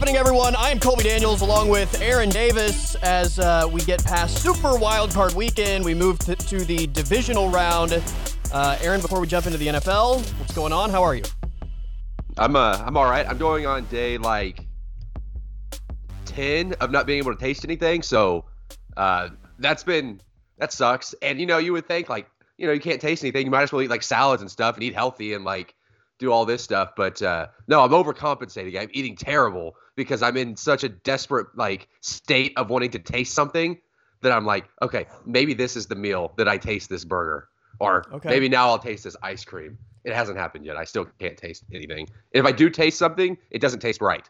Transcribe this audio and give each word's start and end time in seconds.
happening, 0.00 0.16
everyone? 0.16 0.56
I 0.56 0.70
am 0.70 0.80
Colby 0.80 1.02
Daniels 1.02 1.42
along 1.42 1.68
with 1.68 2.00
Aaron 2.00 2.30
Davis 2.30 2.94
as 3.02 3.38
uh, 3.38 3.68
we 3.70 3.82
get 3.82 4.02
past 4.02 4.42
Super 4.42 4.78
Wild 4.78 5.10
Card 5.10 5.34
Weekend. 5.34 5.84
We 5.84 5.92
move 5.92 6.18
to, 6.20 6.34
to 6.34 6.64
the 6.64 6.86
divisional 6.86 7.50
round. 7.50 8.02
Uh, 8.50 8.78
Aaron, 8.80 9.02
before 9.02 9.20
we 9.20 9.26
jump 9.26 9.44
into 9.44 9.58
the 9.58 9.66
NFL, 9.66 10.20
what's 10.38 10.54
going 10.54 10.72
on? 10.72 10.88
How 10.88 11.02
are 11.02 11.14
you? 11.14 11.22
I'm 12.38 12.56
uh, 12.56 12.82
I'm 12.82 12.96
all 12.96 13.04
right. 13.04 13.28
I'm 13.28 13.36
going 13.36 13.66
on 13.66 13.84
day 13.86 14.16
like 14.16 14.66
ten 16.24 16.72
of 16.80 16.90
not 16.90 17.06
being 17.06 17.18
able 17.18 17.34
to 17.34 17.38
taste 17.38 17.66
anything, 17.66 18.00
so 18.00 18.46
uh, 18.96 19.28
that's 19.58 19.84
been 19.84 20.18
that 20.56 20.72
sucks. 20.72 21.14
And 21.20 21.38
you 21.38 21.44
know, 21.44 21.58
you 21.58 21.74
would 21.74 21.86
think 21.86 22.08
like 22.08 22.26
you 22.56 22.66
know 22.66 22.72
you 22.72 22.80
can't 22.80 23.02
taste 23.02 23.22
anything, 23.22 23.44
you 23.44 23.50
might 23.50 23.64
as 23.64 23.72
well 23.72 23.82
eat 23.82 23.90
like 23.90 24.02
salads 24.02 24.40
and 24.40 24.50
stuff 24.50 24.76
and 24.76 24.82
eat 24.82 24.94
healthy 24.94 25.34
and 25.34 25.44
like 25.44 25.74
do 26.18 26.32
all 26.32 26.46
this 26.46 26.62
stuff. 26.62 26.92
But 26.96 27.20
uh, 27.20 27.48
no, 27.68 27.82
I'm 27.82 27.90
overcompensating. 27.90 28.80
I'm 28.80 28.88
eating 28.92 29.14
terrible 29.14 29.74
because 30.00 30.22
I'm 30.22 30.38
in 30.38 30.56
such 30.56 30.82
a 30.82 30.88
desperate 30.88 31.48
like 31.56 31.88
state 32.00 32.54
of 32.56 32.70
wanting 32.70 32.90
to 32.92 32.98
taste 32.98 33.34
something 33.34 33.78
that 34.22 34.32
I'm 34.32 34.46
like, 34.46 34.66
okay, 34.80 35.06
maybe 35.26 35.52
this 35.52 35.76
is 35.76 35.88
the 35.88 35.94
meal 35.94 36.32
that 36.38 36.48
I 36.48 36.56
taste 36.56 36.88
this 36.88 37.04
burger, 37.04 37.48
or 37.78 38.06
Okay. 38.14 38.30
maybe 38.30 38.48
now 38.48 38.68
I'll 38.68 38.78
taste 38.78 39.04
this 39.04 39.16
ice 39.22 39.44
cream. 39.44 39.76
It 40.04 40.14
hasn't 40.14 40.38
happened 40.38 40.64
yet. 40.64 40.76
I 40.78 40.84
still 40.84 41.04
can't 41.18 41.36
taste 41.36 41.64
anything. 41.70 42.08
If 42.32 42.46
I 42.46 42.52
do 42.52 42.70
taste 42.70 42.98
something, 42.98 43.36
it 43.50 43.60
doesn't 43.60 43.80
taste 43.80 44.00
right. 44.00 44.26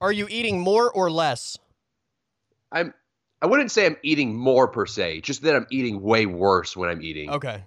Are 0.00 0.12
you 0.12 0.28
eating 0.30 0.60
more 0.60 0.88
or 0.88 1.10
less? 1.10 1.58
I'm. 2.70 2.94
I 3.42 3.46
wouldn't 3.46 3.72
say 3.72 3.86
I'm 3.86 3.96
eating 4.04 4.36
more 4.36 4.68
per 4.68 4.86
se, 4.86 5.22
just 5.22 5.42
that 5.42 5.56
I'm 5.56 5.66
eating 5.70 6.00
way 6.00 6.26
worse 6.26 6.76
when 6.76 6.90
I'm 6.90 7.02
eating. 7.02 7.30
Okay. 7.30 7.64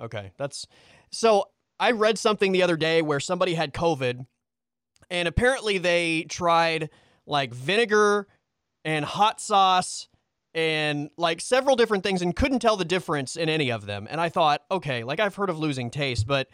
Okay. 0.00 0.32
That's 0.36 0.66
so 1.10 1.48
I 1.80 1.90
read 1.90 2.16
something 2.16 2.52
the 2.52 2.62
other 2.62 2.76
day 2.76 3.02
where 3.02 3.18
somebody 3.18 3.54
had 3.54 3.74
COVID 3.74 4.26
and 5.12 5.28
apparently 5.28 5.78
they 5.78 6.24
tried 6.28 6.90
like 7.26 7.52
vinegar 7.54 8.26
and 8.84 9.04
hot 9.04 9.40
sauce 9.40 10.08
and 10.54 11.10
like 11.16 11.40
several 11.40 11.76
different 11.76 12.02
things 12.02 12.20
and 12.22 12.34
couldn't 12.34 12.58
tell 12.58 12.76
the 12.76 12.84
difference 12.84 13.36
in 13.36 13.48
any 13.48 13.70
of 13.70 13.86
them. 13.86 14.08
And 14.10 14.20
I 14.20 14.28
thought, 14.28 14.62
okay, 14.70 15.04
like 15.04 15.20
I've 15.20 15.34
heard 15.36 15.50
of 15.50 15.58
losing 15.58 15.90
taste, 15.90 16.26
but 16.26 16.48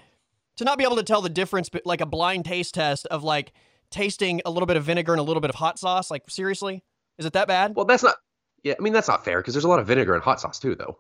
to 0.57 0.65
not 0.65 0.77
be 0.77 0.85
able 0.85 0.97
to 0.97 1.03
tell 1.03 1.23
the 1.23 1.29
difference, 1.31 1.69
but 1.69 1.87
like 1.87 2.01
a 2.01 2.07
blind 2.07 2.45
taste 2.45 2.75
test 2.75 3.07
of 3.07 3.25
like 3.25 3.53
tasting 3.91 4.43
a 4.45 4.51
little 4.51 4.67
bit 4.67 4.77
of 4.77 4.85
vinegar 4.85 5.13
and 5.13 5.21
a 5.21 5.23
little 5.23 5.41
bit 5.41 5.51
of 5.51 5.57
hot 5.57 5.79
sauce, 5.79 6.11
like 6.11 6.25
seriously, 6.29 6.83
is 7.17 7.25
it 7.27 7.33
that 7.33 7.49
bad? 7.49 7.75
Well, 7.75 7.87
that's 7.87 8.03
not. 8.03 8.17
Yeah, 8.65 8.75
I 8.79 8.83
mean 8.83 8.93
that's 8.93 9.09
not 9.09 9.25
fair 9.25 9.39
because 9.41 9.55
there's 9.55 9.65
a 9.65 9.69
lot 9.69 9.79
of 9.79 9.87
vinegar 9.87 10.15
and 10.15 10.23
hot 10.23 10.41
sauce 10.41 10.59
too, 10.59 10.75
though. 10.75 10.99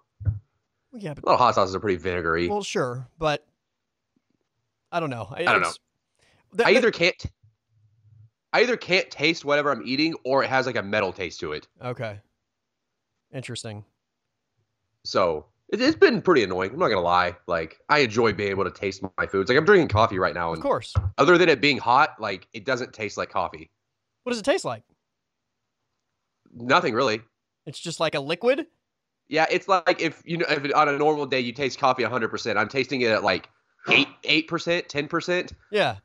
yeah, 0.93 1.13
but 1.15 1.25
A 1.25 1.27
lot 1.27 1.35
of 1.35 1.41
hot 1.41 1.55
sauces 1.57 1.75
are 1.75 1.81
pretty 1.81 1.99
vinegary. 1.99 2.49
well, 2.49 2.63
sure, 2.63 3.09
but 3.19 3.45
I 4.93 5.01
don't 5.01 5.11
know. 5.11 5.29
I 5.31 5.43
don't 5.43 5.61
know. 5.61 5.73
I 6.65 6.71
either 6.71 6.91
can't. 6.91 7.15
I 8.53 8.61
either 8.63 8.77
can't 8.77 9.11
taste 9.11 9.45
whatever 9.45 9.71
I'm 9.71 9.83
eating, 9.85 10.15
or 10.25 10.43
it 10.43 10.49
has 10.49 10.67
like 10.67 10.77
a 10.77 10.83
metal 10.83 11.13
taste 11.13 11.41
to 11.41 11.53
it. 11.53 11.69
Okay. 11.85 12.19
Interesting. 13.33 13.85
So 15.05 15.47
it, 15.71 15.81
it's 15.81 15.97
been 15.97 16.23
pretty 16.23 16.43
annoying. 16.45 16.71
I'm 16.73 16.79
not 16.79 16.89
gonna 16.89 17.01
lie. 17.03 17.37
Like 17.47 17.79
I 17.89 17.99
enjoy 18.01 18.33
being 18.33 18.51
able 18.51 18.65
to 18.65 18.71
taste 18.71 19.03
my 19.19 19.27
foods. 19.27 19.49
Like 19.51 19.59
I'm 19.59 19.65
drinking 19.65 19.89
coffee 19.89 20.19
right 20.19 20.35
now, 20.35 20.53
Of 20.53 20.61
course. 20.61 20.95
other 21.19 21.37
than 21.37 21.49
it 21.49 21.61
being 21.61 21.79
hot, 21.79 22.21
like 22.21 22.49
it 22.53 22.65
doesn't 22.65 22.93
taste 22.95 23.17
like 23.19 23.31
coffee. 23.31 23.71
What 24.25 24.31
does 24.33 24.39
it 24.41 24.45
taste 24.45 24.65
like? 24.65 24.83
Nothing 26.55 26.95
really. 26.95 27.21
It's 27.67 27.79
just 27.79 28.01
like 28.01 28.15
a 28.15 28.21
liquid? 28.21 28.67
Yeah, 29.29 29.47
it's 29.51 29.69
like 29.69 30.01
if 30.01 30.23
you 30.25 30.39
know, 30.39 30.47
if 30.49 30.75
on 30.75 30.89
a 30.89 30.97
normal 30.97 31.27
day 31.27 31.41
you 31.41 31.53
taste 31.53 31.79
coffee 31.79 32.03
100. 32.03 32.29
percent 32.31 32.59
I'm 32.59 32.69
tasting 32.69 33.03
it 33.03 33.11
at 33.11 33.23
like 33.23 33.49
eight, 33.91 34.09
eight 34.25 34.49
percent, 34.49 34.89
ten 34.89 35.07
percent. 35.07 35.53
Yeah. 35.71 35.97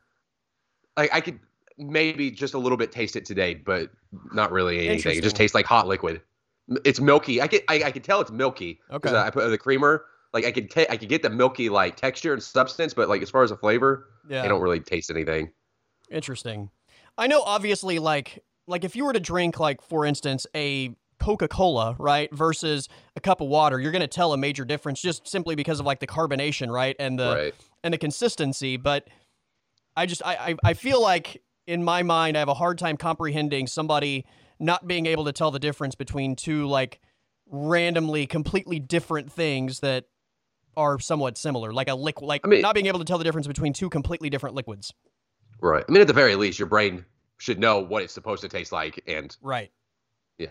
Like 0.96 1.10
I 1.12 1.20
could 1.22 1.40
maybe 1.78 2.30
just 2.30 2.54
a 2.54 2.58
little 2.58 2.78
bit 2.78 2.92
taste 2.92 3.16
it 3.16 3.24
today, 3.24 3.54
but 3.54 3.90
not 4.32 4.52
really 4.52 4.88
anything. 4.88 5.16
It 5.16 5.22
just 5.22 5.36
tastes 5.36 5.54
like 5.54 5.66
hot 5.66 5.86
liquid. 5.86 6.20
It's 6.84 7.00
milky. 7.00 7.40
I 7.40 7.46
get, 7.46 7.64
I, 7.68 7.82
I 7.84 7.90
can 7.90 8.02
tell 8.02 8.20
it's 8.20 8.30
milky. 8.30 8.80
'cause 8.88 9.12
Okay. 9.12 9.16
I 9.16 9.30
put 9.30 9.48
the 9.50 9.58
creamer. 9.58 10.04
Like 10.32 10.44
I 10.44 10.52
could, 10.52 10.70
ta- 10.70 10.86
I 10.88 10.96
could 10.96 11.08
get 11.08 11.22
the 11.22 11.30
milky 11.30 11.68
like 11.68 11.96
texture 11.96 12.32
and 12.32 12.42
substance, 12.42 12.94
but 12.94 13.08
like 13.08 13.22
as 13.22 13.30
far 13.30 13.42
as 13.42 13.50
the 13.50 13.56
flavor, 13.56 14.08
Yeah. 14.28 14.42
I 14.42 14.48
don't 14.48 14.60
really 14.62 14.80
taste 14.80 15.10
anything. 15.10 15.52
Interesting. 16.10 16.70
I 17.18 17.26
know 17.26 17.42
obviously 17.42 17.98
like 17.98 18.42
like 18.66 18.82
if 18.84 18.96
you 18.96 19.04
were 19.04 19.12
to 19.12 19.20
drink 19.20 19.60
like 19.60 19.82
for 19.82 20.04
instance 20.04 20.46
a 20.54 20.94
Coca-Cola, 21.20 21.94
right, 21.98 22.30
versus 22.34 22.88
a 23.16 23.20
cup 23.20 23.40
of 23.40 23.46
water, 23.48 23.78
you're 23.80 23.92
going 23.92 24.02
to 24.02 24.08
tell 24.08 24.32
a 24.32 24.36
major 24.36 24.64
difference 24.64 25.00
just 25.00 25.26
simply 25.28 25.54
because 25.54 25.78
of 25.80 25.86
like 25.86 26.00
the 26.00 26.06
carbonation, 26.06 26.70
right? 26.70 26.96
And 26.98 27.18
the 27.18 27.34
right. 27.34 27.54
and 27.84 27.94
the 27.94 27.98
consistency, 27.98 28.76
but 28.76 29.08
I 29.96 30.06
just 30.06 30.22
I, 30.24 30.34
I 30.34 30.70
I 30.70 30.74
feel 30.74 31.00
like 31.00 31.40
in 31.66 31.82
my 31.82 32.02
mind 32.02 32.36
I 32.36 32.40
have 32.40 32.48
a 32.48 32.54
hard 32.54 32.78
time 32.78 32.96
comprehending 32.96 33.66
somebody 33.66 34.26
not 34.58 34.86
being 34.86 35.06
able 35.06 35.24
to 35.24 35.32
tell 35.32 35.50
the 35.50 35.58
difference 35.58 35.94
between 35.94 36.36
two 36.36 36.66
like 36.66 37.00
randomly 37.46 38.26
completely 38.26 38.78
different 38.78 39.30
things 39.30 39.80
that 39.80 40.04
are 40.76 40.98
somewhat 40.98 41.38
similar, 41.38 41.72
like 41.72 41.88
a 41.88 41.94
liquid, 41.94 42.26
like 42.26 42.40
I 42.44 42.48
mean- 42.48 42.62
not 42.62 42.74
being 42.74 42.86
able 42.86 42.98
to 42.98 43.04
tell 43.04 43.18
the 43.18 43.24
difference 43.24 43.46
between 43.46 43.72
two 43.72 43.88
completely 43.88 44.28
different 44.30 44.56
liquids. 44.56 44.92
Right. 45.60 45.84
I 45.88 45.92
mean, 45.92 46.00
at 46.00 46.08
the 46.08 46.12
very 46.12 46.34
least, 46.34 46.58
your 46.58 46.66
brain 46.68 47.04
should 47.38 47.58
know 47.58 47.78
what 47.78 48.02
it's 48.02 48.12
supposed 48.12 48.42
to 48.42 48.48
taste 48.48 48.72
like. 48.72 49.02
And 49.06 49.36
Right. 49.40 49.70
Yeah. 50.38 50.48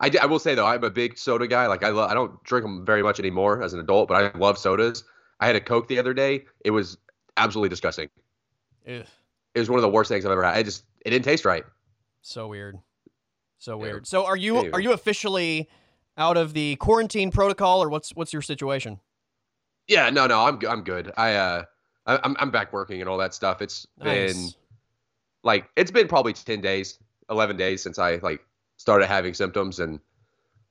I, 0.00 0.10
I 0.20 0.26
will 0.26 0.38
say 0.38 0.54
though, 0.54 0.66
I'm 0.66 0.84
a 0.84 0.90
big 0.90 1.18
soda 1.18 1.48
guy. 1.48 1.66
Like 1.66 1.82
I, 1.82 1.88
lo- 1.88 2.06
I 2.06 2.14
don't 2.14 2.42
drink 2.44 2.64
them 2.64 2.86
very 2.86 3.02
much 3.02 3.18
anymore 3.18 3.62
as 3.62 3.72
an 3.72 3.80
adult, 3.80 4.08
but 4.08 4.22
I 4.34 4.38
love 4.38 4.58
sodas. 4.58 5.02
I 5.40 5.46
had 5.46 5.56
a 5.56 5.60
Coke 5.60 5.88
the 5.88 5.98
other 5.98 6.14
day. 6.14 6.44
It 6.64 6.70
was 6.70 6.98
absolutely 7.36 7.68
disgusting. 7.68 8.08
Ugh, 8.88 9.04
It 9.58 9.62
was 9.62 9.70
one 9.70 9.78
of 9.78 9.82
the 9.82 9.88
worst 9.88 10.08
things 10.08 10.24
I've 10.24 10.30
ever 10.30 10.44
had. 10.44 10.56
I 10.56 10.62
just, 10.62 10.84
it 11.04 11.10
didn't 11.10 11.24
taste 11.24 11.44
right. 11.44 11.64
so 12.22 12.46
weird. 12.46 12.78
So 13.58 13.76
weird. 13.76 14.06
So 14.06 14.24
are 14.24 14.36
you 14.36 14.58
Anyway. 14.58 14.70
are 14.72 14.80
you 14.80 14.92
officially 14.92 15.68
out 16.16 16.36
of 16.36 16.52
the 16.54 16.76
quarantine 16.76 17.32
protocol 17.32 17.82
or 17.82 17.88
what's 17.88 18.10
what's 18.10 18.32
your 18.32 18.40
situation? 18.42 19.00
Yeah, 19.88 20.10
no, 20.10 20.26
no, 20.28 20.44
I'm, 20.44 20.60
I'm 20.68 20.84
good. 20.84 21.12
I, 21.16 21.34
uh, 21.34 21.64
I, 22.06 22.20
I'm, 22.22 22.36
I'm 22.38 22.50
back 22.50 22.72
working 22.72 23.00
and 23.00 23.08
all 23.08 23.18
that 23.18 23.34
stuff. 23.34 23.60
It's 23.60 23.86
been 24.00 24.36
like, 25.42 25.68
it's 25.76 25.90
been 25.90 26.06
probably 26.06 26.34
10 26.34 26.60
days, 26.60 26.98
11 27.30 27.56
days 27.56 27.82
since 27.82 27.98
I 27.98 28.16
like 28.16 28.44
started 28.76 29.06
having 29.06 29.34
symptoms. 29.34 29.80
And 29.80 29.98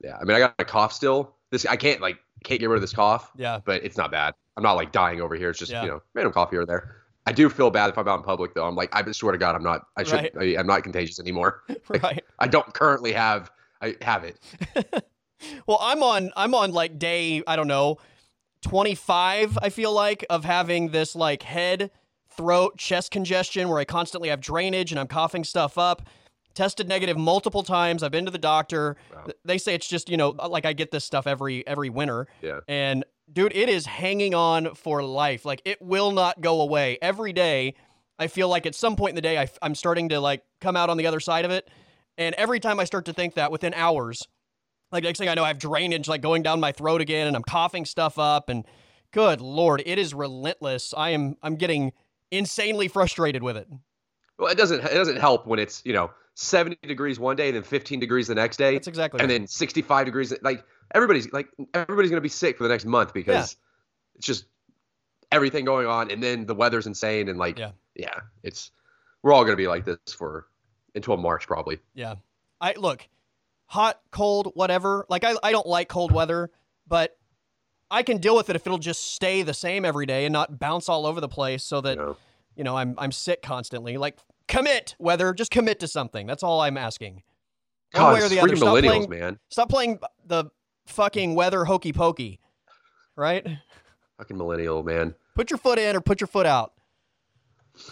yeah, 0.01 0.17
I 0.21 0.23
mean, 0.23 0.37
I 0.37 0.39
got 0.39 0.55
a 0.59 0.65
cough 0.65 0.93
still. 0.93 1.33
This, 1.51 1.65
I 1.65 1.75
can't 1.75 1.99
like, 1.99 2.17
can't 2.43 2.59
get 2.59 2.69
rid 2.69 2.75
of 2.75 2.81
this 2.81 2.93
cough. 2.93 3.31
Yeah. 3.35 3.59
but 3.65 3.83
it's 3.83 3.97
not 3.97 4.11
bad. 4.11 4.33
I'm 4.55 4.63
not 4.63 4.73
like 4.73 4.91
dying 4.91 5.19
over 5.19 5.35
here. 5.35 5.49
It's 5.49 5.59
just 5.59 5.71
Yeah. 5.71 5.83
you 5.83 5.89
know 5.89 6.01
random 6.13 6.31
cough 6.31 6.51
here 6.51 6.61
or 6.61 6.65
there. 6.65 6.96
I 7.27 7.33
do 7.33 7.49
feel 7.49 7.69
bad 7.69 7.89
if 7.89 7.97
I'm 7.97 8.07
out 8.07 8.19
in 8.19 8.23
public 8.23 8.53
though. 8.53 8.65
I'm 8.65 8.75
like 8.75 8.89
I 8.95 9.11
swear 9.11 9.33
to 9.33 9.37
God 9.37 9.53
I'm 9.53 9.63
not. 9.63 9.81
I 9.97 10.03
should. 10.03 10.31
Right. 10.33 10.55
I, 10.57 10.59
I'm 10.59 10.65
not 10.65 10.83
contagious 10.83 11.19
anymore. 11.19 11.63
right. 11.89 12.23
I 12.39 12.47
don't 12.47 12.73
currently 12.73 13.11
have. 13.11 13.51
I 13.81 13.95
have 14.01 14.23
it. 14.23 14.39
Well, 15.67 15.77
I'm 15.81 16.01
on 16.01 16.31
I'm 16.35 16.55
on 16.55 16.71
like 16.71 16.97
day, 16.97 17.43
I 17.45 17.55
don't 17.55 17.67
know, 17.67 17.97
25 18.63 19.59
I 19.61 19.69
feel 19.69 19.93
like 19.93 20.25
of 20.31 20.43
having 20.45 20.89
this 20.89 21.15
like 21.15 21.43
head, 21.43 21.91
throat, 22.29 22.77
chest 22.77 23.11
congestion 23.11 23.69
where 23.69 23.77
I 23.77 23.85
constantly 23.85 24.29
have 24.29 24.41
drainage 24.41 24.91
and 24.91 24.99
I'm 24.99 25.07
coughing 25.07 25.43
stuff 25.43 25.77
up. 25.77 26.07
Tested 26.55 26.87
negative 26.87 27.17
multiple 27.17 27.61
times. 27.61 28.01
I've 28.01 28.11
been 28.11 28.25
to 28.25 28.31
the 28.31 28.39
doctor. 28.39 28.97
Wow. 29.13 29.27
They 29.45 29.59
say 29.59 29.75
it's 29.75 29.87
just, 29.87 30.09
you 30.09 30.17
know, 30.17 30.35
uh, 30.39 30.49
like 30.49 30.65
I 30.65 30.73
get 30.73 30.89
this 30.89 31.05
stuff 31.05 31.27
every 31.27 31.65
every 31.67 31.89
winter. 31.91 32.27
Yeah. 32.41 32.61
And 32.67 33.05
dude, 33.31 33.55
it 33.55 33.69
is 33.69 33.85
hanging 33.85 34.33
on 34.33 34.75
for 34.75 35.03
life. 35.03 35.45
Like 35.45 35.61
it 35.65 35.81
will 35.81 36.11
not 36.11 36.41
go 36.41 36.61
away. 36.61 36.97
Every 37.01 37.33
day 37.33 37.75
I 38.19 38.27
feel 38.27 38.49
like 38.49 38.65
at 38.65 38.75
some 38.75 38.95
point 38.95 39.11
in 39.11 39.15
the 39.15 39.21
day 39.21 39.37
I, 39.37 39.49
am 39.61 39.75
starting 39.75 40.09
to 40.09 40.19
like 40.19 40.43
come 40.61 40.75
out 40.75 40.89
on 40.89 40.97
the 40.97 41.07
other 41.07 41.19
side 41.19 41.45
of 41.45 41.51
it. 41.51 41.69
And 42.17 42.33
every 42.35 42.59
time 42.59 42.79
I 42.79 42.85
start 42.85 43.05
to 43.05 43.13
think 43.13 43.35
that 43.35 43.51
within 43.51 43.73
hours, 43.73 44.27
like 44.91 45.03
next 45.03 45.19
thing 45.19 45.29
I 45.29 45.35
know, 45.35 45.43
I 45.43 45.49
have 45.49 45.59
drainage 45.59 46.07
like 46.07 46.21
going 46.21 46.41
down 46.41 46.59
my 46.59 46.71
throat 46.71 47.01
again, 47.01 47.27
and 47.27 47.35
I'm 47.35 47.43
coughing 47.43 47.85
stuff 47.85 48.17
up. 48.17 48.49
And 48.49 48.65
good 49.11 49.41
lord, 49.41 49.83
it 49.85 49.99
is 49.99 50.13
relentless. 50.13 50.93
I 50.97 51.11
am 51.11 51.35
I'm 51.43 51.55
getting 51.55 51.91
insanely 52.31 52.87
frustrated 52.87 53.43
with 53.43 53.57
it. 53.57 53.67
Well, 54.39 54.51
it 54.51 54.57
doesn't. 54.57 54.83
It 54.83 54.93
doesn't 54.93 55.17
help 55.17 55.45
when 55.45 55.59
it's 55.59 55.85
you 55.85 55.93
know 55.93 56.09
70 56.37 56.77
degrees 56.87 57.19
one 57.19 57.35
day, 57.35 57.51
then 57.51 57.63
15 57.63 57.99
degrees 57.99 58.27
the 58.27 58.35
next 58.35 58.57
day, 58.57 58.73
That's 58.73 58.87
exactly 58.87 59.19
and 59.19 59.29
right. 59.29 59.39
then 59.39 59.47
65 59.47 60.05
degrees. 60.05 60.33
Like 60.41 60.63
everybody's 60.93 61.31
like 61.31 61.47
everybody's 61.73 62.09
gonna 62.09 62.21
be 62.21 62.29
sick 62.29 62.57
for 62.57 62.63
the 62.63 62.69
next 62.69 62.85
month 62.85 63.13
because 63.13 63.55
it's 64.15 64.25
just 64.25 64.45
everything 65.31 65.65
going 65.65 65.87
on, 65.87 66.11
and 66.11 66.21
then 66.23 66.45
the 66.45 66.55
weather's 66.55 66.87
insane, 66.87 67.29
and 67.29 67.37
like 67.37 67.57
Yeah. 67.57 67.71
yeah, 67.95 68.19
it's 68.43 68.71
we're 69.23 69.33
all 69.33 69.43
gonna 69.43 69.57
be 69.57 69.67
like 69.67 69.85
this 69.85 69.97
for 70.17 70.47
until 70.95 71.17
March 71.17 71.47
probably. 71.47 71.79
Yeah. 71.93 72.15
I 72.59 72.73
look, 72.73 73.07
hot, 73.65 73.99
cold, 74.11 74.51
whatever. 74.55 75.05
Like 75.09 75.23
I, 75.23 75.35
I 75.43 75.51
don't 75.51 75.67
like 75.67 75.89
cold 75.89 76.11
weather, 76.11 76.49
but 76.87 77.15
I 77.91 78.03
can 78.03 78.17
deal 78.17 78.35
with 78.35 78.49
it 78.49 78.55
if 78.55 78.65
it'll 78.65 78.79
just 78.79 79.13
stay 79.13 79.43
the 79.43 79.53
same 79.53 79.85
every 79.85 80.05
day 80.05 80.25
and 80.25 80.33
not 80.33 80.59
bounce 80.59 80.89
all 80.89 81.05
over 81.05 81.21
the 81.21 81.27
place 81.29 81.63
so 81.63 81.81
that 81.81 81.97
You 81.97 82.03
know? 82.03 82.17
you 82.55 82.63
know 82.63 82.77
I'm 82.77 82.95
I'm 82.97 83.11
sick 83.11 83.41
constantly. 83.41 83.97
Like 83.97 84.17
commit 84.47 84.95
weather, 84.97 85.33
just 85.33 85.51
commit 85.51 85.79
to 85.81 85.87
something. 85.87 86.25
That's 86.25 86.41
all 86.43 86.61
I'm 86.61 86.77
asking. 86.77 87.21
One 87.93 88.03
God, 88.03 88.13
way 88.15 88.21
or 88.25 88.29
the 88.29 88.39
other. 88.39 88.55
Stop 88.55 88.79
playing, 88.79 89.09
man. 89.09 89.39
stop 89.49 89.69
playing 89.69 89.99
the 90.25 90.45
fucking 90.87 91.35
weather 91.35 91.65
hokey 91.65 91.93
pokey. 91.93 92.39
Right? 93.15 93.45
Fucking 94.17 94.37
millennial, 94.37 94.83
man. 94.83 95.15
Put 95.35 95.51
your 95.51 95.57
foot 95.57 95.79
in 95.79 95.95
or 95.95 96.01
put 96.01 96.21
your 96.21 96.27
foot 96.27 96.45
out. 96.45 96.73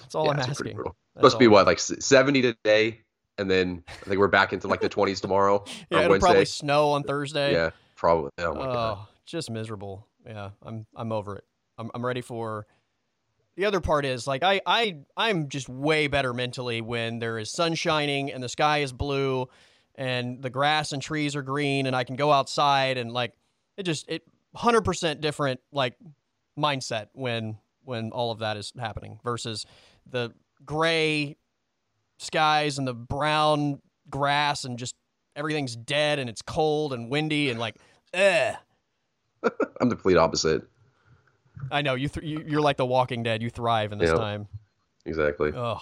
That's 0.02 0.16
all 0.16 0.26
Yeah, 0.26 0.32
I'm 0.32 0.40
asking. 0.40 0.78
Supposed 1.16 1.36
to 1.36 1.40
be 1.40 1.48
what, 1.48 1.66
like 1.66 1.80
70 1.80 2.42
today, 2.42 3.02
and 3.38 3.50
then 3.50 3.84
I 3.88 4.06
think 4.06 4.20
we're 4.20 4.28
back 4.28 4.54
into 4.54 4.68
like 4.68 4.82
the 4.82 4.90
20s 4.90 5.22
tomorrow 5.22 5.64
yeah, 5.90 6.00
it'll 6.00 6.12
Wednesday. 6.12 6.26
probably 6.26 6.46
snow 6.46 6.90
on 6.92 7.04
Thursday. 7.04 7.54
Yeah, 7.54 7.70
probably. 7.96 8.32
Oh 8.40 8.54
my 8.54 8.62
oh, 8.62 8.74
god. 8.74 9.08
just 9.26 9.50
miserable. 9.50 10.08
Yeah, 10.26 10.50
I'm 10.64 10.86
I'm 10.96 11.12
over 11.12 11.36
it. 11.38 11.44
I'm 11.78 11.92
I'm 11.94 12.06
ready 12.06 12.22
for. 12.22 12.66
The 13.56 13.66
other 13.66 13.80
part 13.80 14.04
is 14.06 14.28
like 14.28 14.44
I 14.44 14.60
I 14.66 14.98
I'm 15.16 15.48
just 15.48 15.70
way 15.70 16.08
better 16.08 16.34
mentally 16.34 16.82
when 16.82 17.20
there 17.20 17.38
is 17.38 17.52
sun 17.52 17.76
shining 17.76 18.32
and 18.32 18.44
the 18.44 18.50
sky 18.50 18.80
is 18.80 18.92
blue, 18.92 19.48
and 19.98 20.42
the 20.42 20.50
grass 20.50 20.92
and 20.92 21.02
trees 21.02 21.36
are 21.36 21.42
green 21.42 21.86
and 21.88 21.96
I 21.96 22.04
can 22.04 22.16
go 22.16 22.32
outside 22.32 22.98
and 22.98 23.12
like 23.12 23.34
it 23.78 23.84
just 23.84 24.08
it 24.10 24.24
hundred 24.56 24.82
percent 24.82 25.22
different 25.22 25.60
like 25.72 25.96
mindset 26.58 27.08
when 27.14 27.58
when 27.84 28.12
all 28.12 28.32
of 28.32 28.40
that 28.40 28.58
is 28.58 28.72
happening 28.80 29.20
versus 29.24 29.66
the 30.10 30.34
gray 30.66 31.38
skies 32.20 32.78
and 32.78 32.88
the 32.88 32.94
brown 32.94 33.82
grass 34.10 34.64
and 34.66 34.78
just 34.80 34.96
everything's 35.36 35.76
dead 35.76 36.20
and 36.20 36.30
it's 36.30 36.42
cold 36.42 36.94
and 36.94 37.10
windy 37.12 37.50
and 37.50 37.60
like 37.60 37.76
eh. 38.14 38.54
I'm 39.44 39.90
the 39.90 39.96
complete 39.96 40.18
opposite. 40.18 40.64
I 41.72 41.82
know 41.82 41.96
you, 41.96 42.08
th- 42.10 42.26
you 42.26 42.44
you're 42.48 42.62
like 42.62 42.78
the 42.78 42.86
Walking 42.86 43.24
Dead. 43.24 43.42
You 43.42 43.50
thrive 43.50 43.92
in 43.92 43.98
this 44.00 44.10
Yeah. 44.10 44.16
time. 44.18 44.48
Exactly. 45.06 45.52
Ugh. 45.56 45.82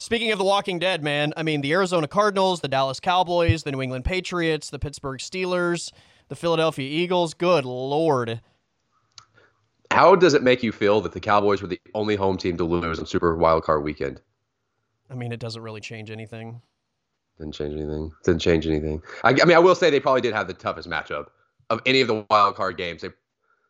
Speaking 0.00 0.32
of 0.32 0.38
the 0.38 0.44
Walking 0.44 0.78
Dead, 0.78 1.02
man, 1.04 1.34
I 1.36 1.42
mean 1.42 1.60
the 1.60 1.72
Arizona 1.72 2.08
Cardinals, 2.08 2.62
the 2.62 2.68
Dallas 2.68 2.98
Cowboys, 3.00 3.64
the 3.64 3.70
New 3.70 3.82
England 3.82 4.06
Patriots, 4.06 4.70
the 4.70 4.78
Pittsburgh 4.78 5.20
Steelers, 5.20 5.92
the 6.28 6.34
Philadelphia 6.34 6.88
Eagles. 6.88 7.34
Good 7.34 7.66
lord. 7.66 8.40
How 9.90 10.16
does 10.16 10.32
it 10.32 10.42
make 10.42 10.62
you 10.62 10.72
feel 10.72 11.02
that 11.02 11.12
the 11.12 11.20
Cowboys 11.20 11.60
were 11.60 11.68
the 11.68 11.78
only 11.94 12.16
home 12.16 12.38
team 12.38 12.56
to 12.56 12.64
lose 12.64 12.98
on 12.98 13.04
Super 13.04 13.36
Wild 13.36 13.64
Card 13.64 13.84
Weekend? 13.84 14.22
I 15.10 15.14
mean, 15.14 15.32
it 15.32 15.40
doesn't 15.40 15.60
really 15.60 15.82
change 15.82 16.10
anything. 16.10 16.62
Didn't 17.38 17.52
change 17.54 17.74
anything. 17.74 18.10
Didn't 18.24 18.40
change 18.40 18.66
anything. 18.66 19.02
I, 19.22 19.30
I 19.30 19.44
mean, 19.44 19.56
I 19.56 19.58
will 19.58 19.74
say 19.74 19.90
they 19.90 20.00
probably 20.00 20.22
did 20.22 20.32
have 20.32 20.46
the 20.46 20.54
toughest 20.54 20.88
matchup 20.88 21.26
of 21.68 21.82
any 21.84 22.00
of 22.00 22.08
the 22.08 22.24
wild 22.30 22.54
card 22.54 22.78
games. 22.78 23.02
They 23.02 23.10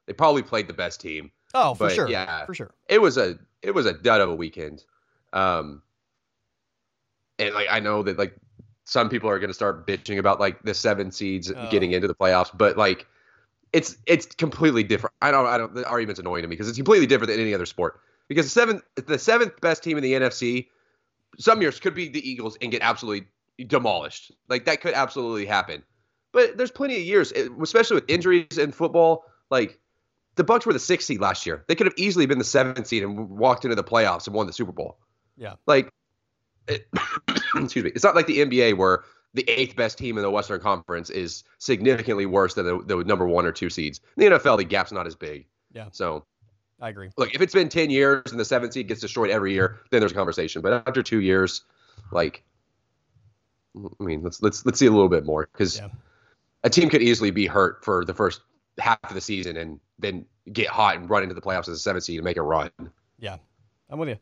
they 0.07 0.13
probably 0.13 0.43
played 0.43 0.69
the 0.69 0.75
best 0.75 1.01
team. 1.01 1.33
Oh, 1.55 1.75
for 1.75 1.89
But, 1.89 1.95
sure. 1.95 2.09
yeah. 2.09 2.47
For 2.47 2.55
sure. 2.55 2.71
It 2.89 3.03
was 3.03 3.17
a 3.17 3.37
it 3.63 3.75
was 3.75 3.87
a 3.87 3.95
dud 3.95 4.21
of 4.21 4.29
a 4.29 4.35
weekend. 4.35 4.85
Um, 5.33 5.83
and 7.41 7.55
like 7.55 7.69
I 7.71 7.81
know 7.81 8.03
that 8.03 8.19
like 8.19 8.37
some 8.85 9.09
people 9.09 9.29
are 9.31 9.39
going 9.39 9.49
to 9.51 9.55
start 9.55 9.87
bitching 9.87 10.19
about 10.19 10.41
like 10.41 10.63
the 10.63 10.75
seven 10.75 11.11
seeds 11.11 11.51
Oh. 11.51 11.69
getting 11.71 11.93
into 11.93 12.09
the 12.09 12.15
playoffs, 12.15 12.51
but 12.57 12.77
like 12.77 13.07
it's 13.73 13.97
it's 14.07 14.27
completely 14.27 14.83
different. 14.83 15.15
I 15.23 15.31
don't 15.31 15.47
I 15.47 15.59
don't 15.59 15.75
the 15.75 15.87
argument's 15.89 16.21
annoying 16.21 16.43
to 16.43 16.49
me 16.49 16.55
because 16.55 16.69
it's 16.69 16.79
completely 16.79 17.07
different 17.07 17.31
than 17.31 17.41
any 17.41 17.55
other 17.55 17.67
sport. 17.67 18.01
Because 18.29 18.47
the 18.47 18.51
seventh 18.51 18.83
the 18.95 19.19
seventh 19.19 19.61
best 19.61 19.83
team 19.83 19.97
in 19.97 20.03
the 20.03 20.13
NFC, 20.13 20.69
some 21.39 21.61
years 21.63 21.81
could 21.81 21.95
be 21.95 22.09
the 22.09 22.29
Eagles 22.29 22.57
and 22.61 22.71
get 22.71 22.83
absolutely 22.83 23.27
demolished. 23.67 24.33
Like 24.49 24.65
that 24.67 24.81
could 24.81 24.95
absolutely 24.95 25.47
happen. 25.47 25.83
But 26.33 26.57
there's 26.57 26.71
plenty 26.71 26.97
of 26.97 27.03
years, 27.03 27.33
eh, 27.35 27.49
especially 27.61 27.97
with 27.97 28.05
injuries 28.09 28.59
in 28.59 28.73
football. 28.73 29.25
Like 29.51 29.79
the 30.37 30.45
Bucs 30.45 30.65
were 30.65 30.73
the 30.73 30.79
sixth 30.79 31.07
seed 31.07 31.21
last 31.21 31.45
year. 31.45 31.65
They 31.69 31.75
could 31.75 31.87
have 31.87 31.95
easily 31.97 32.27
been 32.27 32.39
the 32.39 32.45
seventh 32.45 32.87
seed 32.87 33.03
and 33.03 33.29
walked 33.29 33.65
into 33.65 33.75
the 33.75 33.85
playoffs 33.85 34.27
and 34.27 34.35
won 34.35 34.47
the 34.47 34.53
Super 34.53 34.73
Bowl. 34.73 34.99
Yeah. 35.37 35.55
Like, 35.67 35.91
it, 36.69 36.89
excuse 37.65 37.85
me. 37.85 37.91
It's 37.95 38.05
not 38.05 38.15
like 38.15 38.27
the 38.27 38.39
NBA 38.39 38.77
where 38.77 39.05
the 39.35 39.49
eighth 39.49 39.77
best 39.77 39.97
team 39.99 40.17
in 40.17 40.23
the 40.23 40.31
Western 40.31 40.61
Conference 40.61 41.09
is 41.11 41.45
significantly 41.59 42.27
worse 42.27 42.55
than 42.55 42.67
the, 42.67 42.83
the 42.85 43.05
number 43.05 43.27
one 43.27 43.47
or 43.47 43.53
two 43.53 43.71
seeds. 43.71 44.01
In 44.17 44.25
the 44.31 44.37
NFL, 44.39 44.59
the 44.59 44.65
gap's 44.65 44.91
not 44.93 45.07
as 45.07 45.15
big. 45.15 45.47
Yeah. 45.73 45.87
So, 45.93 46.25
I 46.81 46.89
agree. 46.89 47.11
look, 47.17 47.35
if 47.35 47.41
it's 47.41 47.55
been 47.55 47.69
10 47.69 47.91
years 47.91 48.23
and 48.33 48.41
the 48.41 48.45
seventh 48.45 48.73
seed 48.73 48.89
gets 48.89 49.01
destroyed 49.01 49.31
every 49.31 49.53
year, 49.53 49.79
then 49.91 50.01
there's 50.01 50.13
a 50.13 50.17
conversation. 50.17 50.63
But 50.63 50.83
after 50.87 51.03
two 51.03 51.21
years, 51.21 51.63
like, 52.11 52.43
I 53.77 54.03
mean, 54.03 54.23
let's 54.23 54.43
let's 54.43 54.67
let's 54.67 54.79
see 54.81 54.87
a 54.87 54.91
little 54.91 55.09
bit 55.09 55.25
more 55.25 55.49
because 55.53 55.79
Yeah. 55.79 55.89
a 56.65 56.71
team 56.71 56.89
could 56.91 57.03
easily 57.03 57.31
be 57.31 57.47
hurt 57.47 57.85
for 57.85 58.05
the 58.05 58.15
first 58.15 58.41
half 58.79 58.99
of 59.05 59.15
the 59.15 59.21
season 59.21 59.57
and 59.57 59.79
then 60.01 60.25
get 60.53 60.67
hot 60.69 60.97
and 60.97 61.09
run 61.09 61.23
into 61.23 61.35
the 61.37 61.41
playoffs 61.41 61.69
as 61.69 61.77
a 61.77 61.79
seventh 61.79 62.03
seed 62.05 62.19
and 62.19 62.25
make 62.25 62.37
a 62.37 62.43
run. 62.43 62.71
Yeah, 63.21 63.37
I'm 63.89 63.99
with 64.01 64.09
you. 64.09 64.17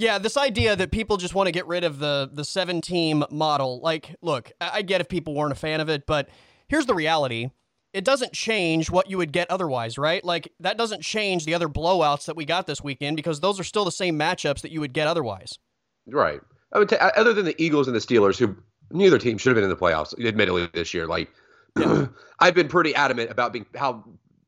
Yeah, 0.00 0.16
this 0.16 0.38
idea 0.38 0.76
that 0.76 0.92
people 0.92 1.18
just 1.18 1.34
want 1.34 1.48
to 1.48 1.52
get 1.52 1.66
rid 1.66 1.84
of 1.84 1.98
the 1.98 2.30
the 2.32 2.42
seven 2.42 2.80
team 2.80 3.22
model. 3.30 3.80
Like, 3.82 4.16
look, 4.22 4.50
I, 4.58 4.80
get 4.80 5.02
if 5.02 5.10
people 5.10 5.34
weren't 5.34 5.52
a 5.52 5.56
fan 5.56 5.78
of 5.78 5.90
it, 5.90 6.06
but 6.06 6.30
here's 6.68 6.86
the 6.86 6.94
reality. 6.94 7.50
It 7.92 8.02
doesn't 8.02 8.32
change 8.32 8.88
what 8.88 9.10
you 9.10 9.18
would 9.18 9.30
get 9.30 9.50
otherwise, 9.50 9.98
right? 9.98 10.24
Like 10.24 10.54
that 10.58 10.78
doesn't 10.78 11.02
change 11.02 11.44
the 11.44 11.52
other 11.52 11.68
blowouts 11.68 12.24
that 12.24 12.36
we 12.36 12.46
got 12.46 12.66
this 12.66 12.82
weekend 12.82 13.16
because 13.16 13.40
those 13.40 13.60
are 13.60 13.64
still 13.64 13.84
the 13.84 13.92
same 13.92 14.18
matchups 14.18 14.62
that 14.62 14.70
you 14.70 14.80
would 14.80 14.94
get 14.94 15.06
otherwise. 15.06 15.58
Right. 16.06 16.40
I 16.72 16.78
would 16.78 16.88
t- 16.88 16.96
uh, 16.96 17.10
other 17.14 17.34
than 17.34 17.44
the 17.44 17.62
Eagles 17.62 17.86
and 17.86 17.94
the 17.94 18.00
Steelers, 18.00 18.38
who 18.38 18.56
neither 18.90 19.18
team 19.18 19.36
should 19.36 19.50
have 19.50 19.56
been 19.56 19.64
in 19.64 19.70
the 19.70 19.76
playoffs, 19.76 20.18
admittedly 20.24 20.66
this 20.72 20.94
year. 20.94 21.06
Like, 21.06 21.28
I've 22.38 22.54
been 22.54 22.68
pretty 22.68 22.94
adamant 22.94 23.30
about 23.30 23.52
being 23.52 23.66
how 23.76 24.02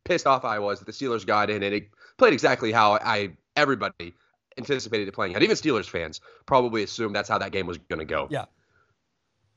pissed 0.04 0.26
off 0.26 0.46
I 0.46 0.60
was 0.60 0.78
that 0.78 0.86
the 0.86 0.92
Steelers 0.92 1.26
got 1.26 1.50
in, 1.50 1.62
and 1.62 1.74
it 1.74 1.90
played 2.16 2.32
exactly 2.32 2.72
how 2.72 2.94
I 2.94 3.36
everybody 3.54 4.14
anticipated 4.58 5.08
it 5.08 5.12
playing 5.12 5.34
out. 5.34 5.42
Even 5.42 5.56
Steelers 5.56 5.88
fans 5.88 6.20
probably 6.46 6.82
assumed 6.82 7.14
that's 7.14 7.28
how 7.28 7.38
that 7.38 7.52
game 7.52 7.66
was 7.66 7.78
going 7.78 7.98
to 7.98 8.04
go. 8.04 8.28
Yeah. 8.30 8.46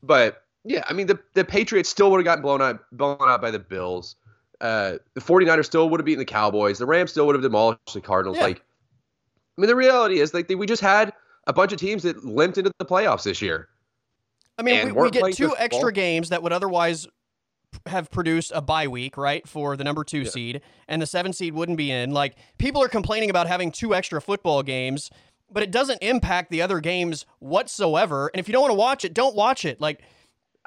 But 0.02 0.42
yeah, 0.64 0.84
I 0.88 0.92
mean 0.92 1.06
the 1.06 1.18
the 1.34 1.44
Patriots 1.44 1.88
still 1.88 2.10
would 2.10 2.18
have 2.18 2.24
gotten 2.24 2.42
blown 2.42 2.62
out 2.62 2.80
blown 2.92 3.18
out 3.20 3.40
by 3.40 3.50
the 3.50 3.58
Bills. 3.58 4.16
Uh, 4.60 4.96
the 5.14 5.20
49ers 5.20 5.66
still 5.66 5.88
would 5.90 6.00
have 6.00 6.06
beaten 6.06 6.18
the 6.18 6.24
Cowboys. 6.24 6.78
The 6.78 6.86
Rams 6.86 7.10
still 7.10 7.26
would 7.26 7.34
have 7.34 7.42
demolished 7.42 7.92
the 7.92 8.00
Cardinals. 8.00 8.38
Yeah. 8.38 8.44
Like, 8.44 8.58
I 8.58 9.60
mean, 9.60 9.68
the 9.68 9.76
reality 9.76 10.18
is 10.18 10.32
like 10.32 10.48
they, 10.48 10.54
we 10.54 10.66
just 10.66 10.80
had 10.80 11.12
a 11.46 11.52
bunch 11.52 11.72
of 11.72 11.78
teams 11.78 12.02
that 12.04 12.24
limped 12.24 12.56
into 12.56 12.72
the 12.78 12.84
playoffs 12.86 13.24
this 13.24 13.42
year. 13.42 13.68
I 14.58 14.62
mean, 14.62 14.94
we, 14.94 15.02
we 15.02 15.10
get 15.10 15.34
two 15.34 15.54
extra 15.58 15.80
football. 15.80 15.90
games 15.90 16.30
that 16.30 16.42
would 16.42 16.52
otherwise 16.52 17.06
have 17.86 18.10
produced 18.10 18.52
a 18.54 18.60
bye 18.60 18.88
week, 18.88 19.16
right, 19.16 19.46
for 19.48 19.76
the 19.76 19.84
number 19.84 20.04
two 20.04 20.20
Yeah. 20.22 20.30
seed, 20.30 20.60
and 20.88 21.00
the 21.02 21.06
seven 21.06 21.32
seed 21.32 21.54
wouldn't 21.54 21.78
be 21.78 21.90
in. 21.90 22.12
Like, 22.12 22.36
people 22.58 22.82
are 22.82 22.88
complaining 22.88 23.30
about 23.30 23.46
having 23.46 23.70
two 23.70 23.94
extra 23.94 24.20
football 24.20 24.62
games, 24.62 25.10
but 25.50 25.62
it 25.62 25.70
doesn't 25.70 26.02
impact 26.02 26.50
the 26.50 26.62
other 26.62 26.80
games 26.80 27.26
whatsoever. 27.38 28.30
And 28.34 28.40
if 28.40 28.48
you 28.48 28.52
don't 28.52 28.62
want 28.62 28.72
to 28.72 28.76
watch 28.78 29.04
it, 29.04 29.14
don't 29.14 29.34
watch 29.36 29.64
it. 29.64 29.80
Like, 29.80 30.02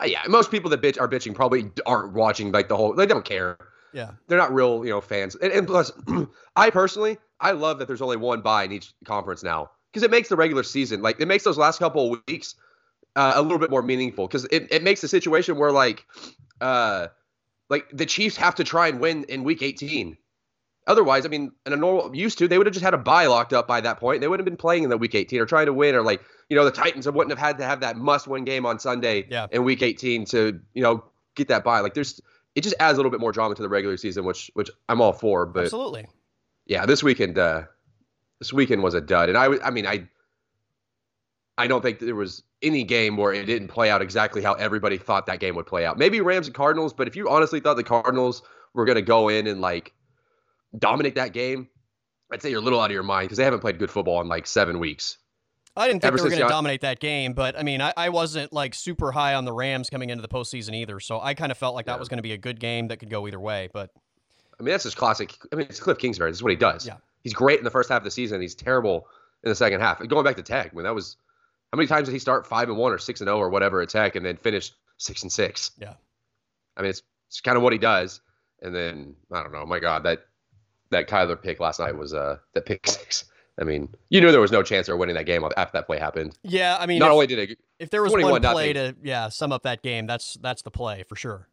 Uh, 0.02 0.06
yeah, 0.06 0.22
most 0.28 0.52
people 0.52 0.70
that 0.70 0.82
bitch 0.82 1.00
are 1.00 1.08
bitching 1.10 1.36
probably 1.36 1.70
aren't 1.86 2.14
watching 2.14 2.52
like 2.52 2.70
the 2.70 2.78
whole. 2.78 2.94
They 2.94 3.06
don't 3.06 3.26
care. 3.26 3.58
yeah, 3.92 4.12
They're 4.28 4.38
not 4.38 4.54
real, 4.54 4.86
you 4.86 4.92
know, 4.92 5.02
fans. 5.02 5.36
And, 5.36 5.52
and 5.52 5.68
plus, 5.68 5.92
I 6.56 6.70
personally, 6.70 7.18
I 7.42 7.52
love 7.52 7.80
that 7.80 7.88
there's 7.88 8.02
only 8.02 8.18
one 8.18 8.42
bye 8.42 8.64
in 8.64 8.72
each 8.72 8.94
conference 9.04 9.44
now 9.44 9.72
because 9.92 10.04
it 10.04 10.12
makes 10.12 10.30
the 10.30 10.36
regular 10.36 10.62
season 10.64 11.02
like 11.02 11.20
it 11.20 11.28
makes 11.28 11.44
those 11.44 11.58
last 11.58 11.80
couple 11.80 12.14
of 12.14 12.22
weeks 12.28 12.54
uh, 13.16 13.32
a 13.36 13.42
little 13.42 13.58
bit 13.58 13.72
more 13.72 13.82
meaningful 13.82 14.28
because 14.28 14.46
it, 14.52 14.68
it 14.72 14.84
makes 14.84 15.02
the 15.02 15.08
situation 15.08 15.58
where 15.58 15.72
like, 15.72 16.06
uh, 16.62 17.08
like 17.70 17.88
the 17.94 18.06
Chiefs 18.06 18.38
have 18.38 18.56
to 18.56 18.64
try 18.64 18.88
and 18.88 19.00
win 19.00 19.26
in 19.26 19.44
week 19.44 19.62
18. 19.62 20.18
Otherwise, 20.88 21.26
I 21.26 21.30
mean, 21.30 21.52
in 21.68 21.74
a 21.74 21.76
normal 21.76 22.16
used 22.16 22.40
to, 22.40 22.48
they 22.48 22.58
would 22.58 22.66
have 22.66 22.74
just 22.74 22.84
had 22.84 22.96
a 22.96 22.98
bye 22.98 23.28
locked 23.28 23.54
up 23.54 23.68
by 23.68 23.80
that 23.82 24.00
point. 24.00 24.22
They 24.22 24.28
wouldn't 24.28 24.48
have 24.48 24.52
been 24.52 24.58
playing 24.58 24.84
in 24.84 24.90
the 24.90 24.98
week 24.98 25.14
18 25.14 25.40
or 25.40 25.46
trying 25.46 25.68
to 25.68 25.74
win, 25.74 25.94
or 25.94 26.02
like, 26.02 26.22
you 26.50 26.56
know, 26.58 26.66
the 26.66 26.72
Titans 26.72 27.06
wouldn't 27.08 27.30
have 27.30 27.38
had 27.38 27.60
to 27.60 27.64
have 27.64 27.82
that 27.82 27.96
must-win 27.96 28.44
game 28.44 28.66
on 28.66 28.80
Sunday 28.80 29.28
Yeah. 29.30 29.46
in 29.52 29.64
week 29.64 29.84
18 29.84 30.26
to, 30.26 30.60
you 30.74 30.82
know, 30.82 31.04
get 31.36 31.50
that 31.50 31.64
bye. 31.64 31.82
Like, 31.82 31.94
there's, 31.94 32.20
it 32.56 32.62
just 32.62 32.76
adds 32.80 32.98
a 32.98 32.98
little 32.98 33.12
bit 33.12 33.20
more 33.20 33.32
drama 33.32 33.54
to 33.54 33.62
the 33.62 33.70
regular 33.70 33.98
season, 33.98 34.26
which, 34.26 34.50
which 34.56 34.72
I'm 34.88 35.00
all 35.00 35.14
for. 35.14 35.46
But 35.46 35.66
absolutely. 35.66 36.08
yeah, 36.66 36.88
this 36.88 37.04
weekend, 37.04 37.38
uh, 37.38 37.64
this 38.40 38.52
weekend 38.52 38.82
was 38.82 38.96
a 38.96 39.02
dud, 39.02 39.30
and 39.30 39.38
I 39.38 39.48
I 39.64 39.70
mean, 39.70 39.86
I, 39.86 40.08
I 41.60 41.68
don't 41.68 41.82
think 41.82 42.00
there 42.00 42.16
was 42.16 42.42
any 42.62 42.84
game 42.84 43.18
where 43.18 43.34
it 43.34 43.46
didn't 43.46 43.68
play 43.68 43.90
out 43.90 44.02
exactly 44.02 44.42
how 44.42 44.54
everybody 44.54 44.98
thought 44.98 45.26
that 45.26 45.40
game 45.40 45.56
would 45.56 45.66
play 45.66 45.86
out. 45.86 45.98
Maybe 45.98 46.22
Rams 46.22 46.48
and 46.48 46.56
Cardinals, 46.56 46.94
but 46.94 47.08
if 47.08 47.16
you 47.16 47.30
honestly 47.30 47.60
thought 47.60 47.76
the 47.76 47.84
Cardinals 47.84 48.42
were 48.74 48.86
going 48.86 48.96
to 48.96 49.02
go 49.02 49.30
in 49.30 49.46
and 49.46 49.60
like 49.62 49.94
dominate 50.78 51.16
that 51.16 51.34
game, 51.34 51.68
I'd 52.32 52.42
say 52.42 52.50
you're 52.50 52.62
a 52.62 52.64
little 52.64 52.80
out 52.80 52.86
of 52.86 52.94
your 52.94 53.04
mind 53.04 53.26
because 53.26 53.38
they 53.38 53.44
haven't 53.44 53.60
played 53.60 53.78
good 53.78 53.92
football 53.92 54.22
in 54.22 54.28
like 54.28 54.48
seven 54.48 54.80
weeks. 54.80 55.18
I 55.76 55.88
didn't 55.88 56.02
think 56.02 56.08
Ever 56.14 56.18
they 56.18 56.24
were 56.24 56.30
going 56.30 56.42
to 56.42 56.48
dominate 56.48 56.82
that 56.82 57.00
game, 57.00 57.34
but 57.34 57.58
I 57.58 57.64
mean, 57.64 57.82
I, 57.82 57.94
I 57.96 58.10
wasn't 58.10 58.52
like 58.52 58.74
super 58.74 59.12
high 59.12 59.36
on 59.36 59.46
the 59.46 59.54
Rams 59.54 59.90
coming 59.90 60.10
into 60.10 60.22
the 60.22 60.28
postseason 60.28 60.76
either. 60.76 61.00
So 61.00 61.20
I 61.22 61.34
kind 61.34 61.52
of 61.52 61.58
felt 61.58 61.76
like 61.76 61.86
Yeah. 61.86 61.94
that 61.94 62.00
was 62.00 62.10
going 62.10 62.18
to 62.18 62.24
be 62.24 62.34
a 62.34 62.38
good 62.38 62.60
game 62.60 62.88
that 62.90 62.98
could 62.98 63.10
go 63.10 63.28
either 63.28 63.40
way. 63.40 63.70
But 63.74 63.92
I 64.60 64.64
mean, 64.64 64.72
that's 64.72 64.84
just 64.84 64.98
classic. 64.98 65.36
I 65.52 65.56
mean, 65.56 65.68
it's 65.70 65.80
Cliff 65.80 65.98
Kingsbury. 65.98 66.32
This 66.32 66.40
is 66.40 66.44
what 66.44 66.52
he 66.52 66.58
does. 66.58 66.86
Yeah. 66.88 66.98
He's 67.24 67.34
great 67.34 67.60
in 67.60 67.66
the 67.66 67.72
first 67.72 67.90
half 67.90 68.00
of 68.00 68.04
the 68.04 68.12
season. 68.12 68.42
He's 68.42 68.56
terrible 68.56 69.08
in 69.44 69.50
the 69.50 69.56
second 69.56 69.82
half. 69.82 70.06
Going 70.08 70.24
back 70.24 70.36
to 70.38 70.44
Tech, 70.44 70.72
I 70.72 70.76
mean, 70.76 70.84
that 70.84 70.96
was 70.96 71.18
how 71.72 71.78
many 71.78 71.88
times 71.88 72.08
did 72.08 72.14
he 72.14 72.20
start 72.20 72.48
five 72.48 72.70
and 72.70 72.78
one 72.78 72.92
or 72.92 72.98
six 72.98 73.22
and 73.22 73.28
zero 73.28 73.38
or 73.38 73.50
whatever 73.50 73.82
at 73.82 73.90
Tech 73.90 74.16
and 74.16 74.26
then 74.26 74.38
finish 74.38 74.72
six 74.98 75.24
and 75.24 75.32
six? 75.32 75.72
Yeah. 75.80 75.94
I 76.76 76.82
mean, 76.82 76.90
it's, 76.90 77.04
it's 77.28 77.42
kind 77.42 77.58
of 77.58 77.64
what 77.64 77.74
he 77.74 77.80
does. 77.80 78.22
And 78.62 78.74
then 78.74 79.16
I 79.32 79.44
don't 79.44 79.52
know. 79.52 79.66
My 79.66 79.80
God, 79.80 80.04
that 80.04 80.26
that 80.92 81.08
Kyler 81.08 81.42
pick 81.42 81.60
last 81.60 81.80
night 81.80 81.96
was 81.96 82.14
uh 82.14 82.38
that 82.54 82.66
pick 82.66 82.88
six. 82.88 83.26
I 83.60 83.66
mean, 83.66 83.90
you 84.10 84.22
knew 84.22 84.32
there 84.32 84.40
was 84.40 84.52
no 84.52 84.64
chance 84.64 84.88
they 84.88 84.94
were 84.94 84.98
winning 84.98 85.16
that 85.16 85.26
game 85.26 85.44
after 85.58 85.78
that 85.78 85.86
play 85.86 86.00
happened. 86.00 86.38
yeah, 86.44 86.78
I 86.80 86.86
mean, 86.86 87.00
Not 87.00 87.08
if, 87.08 87.12
only 87.12 87.28
did 87.28 87.40
it, 87.40 87.60
if 87.78 87.90
there 87.90 88.02
was 88.02 88.14
one 88.14 88.22
21 88.22 88.42
play 88.54 88.72
to 88.72 88.96
yeah 89.04 89.28
sum 89.30 89.52
up 89.52 89.64
that 89.64 89.82
game, 89.84 90.08
that's 90.08 90.36
that's 90.42 90.62
the 90.62 90.72
play 90.72 91.04
for 91.04 91.16
sure. 91.16 91.48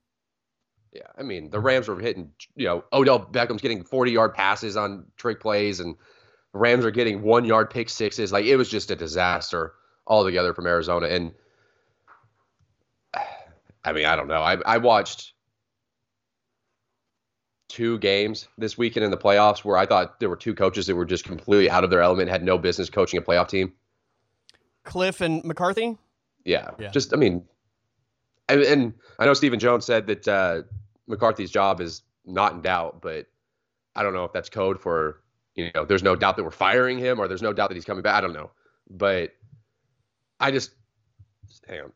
Yeah, 0.93 1.03
I 1.19 1.23
mean 1.23 1.51
the 1.51 1.61
Rams 1.61 1.89
were 1.89 1.99
hitting, 1.99 2.33
you 2.55 2.67
know, 2.67 2.85
Odell 2.93 3.19
Beckham's 3.19 3.61
getting 3.61 3.85
40 3.85 4.13
yard 4.13 4.35
passes 4.35 4.77
on 4.77 5.05
trick 5.17 5.41
plays, 5.41 5.81
and 5.81 5.97
Rams 6.53 6.85
are 6.85 6.91
getting 6.91 7.23
one 7.23 7.45
yard 7.45 7.71
pick 7.71 7.91
sixes. 7.91 8.33
Like 8.33 8.47
it 8.47 8.57
was 8.57 8.69
just 8.69 8.91
a 8.91 8.97
disaster 8.97 9.75
altogether 10.07 10.55
from 10.55 10.67
Arizona. 10.67 11.07
And 11.09 11.33
I 13.85 13.93
mean, 13.93 14.05
I 14.07 14.17
don't 14.17 14.29
know. 14.29 14.43
I 14.43 14.57
I 14.67 14.79
watched 14.79 15.33
two 17.69 17.99
games 17.99 18.49
this 18.59 18.79
weekend 18.79 19.05
in 19.05 19.11
the 19.11 19.17
playoffs 19.17 19.65
where 19.65 19.77
I 19.77 19.87
thought 19.87 20.21
there 20.21 20.29
were 20.29 20.37
two 20.37 20.55
coaches 20.55 20.87
that 20.87 20.95
were 20.95 21.05
just 21.05 21.25
completely 21.25 21.69
out 21.69 21.85
of 21.85 21.91
their 21.91 22.01
element, 22.01 22.31
had 22.31 22.43
no 22.43 22.59
business 22.59 22.89
coaching 22.91 23.19
a 23.19 23.23
playoff 23.23 23.49
team. 23.49 23.73
Cliff 24.85 25.21
and 25.21 25.45
McCarthy. 25.45 25.99
Yeah, 26.45 26.71
Yeah. 26.79 26.91
just 26.91 27.13
I 27.13 27.17
mean, 27.17 27.45
and, 28.49 28.63
and 28.63 28.95
I 29.19 29.27
know 29.27 29.35
Stephen 29.35 29.59
Jones 29.59 29.85
said 29.85 30.07
that 30.07 30.29
uh, 30.29 30.63
McCarthy's 31.09 31.51
job 31.51 31.81
is 31.81 32.03
not 32.25 32.53
in 32.53 32.61
doubt, 32.61 33.03
but 33.03 33.27
I 33.97 34.03
don't 34.05 34.15
know 34.15 34.25
if 34.25 34.33
that's 34.33 34.49
code 34.49 34.81
for 34.81 35.23
you 35.57 35.71
know. 35.75 35.85
There's 35.85 36.05
no 36.05 36.15
doubt 36.15 36.37
that 36.37 36.45
we're 36.45 36.51
firing 36.53 36.99
him, 36.99 37.19
or 37.19 37.27
there's 37.27 37.43
no 37.43 37.53
doubt 37.53 37.69
that 37.71 37.75
he's 37.75 37.85
coming 37.85 38.03
back. 38.03 38.15
I 38.15 38.21
don't 38.21 38.33
know, 38.33 38.53
but 38.89 39.33
I 40.39 40.51
just 40.51 40.71
hang 41.69 41.81
on. 41.81 41.93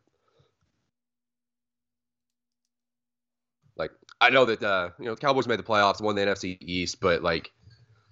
Like 3.76 3.90
I 4.20 4.30
know 4.30 4.44
that 4.44 4.62
uh, 4.62 4.90
you 4.98 5.06
know 5.06 5.16
Cowboys 5.16 5.46
made 5.46 5.58
the 5.58 5.62
playoffs, 5.64 6.00
won 6.00 6.14
the 6.14 6.22
NFC 6.22 6.58
East, 6.60 7.00
but 7.00 7.22
like 7.22 7.50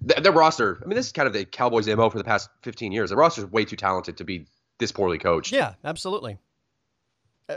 th- 0.06 0.22
their 0.22 0.32
roster. 0.32 0.80
I 0.82 0.86
mean, 0.86 0.96
this 0.96 1.06
is 1.06 1.12
kind 1.12 1.26
of 1.26 1.32
the 1.32 1.44
Cowboys' 1.44 1.88
mo 1.88 2.10
for 2.10 2.18
the 2.18 2.24
past 2.24 2.48
15 2.62 2.92
years. 2.92 3.10
The 3.10 3.16
roster 3.16 3.42
is 3.42 3.50
way 3.50 3.64
too 3.64 3.76
talented 3.76 4.16
to 4.18 4.24
be 4.24 4.46
this 4.78 4.92
poorly 4.92 5.18
coached. 5.18 5.52
Yeah, 5.52 5.74
absolutely. 5.84 6.38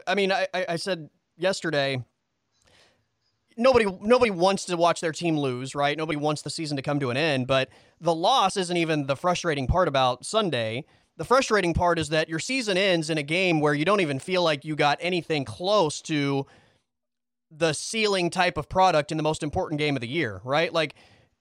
I- 0.07 0.15
mean, 0.15 0.31
I 0.31 0.47
I 0.53 0.75
said 0.77 1.09
yesterday. 1.37 2.03
Nobody, 3.57 3.85
nobody 4.01 4.31
wants 4.31 4.63
to 4.65 4.77
watch 4.77 5.01
their 5.01 5.11
team 5.11 5.37
lose, 5.37 5.75
right? 5.75 5.97
Nobody 5.97 6.15
wants 6.17 6.41
the 6.41 6.49
season 6.49 6.77
to 6.77 6.81
come 6.81 7.01
to 7.01 7.09
an 7.09 7.17
end. 7.17 7.47
But 7.47 7.67
the 7.99 8.15
loss 8.15 8.55
isn't 8.55 8.77
even 8.77 9.07
the 9.07 9.17
frustrating 9.17 9.67
part 9.67 9.89
about 9.89 10.25
Sunday. 10.25 10.85
The 11.21 11.25
frustrating 11.25 11.75
part 11.75 11.99
is 11.99 12.09
that 12.09 12.29
your 12.29 12.39
season 12.39 12.77
ends 12.77 13.11
in 13.11 13.19
a 13.19 13.21
game 13.21 13.59
where 13.59 13.75
you 13.75 13.85
don't 13.85 14.01
even 14.01 14.17
feel 14.17 14.41
like 14.41 14.65
you 14.65 14.75
got 14.75 14.97
anything 14.99 15.45
close 15.45 16.01
to 16.01 16.47
the 17.51 17.73
ceiling 17.73 18.31
type 18.31 18.57
of 18.57 18.67
product 18.67 19.11
in 19.11 19.17
the 19.17 19.23
most 19.23 19.43
important 19.43 19.77
game 19.77 19.95
of 19.95 20.01
the 20.01 20.07
year, 20.07 20.41
right? 20.43 20.73
Like 20.73 20.95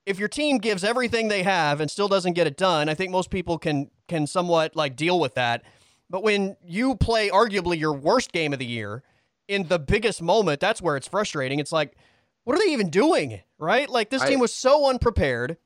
if 0.05 0.19
your 0.19 0.29
team 0.29 0.59
gives 0.59 0.85
everything 0.85 1.29
they 1.29 1.45
have 1.45 1.81
and 1.81 1.91
still 1.91 2.09
doesn't 2.09 2.35
get 2.35 2.47
it 2.47 2.59
done, 2.59 2.91
I 2.91 2.95
think 2.95 3.11
most 3.11 3.31
people 3.31 3.57
can 3.57 3.91
can 4.07 4.27
somewhat 4.27 4.77
like 4.77 4.97
deal 4.97 5.19
with 5.19 5.37
that. 5.37 5.63
But 6.11 6.23
when 6.23 6.59
you 6.63 6.95
play 6.97 7.31
arguably 7.31 7.81
your 7.81 7.95
worst 7.95 8.33
game 8.33 8.53
of 8.53 8.59
the 8.59 8.67
year 8.67 9.03
in 9.49 9.69
the 9.69 9.79
biggest 9.79 10.21
moment, 10.21 10.61
that's 10.61 10.83
where 10.83 10.99
it's 10.99 11.09
frustrating. 11.09 11.59
It's 11.59 11.73
like, 11.73 11.97
what 12.45 12.55
are 12.55 12.63
they 12.63 12.75
even 12.75 12.91
doing? 12.91 13.41
Right? 13.59 13.89
Like 13.89 14.11
this 14.11 14.21
I- 14.21 14.29
team 14.29 14.41
was 14.41 14.53
so 14.53 14.91
unprepared. 14.91 15.57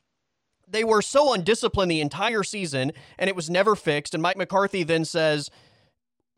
They 0.68 0.84
were 0.84 1.02
so 1.02 1.32
undisciplined 1.32 1.90
the 1.90 2.00
entire 2.00 2.42
season, 2.42 2.92
and 3.18 3.28
it 3.28 3.36
was 3.36 3.50
never 3.50 3.76
fixed. 3.76 4.14
And 4.14 4.22
Mike 4.22 4.36
McCarthy 4.36 4.82
then 4.82 5.04
says, 5.04 5.50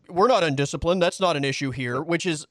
We're 0.08 0.28
not 0.28 0.44
undisciplined. 0.44 1.02
That's 1.02 1.20
not 1.20 1.36
an 1.36 1.44
issue 1.44 1.70
here, 1.70 2.02
which 2.02 2.26
is 2.26 2.46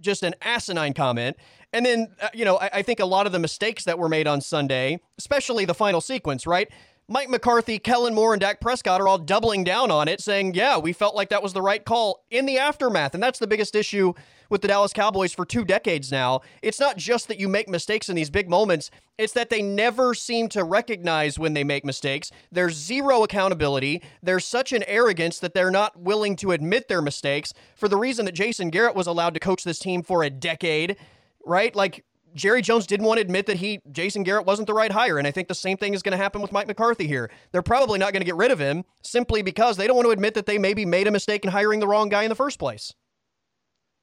just 0.00 0.22
an 0.22 0.34
asinine 0.42 0.92
comment. 0.92 1.36
And 1.72 1.84
then, 1.84 2.08
uh, 2.20 2.28
you 2.34 2.44
know, 2.44 2.58
I, 2.58 2.70
I 2.74 2.82
think 2.82 3.00
a 3.00 3.06
lot 3.06 3.26
of 3.26 3.32
the 3.32 3.38
mistakes 3.38 3.84
that 3.84 3.98
were 3.98 4.08
made 4.08 4.26
on 4.26 4.40
Sunday, 4.40 5.00
especially 5.18 5.64
the 5.64 5.74
final 5.74 6.00
sequence, 6.00 6.46
right? 6.46 6.68
Mike 7.08 7.30
McCarthy, 7.30 7.78
Kellen 7.78 8.14
Moore, 8.14 8.34
and 8.34 8.40
Dak 8.40 8.60
Prescott 8.60 9.00
are 9.00 9.06
all 9.06 9.18
doubling 9.18 9.62
down 9.62 9.92
on 9.92 10.08
it, 10.08 10.20
saying, 10.20 10.54
yeah, 10.54 10.76
we 10.76 10.92
felt 10.92 11.14
like 11.14 11.28
that 11.28 11.42
was 11.42 11.52
the 11.52 11.62
right 11.62 11.84
call 11.84 12.24
in 12.30 12.46
the 12.46 12.58
aftermath. 12.58 13.14
And 13.14 13.22
that's 13.22 13.38
the 13.38 13.46
biggest 13.46 13.76
issue 13.76 14.12
with 14.48 14.62
the 14.62 14.68
Dallas 14.68 14.92
Cowboys 14.92 15.32
for 15.32 15.44
two 15.44 15.64
decades 15.64 16.10
now. 16.10 16.40
It's 16.62 16.80
not 16.80 16.96
just 16.96 17.28
that 17.28 17.40
you 17.40 17.48
make 17.48 17.68
mistakes 17.68 18.08
in 18.08 18.16
these 18.16 18.30
big 18.30 18.48
moments, 18.48 18.90
it's 19.18 19.32
that 19.32 19.50
they 19.50 19.62
never 19.62 20.14
seem 20.14 20.48
to 20.50 20.64
recognize 20.64 21.38
when 21.38 21.54
they 21.54 21.64
make 21.64 21.84
mistakes. 21.84 22.30
There's 22.52 22.74
zero 22.74 23.22
accountability. 23.22 24.02
There's 24.22 24.44
such 24.44 24.72
an 24.72 24.84
arrogance 24.86 25.38
that 25.38 25.54
they're 25.54 25.70
not 25.70 25.98
willing 25.98 26.36
to 26.36 26.52
admit 26.52 26.88
their 26.88 27.02
mistakes 27.02 27.54
for 27.74 27.88
the 27.88 27.96
reason 27.96 28.24
that 28.26 28.32
Jason 28.32 28.70
Garrett 28.70 28.94
was 28.94 29.06
allowed 29.06 29.34
to 29.34 29.40
coach 29.40 29.64
this 29.64 29.78
team 29.78 30.02
for 30.02 30.22
a 30.22 30.30
decade, 30.30 30.96
right? 31.44 31.74
Like, 31.74 32.04
Jerry 32.36 32.60
Jones 32.60 32.86
didn't 32.86 33.06
want 33.06 33.16
to 33.16 33.22
admit 33.22 33.46
that 33.46 33.56
he 33.56 33.80
Jason 33.90 34.22
Garrett 34.22 34.44
wasn't 34.44 34.66
the 34.66 34.74
right 34.74 34.92
hire, 34.92 35.16
and 35.16 35.26
I 35.26 35.30
think 35.30 35.48
the 35.48 35.54
same 35.54 35.78
thing 35.78 35.94
is 35.94 36.02
going 36.02 36.12
to 36.12 36.22
happen 36.22 36.42
with 36.42 36.52
Mike 36.52 36.66
McCarthy 36.66 37.06
here. 37.06 37.30
They're 37.50 37.62
probably 37.62 37.98
not 37.98 38.12
going 38.12 38.20
to 38.20 38.26
get 38.26 38.36
rid 38.36 38.50
of 38.50 38.58
him 38.58 38.84
simply 39.02 39.40
because 39.40 39.78
they 39.78 39.86
don't 39.86 39.96
want 39.96 40.04
to 40.06 40.10
admit 40.10 40.34
that 40.34 40.44
they 40.44 40.58
maybe 40.58 40.84
made 40.84 41.06
a 41.06 41.10
mistake 41.10 41.46
in 41.46 41.50
hiring 41.50 41.80
the 41.80 41.88
wrong 41.88 42.10
guy 42.10 42.24
in 42.24 42.28
the 42.28 42.34
first 42.34 42.58
place. 42.58 42.92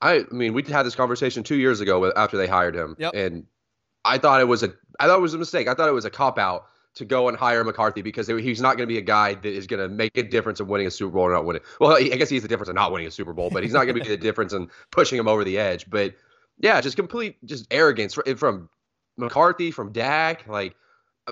I 0.03 0.25
mean, 0.31 0.53
we 0.53 0.61
had 0.63 0.83
this 0.83 0.95
conversation 0.95 1.43
two 1.43 1.55
years 1.55 1.79
ago 1.81 2.11
after 2.15 2.37
they 2.37 2.47
hired 2.47 2.75
him, 2.75 2.95
Yep. 2.99 3.13
and 3.15 3.45
I 4.05 4.17
thought 4.17 4.41
it 4.41 4.47
was 4.47 4.61
a, 4.63 4.73
I 4.99 5.07
thought 5.07 5.17
it 5.17 5.21
was 5.21 5.33
a 5.33 5.37
mistake. 5.37 5.67
I 5.67 5.73
thought 5.73 5.87
it 5.89 5.93
was 5.93 6.05
a 6.05 6.09
cop 6.09 6.37
out 6.37 6.65
to 6.95 7.05
go 7.05 7.27
and 7.29 7.35
hire 7.37 7.63
McCarthy 7.63 8.01
because 8.03 8.27
he's 8.27 8.61
not 8.61 8.77
going 8.77 8.87
to 8.87 8.93
be 8.93 8.99
a 8.99 9.01
guy 9.01 9.33
that 9.33 9.45
is 9.45 9.65
going 9.65 9.79
to 9.81 9.87
make 9.89 10.15
a 10.17 10.21
difference 10.23 10.59
in 10.59 10.67
winning 10.67 10.85
a 10.85 10.91
Super 10.91 11.11
Bowl 11.13 11.23
or 11.23 11.33
not 11.33 11.45
winning. 11.45 11.63
Well, 11.79 11.95
I 11.95 12.03
guess 12.09 12.29
he's 12.29 12.43
the 12.43 12.47
difference 12.47 12.69
in 12.69 12.75
not 12.75 12.91
winning 12.91 13.07
a 13.07 13.11
Super 13.11 13.33
Bowl, 13.33 13.49
but 13.49 13.63
he's 13.63 13.73
not 13.73 13.85
going 13.85 13.95
to 13.97 14.03
be 14.03 14.07
the 14.09 14.17
difference 14.29 14.53
in 14.53 14.69
pushing 14.91 15.17
him 15.17 15.27
over 15.27 15.43
the 15.43 15.57
edge. 15.57 15.89
But 15.89 16.13
yeah, 16.59 16.79
just 16.81 16.95
complete 16.97 17.43
just 17.45 17.65
arrogance 17.71 18.15
from 18.37 18.69
McCarthy, 19.17 19.71
from 19.71 19.91
Dak. 19.91 20.47
Like, 20.47 20.75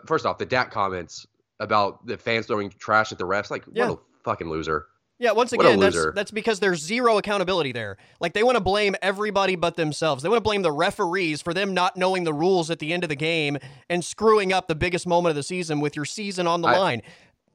first 0.07 0.25
off, 0.25 0.37
the 0.39 0.45
Dak 0.47 0.71
comments 0.71 1.27
about 1.59 2.07
the 2.07 2.17
fans 2.17 2.47
throwing 2.47 2.69
trash 2.71 3.11
at 3.11 3.17
the 3.19 3.25
refs. 3.27 3.51
Like, 3.51 3.63
Yeah. 3.71 3.89
what 3.89 3.99
a 3.99 4.23
fucking 4.23 4.49
loser. 4.49 4.87
Yeah, 5.21 5.33
once 5.33 5.53
again, 5.53 5.79
that's 5.79 6.11
that's 6.15 6.31
because 6.31 6.59
there's 6.59 6.79
zero 6.81 7.19
accountability 7.19 7.71
there. 7.71 7.97
Like 8.19 8.33
they 8.33 8.41
want 8.41 8.57
to 8.57 8.63
blame 8.63 8.95
everybody 9.03 9.55
but 9.55 9.75
themselves. 9.75 10.23
They 10.23 10.29
want 10.29 10.39
to 10.39 10.43
blame 10.43 10.63
the 10.63 10.71
referees 10.71 11.43
for 11.43 11.53
them 11.53 11.75
not 11.75 11.95
knowing 11.95 12.23
the 12.23 12.33
rules 12.33 12.71
at 12.71 12.79
the 12.79 12.91
end 12.91 13.03
of 13.03 13.09
the 13.09 13.15
game 13.15 13.59
and 13.87 14.03
screwing 14.03 14.51
up 14.51 14.67
the 14.67 14.73
biggest 14.73 15.05
moment 15.05 15.29
of 15.29 15.35
the 15.35 15.43
season 15.43 15.79
with 15.79 15.95
your 15.95 16.05
season 16.05 16.47
on 16.47 16.61
the 16.61 16.69
I- 16.69 16.77
line. 16.77 17.01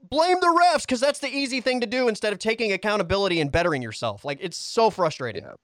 Blame 0.09 0.39
the 0.41 0.47
refs 0.47 0.83
because 0.83 1.01
that's 1.01 1.19
the 1.19 1.27
easy 1.27 1.61
thing 1.61 1.81
to 1.81 1.89
do 1.89 2.07
instead 2.07 2.33
of 2.33 2.39
taking 2.39 2.71
accountability 2.71 3.41
and 3.41 3.51
bettering 3.51 3.83
yourself. 3.83 4.25
Like 4.25 4.39
it's 4.41 4.57
so 4.57 4.89
frustrating. 4.89 5.43
Yeah. 5.43 5.55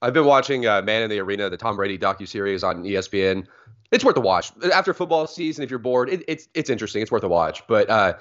I've 0.00 0.14
been 0.14 0.24
watching 0.24 0.66
uh, 0.66 0.80
Man 0.80 1.02
in 1.02 1.10
the 1.10 1.18
Arena, 1.18 1.50
the 1.50 1.58
Tom 1.58 1.76
Brady 1.76 1.98
docu 1.98 2.26
series 2.26 2.64
on 2.64 2.82
ESPN. 2.82 3.46
It's 3.92 4.06
worth 4.06 4.16
a 4.16 4.20
watch 4.20 4.52
after 4.72 4.94
football 4.94 5.26
season. 5.26 5.62
If 5.62 5.68
you're 5.68 5.78
bored, 5.78 6.08
it, 6.08 6.24
it's 6.26 6.48
it's 6.54 6.70
interesting. 6.70 7.02
It's 7.02 7.10
worth 7.10 7.24
a 7.24 7.28
watch. 7.28 7.62
But 7.66 7.90
uh, 7.90 8.14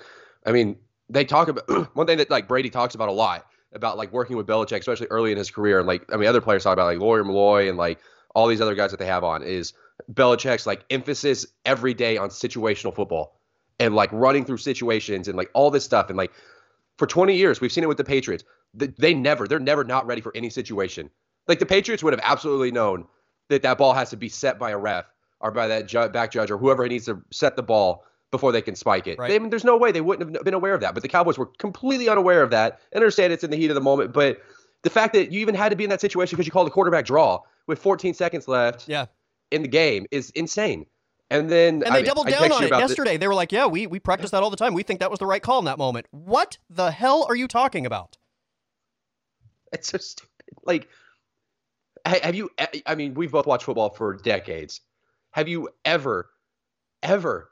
I 0.46 0.52
mean, 0.52 0.76
they 1.10 1.26
talk 1.26 1.48
about 1.48 1.64
one 1.96 2.08
thing 2.08 2.18
that 2.18 2.30
like 2.30 2.48
Brady 2.48 2.70
talks 2.70 2.96
about 2.96 3.10
a 3.10 3.14
lot 3.14 3.46
about 3.74 3.98
like 3.98 4.12
working 4.12 4.38
with 4.38 4.48
Belichick, 4.48 4.80
especially 4.80 5.08
early 5.08 5.32
in 5.32 5.38
his 5.38 5.52
career, 5.52 5.80
and 5.80 5.88
like 5.88 6.12
I 6.14 6.18
mean, 6.18 6.28
other 6.28 6.42
players 6.42 6.64
talk 6.64 6.74
about 6.74 6.86
like 6.86 7.00
Lawyer 7.00 7.24
Milloy 7.24 7.68
and 7.70 7.78
like 7.78 8.00
all 8.34 8.48
these 8.48 8.62
other 8.62 8.76
guys 8.76 8.92
that 8.92 8.98
they 8.98 9.06
have 9.06 9.24
on 9.24 9.44
is 9.44 9.74
Belichick's 10.14 10.66
like 10.66 10.84
emphasis 10.90 11.46
every 11.66 11.94
day 11.94 12.18
on 12.18 12.30
situational 12.30 12.94
football 12.94 13.40
and 13.80 13.96
like 13.96 14.12
running 14.12 14.46
through 14.46 14.58
situations 14.58 15.28
and 15.28 15.38
like 15.38 15.50
all 15.54 15.72
this 15.72 15.84
stuff 15.84 16.10
and 16.10 16.18
like 16.18 16.32
for 16.98 17.08
20 17.08 17.36
years 17.36 17.60
we've 17.62 17.72
seen 17.72 17.84
it 17.84 17.88
with 17.88 17.98
the 17.98 18.04
Patriots. 18.04 18.44
Th- 18.78 18.92
They 18.98 19.14
never, 19.14 19.48
they're 19.48 19.60
never 19.60 19.84
not 19.84 20.06
ready 20.06 20.22
for 20.22 20.32
any 20.36 20.50
situation. 20.50 21.10
Like 21.48 21.60
the 21.60 21.66
Patriots 21.66 22.04
would 22.04 22.14
have 22.14 22.22
absolutely 22.24 22.72
known 22.72 23.06
that 23.50 23.62
that 23.62 23.78
ball 23.78 23.94
has 23.94 24.10
to 24.10 24.18
be 24.18 24.30
set 24.30 24.58
by 24.60 24.72
a 24.72 24.78
ref 24.78 25.06
or 25.40 25.52
by 25.52 25.68
that 25.68 25.88
ju- 25.88 26.10
back 26.10 26.32
judge 26.32 26.52
or 26.52 26.58
whoever 26.58 26.88
needs 26.88 27.06
to 27.06 27.22
set 27.32 27.56
the 27.56 27.64
ball 27.64 28.04
before 28.32 28.52
they 28.52 28.62
can 28.62 28.76
spike 28.76 29.08
it. 29.08 29.18
Right. 29.20 29.30
They, 29.30 29.36
I 29.36 29.40
mean, 29.40 29.50
there's 29.50 29.64
no 29.64 29.78
way 29.78 29.92
they 29.92 30.02
wouldn't 30.02 30.36
have 30.36 30.44
been 30.44 30.54
aware 30.54 30.74
of 30.74 30.82
that. 30.82 30.94
But 30.94 31.04
the 31.04 31.10
Cowboys 31.10 31.38
were 31.38 31.46
completely 31.46 32.10
unaware 32.10 32.42
of 32.42 32.50
that. 32.52 32.80
I 32.94 32.98
understand 32.98 33.32
it's 33.34 33.44
in 33.44 33.52
the 33.52 33.58
heat 33.58 33.70
of 33.72 33.76
the 33.76 33.82
moment, 33.82 34.14
but 34.14 34.42
the 34.82 34.90
fact 34.90 35.14
that 35.14 35.32
you 35.32 35.40
even 35.42 35.56
had 35.56 35.70
to 35.70 35.76
be 35.76 35.84
in 35.84 35.90
that 35.90 36.02
situation 36.02 36.36
because 36.36 36.46
you 36.46 36.52
called 36.52 36.68
a 36.68 36.72
quarterback 36.72 37.06
draw 37.06 37.42
with 37.68 37.80
14 37.80 38.14
seconds 38.14 38.48
left 38.48 38.88
Yeah. 38.88 39.06
in 39.52 39.62
the 39.62 39.68
game 39.68 40.06
is 40.12 40.30
insane. 40.32 40.86
And 41.32 41.50
then 41.50 41.82
And 41.84 41.88
I- 41.94 42.02
they 42.02 42.04
doubled 42.04 42.28
down 42.28 42.52
on 42.52 42.64
it 42.64 42.70
yesterday. 42.70 43.18
They 43.18 43.28
were 43.28 43.34
like, 43.34 43.52
"Yeah, 43.52 43.66
we 43.66 43.88
we 43.88 44.00
practice 44.00 44.30
that 44.32 44.44
all 44.44 44.52
the 44.52 44.58
time. 44.58 44.76
We 44.76 44.84
think 44.84 45.00
that 45.00 45.10
was 45.10 45.18
the 45.18 45.26
right 45.26 45.42
call 45.42 45.58
in 45.60 45.66
that 45.66 45.80
moment." 45.80 46.06
What 46.12 46.60
the 46.70 46.92
hell 46.92 47.26
are 47.28 47.36
you 47.36 47.48
talking 47.48 47.86
about? 47.88 48.18
It's 49.72 49.88
so 49.90 49.98
stupid. 49.98 50.30
Like, 50.64 50.88
have 52.06 52.36
you? 52.36 52.52
I 52.86 52.94
mean, 52.94 53.16
we've 53.16 53.32
both 53.32 53.48
watched 53.48 53.64
football 53.66 53.90
for 53.90 54.14
decades. 54.16 54.82
Have 55.32 55.48
you 55.48 55.70
ever, 55.84 56.30
ever 57.02 57.50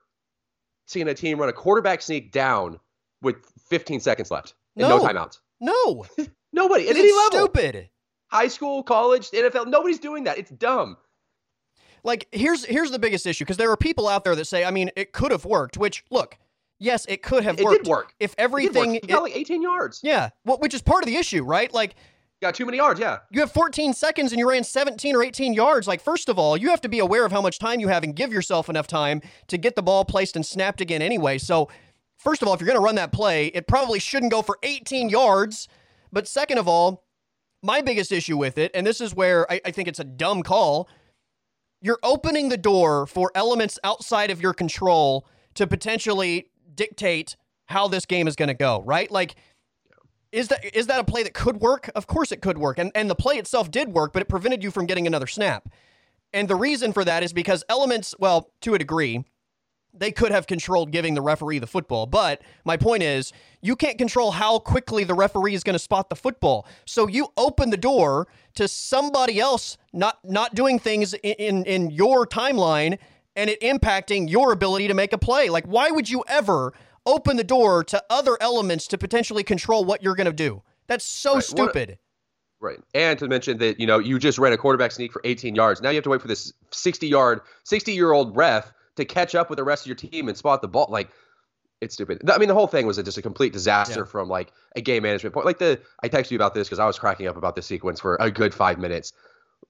seen 0.86 1.08
a 1.08 1.14
team 1.14 1.40
run 1.40 1.50
a 1.50 1.54
quarterback 1.54 2.02
sneak 2.02 2.32
down 2.32 2.80
with 3.22 3.38
15 3.70 4.00
seconds 4.00 4.30
left 4.32 4.54
and 4.76 4.88
no, 4.88 4.98
No. 4.98 5.04
timeouts? 5.04 5.40
No, 5.60 6.06
Nobody 6.54 6.86
at 6.86 6.92
it's 6.92 7.00
any 7.00 7.12
level. 7.14 7.32
stupid. 7.48 7.90
High 8.28 8.48
school, 8.48 8.84
college, 8.84 9.30
NFL. 9.32 9.68
Nobody's 9.68 10.00
doing 10.00 10.24
that. 10.26 10.38
It's 10.38 10.52
dumb. 10.52 10.98
like 12.04 12.28
here's 12.32 12.66
here's 12.66 12.92
the 12.92 13.00
biggest 13.00 13.26
issue 13.26 13.46
because 13.46 13.58
there 13.58 13.72
are 13.72 13.78
people 13.78 14.08
out 14.08 14.24
there 14.24 14.36
that 14.36 14.46
say, 14.46 14.66
I 14.66 14.72
mean, 14.72 14.92
it 14.96 15.14
could 15.14 15.32
have 15.32 15.46
worked. 15.46 15.78
Which 15.78 16.04
look, 16.12 16.38
yes, 16.80 17.06
it 17.08 17.22
could 17.24 17.44
have 17.44 17.60
It 17.60 17.64
worked 17.64 17.76
It 17.82 17.84
did 17.86 17.90
work. 17.90 18.14
if 18.20 18.32
It 18.34 18.36
everything. 18.40 18.94
He 18.96 19.00
got 19.02 19.24
like 19.24 19.36
18 19.36 19.62
yards. 19.62 20.02
yeah, 20.04 20.30
well, 20.46 20.58
which 20.60 20.74
is 20.74 20.82
part 20.82 21.04
of 21.04 21.08
the 21.08 21.16
issue, 21.16 21.44
right? 21.44 21.74
Like 21.74 21.96
Got 22.44 22.56
too 22.56 22.66
many 22.66 22.76
yards. 22.76 23.00
Yeah. 23.00 23.20
you 23.32 23.40
have 23.40 23.54
14 23.54 23.94
seconds 23.94 24.34
and 24.34 24.38
you 24.40 24.50
ran 24.50 24.66
17 24.66 25.16
or 25.16 25.24
18 25.24 25.54
yards. 25.54 25.88
Like 25.88 26.02
first 26.02 26.28
of 26.28 26.38
all, 26.38 26.58
you 26.58 26.70
have 26.72 26.82
to 26.82 26.90
be 26.90 27.00
aware 27.00 27.26
of 27.26 27.32
how 27.32 27.42
much 27.42 27.58
time 27.58 27.80
you 27.80 27.88
have 27.88 28.04
and 28.04 28.14
give 28.14 28.34
yourself 28.34 28.68
enough 28.68 28.86
time 28.86 29.22
to 29.48 29.58
get 29.58 29.78
the 29.78 29.82
ball 29.82 30.04
placed 30.04 30.36
and 30.36 30.46
snapped 30.46 30.82
again 30.82 31.02
anyway. 31.02 31.38
So 31.38 31.70
first 32.18 32.42
of 32.42 32.50
all, 32.50 32.54
if 32.54 32.60
you're 32.60 32.68
going 32.68 32.78
to 32.78 32.84
run 32.84 32.96
that 32.96 33.14
play, 33.14 33.48
it 33.48 33.66
probably 33.66 33.98
shouldn't 33.98 34.30
go 34.34 34.42
for 34.42 34.58
18 34.62 35.08
yards. 35.08 35.70
But 36.12 36.28
second 36.28 36.58
of 36.58 36.68
all, 36.68 37.06
my 37.62 37.80
biggest 37.80 38.12
issue 38.12 38.36
with 38.36 38.58
it, 38.58 38.72
and 38.74 38.86
this 38.86 39.00
is 39.00 39.16
where 39.16 39.50
I, 39.50 39.62
I 39.64 39.72
think 39.72 39.88
it's 39.88 40.02
a 40.02 40.04
dumb 40.04 40.44
call, 40.44 40.90
you're 41.82 42.00
opening 42.04 42.50
the 42.50 42.58
door 42.58 43.08
for 43.08 43.32
elements 43.36 43.80
outside 43.86 44.32
of 44.32 44.42
your 44.42 44.54
control 44.54 45.26
to 45.54 45.66
potentially 45.66 46.50
dictate 46.76 47.38
how 47.68 47.88
this 47.88 48.06
game 48.06 48.28
is 48.28 48.36
going 48.36 48.50
to 48.50 48.54
go, 48.54 48.82
right? 48.82 49.10
Like, 49.10 49.36
is 50.34 50.50
that 50.50 50.76
is 50.76 50.88
that 50.88 51.00
a 51.00 51.04
play 51.04 51.24
that 51.24 51.34
could 51.34 51.62
work? 51.62 51.90
Of 51.96 52.08
course 52.08 52.32
it 52.32 52.42
could 52.42 52.58
work. 52.58 52.80
And 52.80 52.92
and 52.96 53.10
the 53.10 53.16
play 53.16 53.36
itself 53.36 53.72
did 53.72 53.90
work, 53.90 54.12
but 54.12 54.22
it 54.22 54.28
prevented 54.28 54.64
you 54.64 54.72
from 54.72 54.86
getting 54.86 55.08
another 55.08 55.28
snap. 55.28 55.70
And 56.34 56.48
the 56.48 56.56
reason 56.56 56.92
for 56.92 57.06
that 57.06 57.24
is 57.24 57.32
because 57.32 57.64
elements, 57.70 58.16
well, 58.18 58.50
to 58.62 58.74
a 58.74 58.80
degree, 58.80 59.24
they 59.94 60.12
could 60.12 60.32
have 60.32 60.48
controlled 60.48 60.92
giving 60.92 61.14
the 61.14 61.22
referee 61.22 61.60
the 61.60 61.68
football. 61.68 62.08
But 62.08 62.42
my 62.66 62.78
point 62.78 63.04
is, 63.04 63.32
you 63.62 63.76
can't 63.76 64.00
control 64.00 64.32
how 64.32 64.58
quickly 64.58 65.04
the 65.04 65.14
referee 65.14 65.54
is 65.54 65.64
going 65.64 65.76
to 65.76 65.80
spot 65.80 66.10
the 66.10 66.16
football. 66.16 66.66
So 66.86 67.08
you 67.08 67.28
open 67.38 67.70
the 67.70 67.78
door 67.78 68.28
to 68.56 68.68
somebody 68.68 69.40
else 69.40 69.78
not 69.94 70.18
not 70.24 70.56
doing 70.56 70.80
things 70.80 71.14
in, 71.14 71.34
in, 71.34 71.66
in 71.66 71.92
your 71.92 72.26
timeline 72.26 72.98
and 73.36 73.50
it 73.50 73.62
impacting 73.62 74.30
your 74.30 74.52
ability 74.52 74.88
to 74.88 74.94
make 74.94 75.14
a 75.14 75.18
play. 75.18 75.50
Like, 75.50 75.66
why 75.66 75.92
would 75.92 76.10
you 76.10 76.24
ever 76.28 76.74
open 77.06 77.38
the 77.38 77.44
door 77.44 77.84
to 77.86 78.04
other 78.10 78.38
elements 78.42 78.88
to 78.88 78.98
potentially 78.98 79.44
control 79.44 79.86
what 79.86 80.04
you're 80.04 80.16
going 80.16 80.26
to 80.26 80.34
do? 80.34 80.62
That's 80.88 81.06
so 81.06 81.36
right. 81.36 81.44
stupid. 81.44 81.98
Right. 82.60 82.80
And 82.94 83.20
to 83.20 83.28
mention 83.28 83.58
that, 83.58 83.80
you 83.80 83.86
know, 83.86 84.00
you 84.00 84.20
just 84.20 84.38
ran 84.38 84.54
a 84.54 84.58
quarterback 84.58 84.92
sneak 84.92 85.12
for 85.12 85.22
18 85.26 85.54
yards. 85.56 85.82
Now 85.82 85.90
you 85.90 85.96
have 85.96 86.04
to 86.06 86.10
wait 86.10 86.22
for 86.22 86.30
this 86.30 86.54
60 86.72 87.08
yard, 87.08 87.42
60 87.66 87.94
year 87.94 88.14
old 88.14 88.36
ref 88.36 88.72
to 88.96 89.06
catch 89.06 89.36
up 89.36 89.50
with 89.50 89.58
the 89.58 89.64
rest 89.64 89.84
of 89.84 89.88
your 89.88 89.96
team 89.96 90.30
and 90.30 90.38
spot 90.38 90.62
the 90.62 90.68
ball. 90.68 90.88
Like, 90.90 91.10
it's 91.82 91.96
stupid. 91.96 92.22
I 92.30 92.38
mean, 92.38 92.48
the 92.48 92.54
whole 92.54 92.68
thing 92.68 92.88
was 92.88 92.98
just 92.98 93.18
a 93.18 93.22
complete 93.22 93.52
disaster 93.52 94.02
yeah. 94.02 94.06
from 94.06 94.30
like 94.30 94.54
a 94.76 94.82
game 94.82 95.04
management 95.04 95.34
point. 95.34 95.46
Like 95.46 95.60
the, 95.60 95.82
I 96.02 96.08
texted 96.08 96.32
you 96.32 96.38
about 96.38 96.54
this 96.54 96.68
because 96.68 96.80
I 96.80 96.86
was 96.86 96.98
cracking 96.98 97.28
up 97.28 97.36
about 97.36 97.56
this 97.56 97.66
sequence 97.66 98.00
for 98.00 98.16
a 98.22 98.32
good 98.32 98.54
five 98.54 98.80
minutes. 98.80 99.12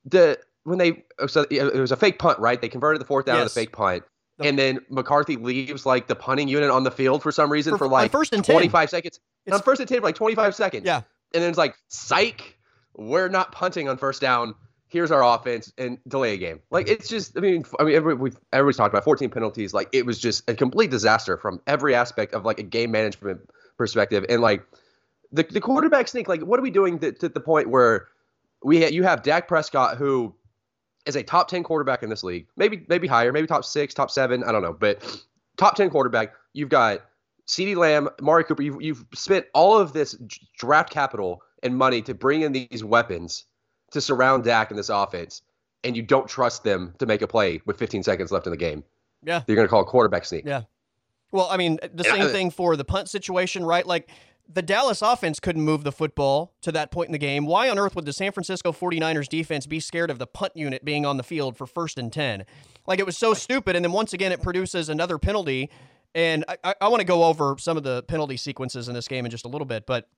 The 0.05 0.37
when 0.63 0.77
they 0.77 1.03
so 1.27 1.45
it 1.49 1.73
was 1.73 1.91
a 1.91 1.97
fake 1.97 2.19
punt, 2.19 2.39
right? 2.39 2.61
They 2.61 2.69
converted 2.69 3.01
the 3.01 3.05
fourth 3.05 3.25
down 3.25 3.37
yes. 3.37 3.51
to 3.51 3.55
the 3.55 3.61
fake 3.61 3.73
punt. 3.73 4.03
And 4.43 4.57
then 4.57 4.79
McCarthy 4.89 5.38
leaves 5.38 5.85
like 5.85 6.07
the 6.07 6.15
punting 6.15 6.47
unit 6.47 6.69
on 6.69 6.83
the 6.83 6.91
field 6.91 7.23
for 7.23 7.31
some 7.31 7.51
reason 7.51 7.73
for, 7.73 7.79
for 7.79 7.85
uh, 7.85 7.89
like 7.89 8.12
first 8.12 8.33
and 8.33 8.43
25 8.43 8.71
10. 8.71 8.88
seconds. 8.88 9.19
It's, 9.45 9.55
on 9.55 9.62
first 9.62 9.79
and 9.79 9.89
10 9.89 10.00
for 10.00 10.03
like 10.03 10.15
25 10.15 10.55
seconds. 10.55 10.85
Yeah. 10.85 11.01
And 11.33 11.41
then 11.41 11.50
it's 11.50 11.57
like, 11.57 11.75
psych, 11.88 12.57
we're 12.95 13.29
not 13.29 13.51
punting 13.51 13.89
on 13.89 13.97
first 13.97 14.21
down. 14.21 14.55
Here's 14.88 15.12
our 15.12 15.23
offense 15.23 15.73
and 15.77 15.97
delay 16.07 16.35
a 16.35 16.38
game. 16.38 16.59
Like 16.69 16.88
it's 16.88 17.09
just, 17.09 17.35
I 17.35 17.41
mean, 17.41 17.65
I 17.79 17.83
mean, 17.83 17.95
every, 17.95 18.13
we've 18.13 18.38
everybody's 18.51 18.77
talked 18.77 18.93
about 18.93 19.03
14 19.03 19.29
penalties. 19.31 19.73
Like 19.73 19.89
it 19.91 20.05
was 20.05 20.19
just 20.19 20.47
a 20.47 20.53
complete 20.53 20.91
disaster 20.91 21.35
from 21.35 21.62
every 21.65 21.95
aspect 21.95 22.33
of 22.35 22.45
like 22.45 22.59
a 22.59 22.63
game 22.63 22.91
management 22.91 23.41
perspective. 23.75 24.23
And 24.29 24.41
like 24.41 24.63
the 25.31 25.41
the 25.43 25.59
quarterback 25.59 26.07
sneak, 26.07 26.27
like 26.27 26.41
what 26.41 26.59
are 26.59 26.63
we 26.63 26.69
doing 26.69 27.00
to, 27.00 27.12
to 27.12 27.29
the 27.29 27.39
point 27.39 27.71
where 27.71 28.07
we 28.63 28.83
ha- 28.83 28.89
you 28.89 29.01
have 29.01 29.23
Dak 29.23 29.47
Prescott 29.47 29.97
who 29.97 30.35
is 31.05 31.15
a 31.15 31.24
top 31.24 31.48
10 31.48 31.63
quarterback 31.63 32.03
in 32.03 32.10
this 32.10 32.24
league. 32.24 32.48
Maybe 32.55 32.86
maybe 32.88 33.07
higher, 33.07 33.31
maybe 33.31 33.48
top 33.48 33.65
6, 33.65 33.93
top 33.93 34.12
7, 34.12 34.43
I 34.43 34.51
don't 34.51 34.62
know, 34.62 34.74
but 34.74 35.24
top 35.57 35.75
10 35.75 35.89
quarterback. 35.89 36.33
You've 36.53 36.69
got 36.69 37.01
CeeDee 37.48 37.75
Lamb, 37.75 38.10
Mari 38.22 38.43
Cooper, 38.43 38.62
you've, 38.62 38.81
you've 38.81 39.05
spent 39.13 39.45
all 39.53 39.77
of 39.77 39.93
this 39.93 40.17
draft 40.57 40.91
capital 40.91 41.41
and 41.62 41.77
money 41.77 42.01
to 42.03 42.13
bring 42.13 42.41
in 42.41 42.51
these 42.51 42.83
weapons 42.83 43.45
to 43.91 44.01
surround 44.01 44.43
Dak 44.43 44.72
in 44.72 44.77
this 44.77 44.89
offense, 44.89 45.41
and 45.83 45.95
you 45.95 46.01
don't 46.01 46.27
trust 46.27 46.63
them 46.63 46.93
to 47.00 47.05
make 47.05 47.22
a 47.22 47.27
play 47.27 47.62
with 47.65 47.77
15 47.77 48.03
seconds 48.03 48.31
left 48.31 48.48
in 48.48 48.51
the 48.51 48.57
game. 48.57 48.83
Yeah. 49.24 49.43
You're 49.48 49.55
going 49.55 49.67
to 49.67 49.69
call 49.69 49.81
a 49.81 49.86
quarterback 49.86 50.25
sneak. 50.25 50.45
Yeah. 50.45 50.63
Well, 51.31 51.48
I 51.50 51.57
mean, 51.57 51.79
the 51.93 52.03
same 52.03 52.27
thing 52.27 52.51
for 52.51 52.75
the 52.75 52.86
punt 52.86 53.10
situation, 53.10 53.65
right? 53.65 53.86
Like, 53.86 54.10
the 54.47 54.61
Dallas 54.61 55.01
offense 55.01 55.39
couldn't 55.39 55.61
move 55.61 55.83
the 55.83 55.91
football 55.91 56.53
to 56.61 56.72
that 56.72 56.91
point 56.91 57.07
in 57.07 57.11
the 57.11 57.18
game. 57.18 57.46
Why 57.46 57.70
on 57.70 57.79
earth 57.79 57.96
would 57.96 58.05
the 58.05 58.13
San 58.13 58.31
Francisco 58.31 58.72
49ers 58.72 59.27
defense 59.27 59.65
be 59.65 59.79
scared 59.79 60.11
of 60.11 60.20
the 60.20 60.27
punt 60.27 60.53
unit 60.55 60.83
being 60.83 61.05
on 61.05 61.18
the 61.18 61.24
field 61.24 61.57
for 61.57 61.65
first 61.65 61.98
and 61.98 62.11
10? 62.11 62.46
Like 62.85 63.00
it 63.00 63.05
was 63.05 63.18
so 63.18 63.33
stupid. 63.33 63.75
And 63.75 63.83
then 63.83 63.91
once 63.91 64.13
again, 64.13 64.31
it 64.31 64.41
produces 64.41 64.89
another 64.89 65.18
penalty. 65.18 65.70
And 66.13 66.46
I, 66.63 66.75
I 66.81 66.87
want 66.89 67.00
to 67.00 67.05
go 67.05 67.24
over 67.24 67.55
some 67.57 67.77
of 67.77 67.83
the 67.83 68.03
penalty 68.03 68.37
sequences 68.37 68.87
in 68.87 68.94
this 68.94 69.07
game 69.07 69.25
in 69.25 69.31
just 69.31 69.46
a 69.46 69.50
little 69.50 69.65
bit. 69.65 69.85
But 69.85 70.09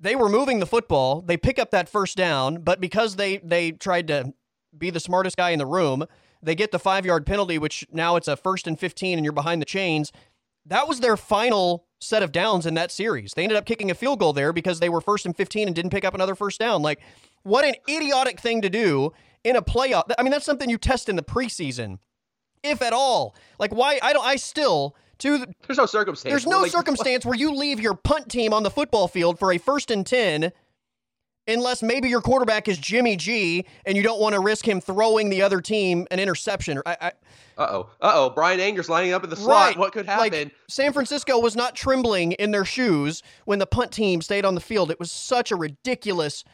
they 0.00 0.16
were 0.16 0.28
moving 0.28 0.58
the 0.58 0.66
football. 0.66 1.22
They 1.22 1.36
pick 1.36 1.58
up 1.58 1.70
that 1.70 1.88
first 1.88 2.16
down. 2.16 2.62
But 2.62 2.80
because 2.80 3.16
they, 3.16 3.38
they 3.38 3.72
tried 3.72 4.08
to 4.08 4.34
be 4.76 4.90
the 4.90 5.00
smartest 5.00 5.36
guy 5.36 5.50
in 5.50 5.58
the 5.58 5.66
room, 5.66 6.04
they 6.42 6.54
get 6.54 6.72
the 6.72 6.78
five 6.78 7.06
yard 7.06 7.24
penalty, 7.26 7.58
which 7.58 7.86
now 7.92 8.16
it's 8.16 8.28
a 8.28 8.36
first 8.36 8.66
and 8.66 8.78
15 8.78 9.18
and 9.18 9.24
you're 9.24 9.32
behind 9.32 9.62
the 9.62 9.66
chains. 9.66 10.12
That 10.66 10.88
was 10.88 11.00
their 11.00 11.16
final 11.16 11.86
set 12.04 12.22
of 12.22 12.32
downs 12.32 12.66
in 12.66 12.74
that 12.74 12.90
series. 12.90 13.32
They 13.34 13.42
ended 13.42 13.58
up 13.58 13.66
kicking 13.66 13.90
a 13.90 13.94
field 13.94 14.20
goal 14.20 14.32
there 14.32 14.52
because 14.52 14.80
they 14.80 14.88
were 14.88 15.00
first 15.00 15.26
and 15.26 15.36
15 15.36 15.68
and 15.68 15.74
didn't 15.74 15.90
pick 15.90 16.04
up 16.04 16.14
another 16.14 16.34
first 16.34 16.60
down. 16.60 16.82
Like, 16.82 17.00
what 17.42 17.64
an 17.64 17.74
idiotic 17.88 18.40
thing 18.40 18.62
to 18.62 18.70
do 18.70 19.12
in 19.42 19.56
a 19.56 19.62
playoff. 19.62 20.10
I 20.18 20.22
mean, 20.22 20.32
that's 20.32 20.46
something 20.46 20.70
you 20.70 20.78
test 20.78 21.08
in 21.08 21.16
the 21.16 21.22
preseason, 21.22 21.98
if 22.62 22.82
at 22.82 22.92
all. 22.92 23.34
Like, 23.58 23.74
why? 23.74 23.98
I 24.02 24.12
don't, 24.12 24.24
I 24.24 24.36
still. 24.36 24.96
To 25.18 25.38
the, 25.38 25.54
there's 25.68 25.78
no 25.78 25.86
circumstance. 25.86 26.32
There's 26.32 26.46
no 26.46 26.62
like, 26.62 26.70
circumstance 26.72 27.24
where 27.24 27.36
you 27.36 27.54
leave 27.54 27.78
your 27.78 27.94
punt 27.94 28.28
team 28.28 28.52
on 28.52 28.64
the 28.64 28.70
football 28.70 29.06
field 29.06 29.38
for 29.38 29.52
a 29.52 29.58
first 29.58 29.90
and 29.90 30.04
10 30.04 30.52
unless 31.46 31.82
maybe 31.82 32.08
your 32.08 32.20
quarterback 32.20 32.68
is 32.68 32.78
Jimmy 32.78 33.16
G 33.16 33.64
and 33.86 33.96
you 33.96 34.02
don't 34.02 34.20
want 34.20 34.34
to 34.34 34.40
risk 34.40 34.66
him 34.66 34.80
throwing 34.80 35.30
the 35.30 35.42
other 35.42 35.60
team 35.60 36.06
an 36.10 36.18
interception. 36.18 36.80
I, 36.86 36.96
I, 37.00 37.12
uh 37.56 37.66
oh. 37.70 37.90
Uh 38.00 38.12
oh. 38.14 38.30
Bryan 38.30 38.60
Anger's 38.60 38.88
lining 38.88 39.12
up 39.12 39.24
in 39.24 39.30
the 39.30 39.36
slot. 39.36 39.68
Right. 39.68 39.78
What 39.78 39.92
could 39.92 40.06
happen? 40.06 40.30
Like, 40.32 40.54
San 40.68 40.92
Francisco 40.92 41.38
was 41.38 41.56
not 41.56 41.74
trembling 41.74 42.32
in 42.32 42.50
their 42.50 42.64
shoes 42.64 43.22
when 43.44 43.58
the 43.58 43.66
punt 43.66 43.92
team 43.92 44.20
stayed 44.22 44.44
on 44.44 44.54
the 44.54 44.60
field. 44.60 44.90
It 44.90 44.98
was 44.98 45.12
such 45.12 45.50
a 45.52 45.56
ridiculous 45.56 46.44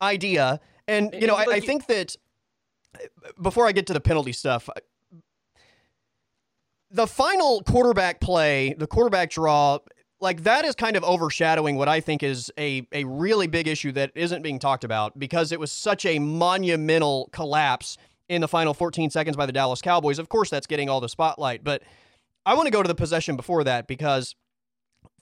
idea. 0.00 0.60
And, 0.88 1.14
you 1.18 1.26
know, 1.26 1.36
I, 1.36 1.44
I 1.50 1.60
think 1.60 1.86
that 1.86 2.16
before 3.40 3.66
I 3.66 3.72
get 3.72 3.86
to 3.86 3.92
the 3.92 4.00
penalty 4.00 4.32
stuff, 4.32 4.68
the 6.90 7.06
final 7.06 7.62
quarterback 7.62 8.20
play, 8.20 8.74
the 8.76 8.86
quarterback 8.86 9.30
draw, 9.30 9.78
like 10.20 10.44
that 10.44 10.64
is 10.64 10.74
kind 10.74 10.96
of 10.96 11.02
overshadowing 11.04 11.76
what 11.76 11.88
I 11.88 12.00
think 12.00 12.22
is 12.22 12.52
a, 12.58 12.86
a 12.92 13.04
really 13.04 13.46
big 13.46 13.66
issue 13.66 13.92
that 13.92 14.12
isn't 14.14 14.42
being 14.42 14.58
talked 14.58 14.84
about 14.84 15.18
because 15.18 15.52
it 15.52 15.58
was 15.58 15.72
such 15.72 16.04
a 16.04 16.18
monumental 16.18 17.28
collapse 17.32 17.96
in 18.28 18.40
the 18.40 18.48
final 18.48 18.74
14 18.74 19.10
seconds 19.10 19.36
by 19.36 19.46
the 19.46 19.52
Dallas 19.52 19.80
Cowboys. 19.80 20.18
Of 20.18 20.28
course, 20.28 20.50
that's 20.50 20.66
getting 20.66 20.88
all 20.88 21.00
the 21.00 21.08
spotlight, 21.08 21.64
but 21.64 21.82
I 22.44 22.54
want 22.54 22.66
to 22.66 22.72
go 22.72 22.82
to 22.82 22.88
the 22.88 22.94
possession 22.94 23.36
before 23.36 23.64
that 23.64 23.86
because 23.86 24.34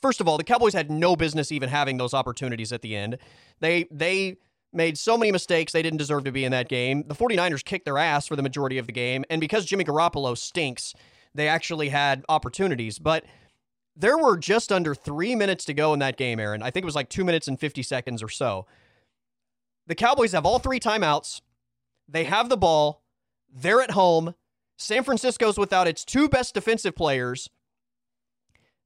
first 0.01 0.21
of 0.21 0.29
all, 0.29 0.39
the 0.39 0.45
Cowboys 0.45 0.73
had 0.73 0.91
no 0.91 1.17
business 1.17 1.53
even 1.53 1.69
having 1.69 1.97
those 1.99 2.15
opportunities 2.15 2.73
at 2.73 2.83
the 2.83 2.97
end. 2.97 3.19
They 3.61 3.87
they 3.91 4.37
made 4.73 4.97
so 4.97 5.19
many 5.19 5.33
mistakes 5.33 5.73
they 5.73 5.83
didn't 5.83 5.99
deserve 5.99 6.25
to 6.25 6.33
be 6.33 6.45
in 6.45 6.53
that 6.53 6.69
game. 6.69 7.03
The 7.09 7.15
49ers 7.15 7.65
kicked 7.65 7.85
their 7.85 7.99
ass 7.99 8.29
for 8.29 8.37
the 8.37 8.43
majority 8.43 8.79
of 8.79 8.87
the 8.87 8.93
game, 8.93 9.25
and 9.29 9.41
because 9.41 9.65
Jimmy 9.65 9.85
Garoppolo 9.85 10.39
stinks, 10.39 10.95
they 11.35 11.49
actually 11.49 11.89
had 11.89 12.25
opportunities, 12.29 12.99
but 12.99 13.25
there 13.97 14.17
were 14.17 14.37
just 14.37 14.71
under 14.71 14.95
3 14.95 15.35
minutes 15.35 15.65
to 15.65 15.75
go 15.75 15.93
in 15.93 15.99
that 15.99 16.17
game, 16.17 16.39
Aaron. 16.39 16.63
I 16.63 16.71
think 16.71 16.85
it 16.85 16.87
was 16.87 16.95
like 16.95 17.09
2 17.09 17.25
minutes 17.25 17.49
and 17.49 17.59
50 17.59 17.83
seconds 17.83 18.23
or 18.23 18.29
so. 18.29 18.67
The 19.89 19.97
Cowboys 19.97 20.33
have 20.33 20.47
all 20.47 20.61
three 20.61 20.79
timeouts. 20.79 21.41
They 22.11 22.25
have 22.25 22.49
the 22.49 22.57
ball. 22.57 23.03
They're 23.53 23.83
at 23.83 23.93
home. 23.93 24.35
San 24.77 25.05
Francisco's 25.05 25.59
without 25.59 25.87
its 25.87 26.05
two 26.05 26.29
best 26.29 26.55
defensive 26.55 26.97
players. 26.97 27.51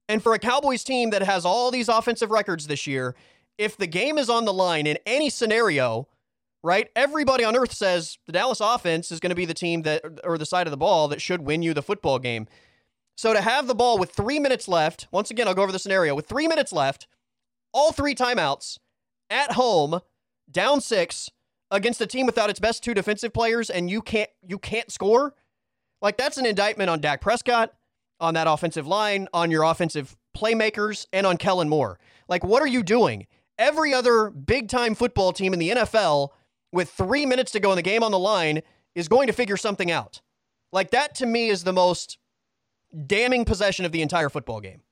And 0.09 0.23
for 0.23 0.35
a 0.35 0.39
Cowboys 0.39 0.85
team 0.85 1.11
that 1.11 1.23
has 1.23 1.45
all 1.45 1.71
these 1.71 1.89
offensive 1.89 2.31
records 2.31 2.67
this 2.67 2.87
year, 2.87 3.15
if 3.57 3.77
the 3.77 3.87
game 3.87 4.19
is 4.19 4.29
on 4.29 4.45
the 4.45 4.53
line 4.53 4.87
in 4.87 4.99
any 5.07 5.31
scenario, 5.31 6.09
right? 6.63 6.91
Everybody 6.97 7.45
on 7.45 7.57
earth 7.57 7.73
says 7.73 8.19
the 8.27 8.33
Dallas 8.33 8.61
offense 8.61 9.13
is 9.13 9.21
going 9.21 9.31
to 9.31 9.37
be 9.37 9.45
the 9.45 9.55
team 9.55 9.83
that, 9.83 10.03
or 10.25 10.37
the 10.37 10.47
side 10.47 10.67
of 10.67 10.73
the 10.73 10.77
ball 10.77 11.09
that 11.09 11.23
should 11.23 11.43
win 11.43 11.63
you 11.63 11.73
the 11.73 11.83
football 11.83 12.19
game. 12.19 12.49
So 13.17 13.33
to 13.33 13.41
have 13.41 13.67
the 13.67 13.75
ball 13.75 13.99
with 13.99 14.11
three 14.11 14.41
minutes 14.41 14.67
left, 14.67 15.07
once 15.13 15.31
again, 15.31 15.47
I'll 15.47 15.55
go 15.55 15.63
over 15.63 15.73
the 15.73 15.79
scenario 15.79 16.15
with 16.15 16.27
three 16.27 16.49
minutes 16.49 16.73
left, 16.73 17.07
all 17.73 17.93
three 17.93 18.15
timeouts 18.15 18.79
at 19.31 19.53
home, 19.53 20.01
down 20.51 20.81
six, 20.81 21.31
against 21.75 22.01
a 22.01 22.07
team 22.07 22.25
without 22.25 22.49
its 22.49 22.61
best 22.61 22.85
two 22.85 22.95
defensive 22.95 23.33
players 23.33 23.69
and 23.69 23.91
you 23.91 24.01
can't 24.01 24.31
you 24.47 24.59
can't 24.59 24.91
score, 24.91 25.35
like 26.01 26.17
that's 26.17 26.37
an 26.37 26.47
indictment 26.47 26.89
on 26.89 27.01
Dak 27.01 27.21
Prescott, 27.21 27.75
on 28.21 28.35
that 28.35 28.47
offensive 28.47 28.87
line, 28.87 29.29
on 29.35 29.51
your 29.51 29.65
offensive 29.65 30.17
playmakers, 30.37 31.07
and 31.13 31.27
on 31.27 31.37
Kellen 31.37 31.69
Moore. 31.69 31.99
Like, 32.29 32.45
what 32.45 32.63
are 32.63 32.67
you 32.67 32.83
doing? 32.83 33.27
Every 33.59 33.93
other 33.93 34.31
big 34.31 34.69
time 34.69 34.95
football 34.95 35.33
team 35.33 35.53
in 35.53 35.59
the 35.59 35.71
NFL 35.71 36.31
with 36.73 36.91
three 36.91 37.27
minutes 37.27 37.53
to 37.53 37.61
go 37.61 37.73
in 37.73 37.77
the 37.77 37.83
game 37.83 38.03
on 38.03 38.13
the 38.13 38.19
line 38.19 38.63
is 38.95 39.09
going 39.09 39.27
to 39.27 39.33
figure 39.33 39.57
something 39.57 39.91
out. 39.91 40.21
Like, 40.73 40.91
that 40.91 41.15
to 41.17 41.27
me 41.27 41.49
is 41.49 41.65
the 41.65 41.73
most 41.73 42.19
damning 43.07 43.45
possession 43.45 43.85
of 43.85 43.93
the 43.93 44.03
entire 44.03 44.29
football 44.29 44.61
game. 44.61 44.83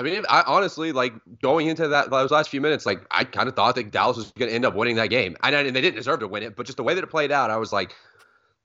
I 0.00 0.02
mean, 0.02 0.24
I 0.30 0.42
honestly 0.46 0.92
like 0.92 1.12
going 1.42 1.66
into 1.66 1.86
that 1.88 2.08
those 2.08 2.30
last 2.30 2.48
few 2.48 2.62
minutes. 2.62 2.86
Like, 2.86 3.04
I 3.10 3.24
kind 3.24 3.50
of 3.50 3.54
thought 3.54 3.74
that 3.74 3.90
Dallas 3.90 4.16
was 4.16 4.30
going 4.32 4.48
to 4.48 4.54
end 4.54 4.64
up 4.64 4.74
winning 4.74 4.96
that 4.96 5.08
game, 5.08 5.36
and, 5.42 5.54
and 5.54 5.76
they 5.76 5.82
didn't 5.82 5.96
deserve 5.96 6.20
to 6.20 6.28
win 6.28 6.42
it. 6.42 6.56
But 6.56 6.64
just 6.64 6.78
the 6.78 6.82
way 6.82 6.94
that 6.94 7.04
it 7.04 7.08
played 7.08 7.30
out, 7.30 7.50
I 7.50 7.58
was 7.58 7.70
like, 7.70 7.94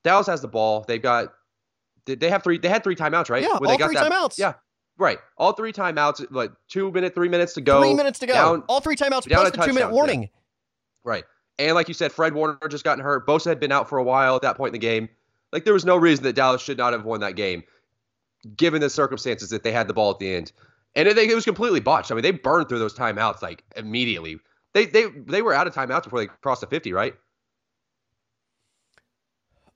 Dallas 0.02 0.26
has 0.28 0.40
the 0.40 0.48
ball. 0.48 0.86
They've 0.88 1.02
got 1.02 1.34
they 2.06 2.30
have 2.30 2.42
three 2.42 2.56
they 2.56 2.70
had 2.70 2.82
three 2.82 2.96
timeouts, 2.96 3.28
right? 3.28 3.42
Yeah, 3.42 3.58
Where 3.58 3.70
all 3.70 3.76
got 3.76 3.86
three 3.86 3.96
that, 3.96 4.10
timeouts. 4.10 4.38
Yeah, 4.38 4.54
right. 4.96 5.18
All 5.36 5.52
three 5.52 5.74
timeouts, 5.74 6.26
like 6.30 6.52
two 6.68 6.90
minute, 6.90 7.14
three 7.14 7.28
minutes 7.28 7.52
to 7.54 7.60
go. 7.60 7.82
Three 7.82 7.92
minutes 7.92 8.18
to 8.20 8.26
go. 8.26 8.32
Down, 8.32 8.64
all 8.66 8.80
three 8.80 8.96
timeouts 8.96 9.28
plus 9.28 9.50
the 9.50 9.62
two 9.62 9.74
minute 9.74 9.90
warning. 9.90 10.22
Yeah. 10.22 10.28
Right. 11.04 11.24
And 11.58 11.74
like 11.74 11.88
you 11.88 11.94
said, 11.94 12.12
Fred 12.12 12.34
Warner 12.34 12.58
just 12.70 12.84
gotten 12.84 13.04
hurt. 13.04 13.26
Bosa 13.26 13.46
had 13.46 13.60
been 13.60 13.72
out 13.72 13.88
for 13.88 13.98
a 13.98 14.02
while 14.02 14.36
at 14.36 14.42
that 14.42 14.56
point 14.56 14.70
in 14.70 14.80
the 14.80 14.86
game. 14.86 15.08
Like 15.52 15.64
there 15.64 15.74
was 15.74 15.84
no 15.84 15.96
reason 15.96 16.24
that 16.24 16.34
Dallas 16.34 16.62
should 16.62 16.78
not 16.78 16.92
have 16.92 17.04
won 17.04 17.20
that 17.20 17.36
game, 17.36 17.62
given 18.56 18.80
the 18.80 18.90
circumstances 18.90 19.50
that 19.50 19.62
they 19.62 19.72
had 19.72 19.86
the 19.86 19.94
ball 19.94 20.10
at 20.10 20.18
the 20.18 20.34
end. 20.34 20.52
And 20.96 21.06
it, 21.06 21.16
it 21.16 21.34
was 21.34 21.44
completely 21.44 21.80
botched. 21.80 22.10
I 22.10 22.14
mean, 22.14 22.22
they 22.22 22.32
burned 22.32 22.68
through 22.68 22.80
those 22.80 22.94
timeouts 22.94 23.42
like 23.42 23.62
immediately. 23.76 24.38
They 24.74 24.86
they 24.86 25.06
they 25.26 25.42
were 25.42 25.54
out 25.54 25.66
of 25.66 25.74
timeouts 25.74 26.04
before 26.04 26.18
they 26.18 26.26
crossed 26.26 26.62
the 26.62 26.66
50, 26.66 26.92
right? 26.92 27.14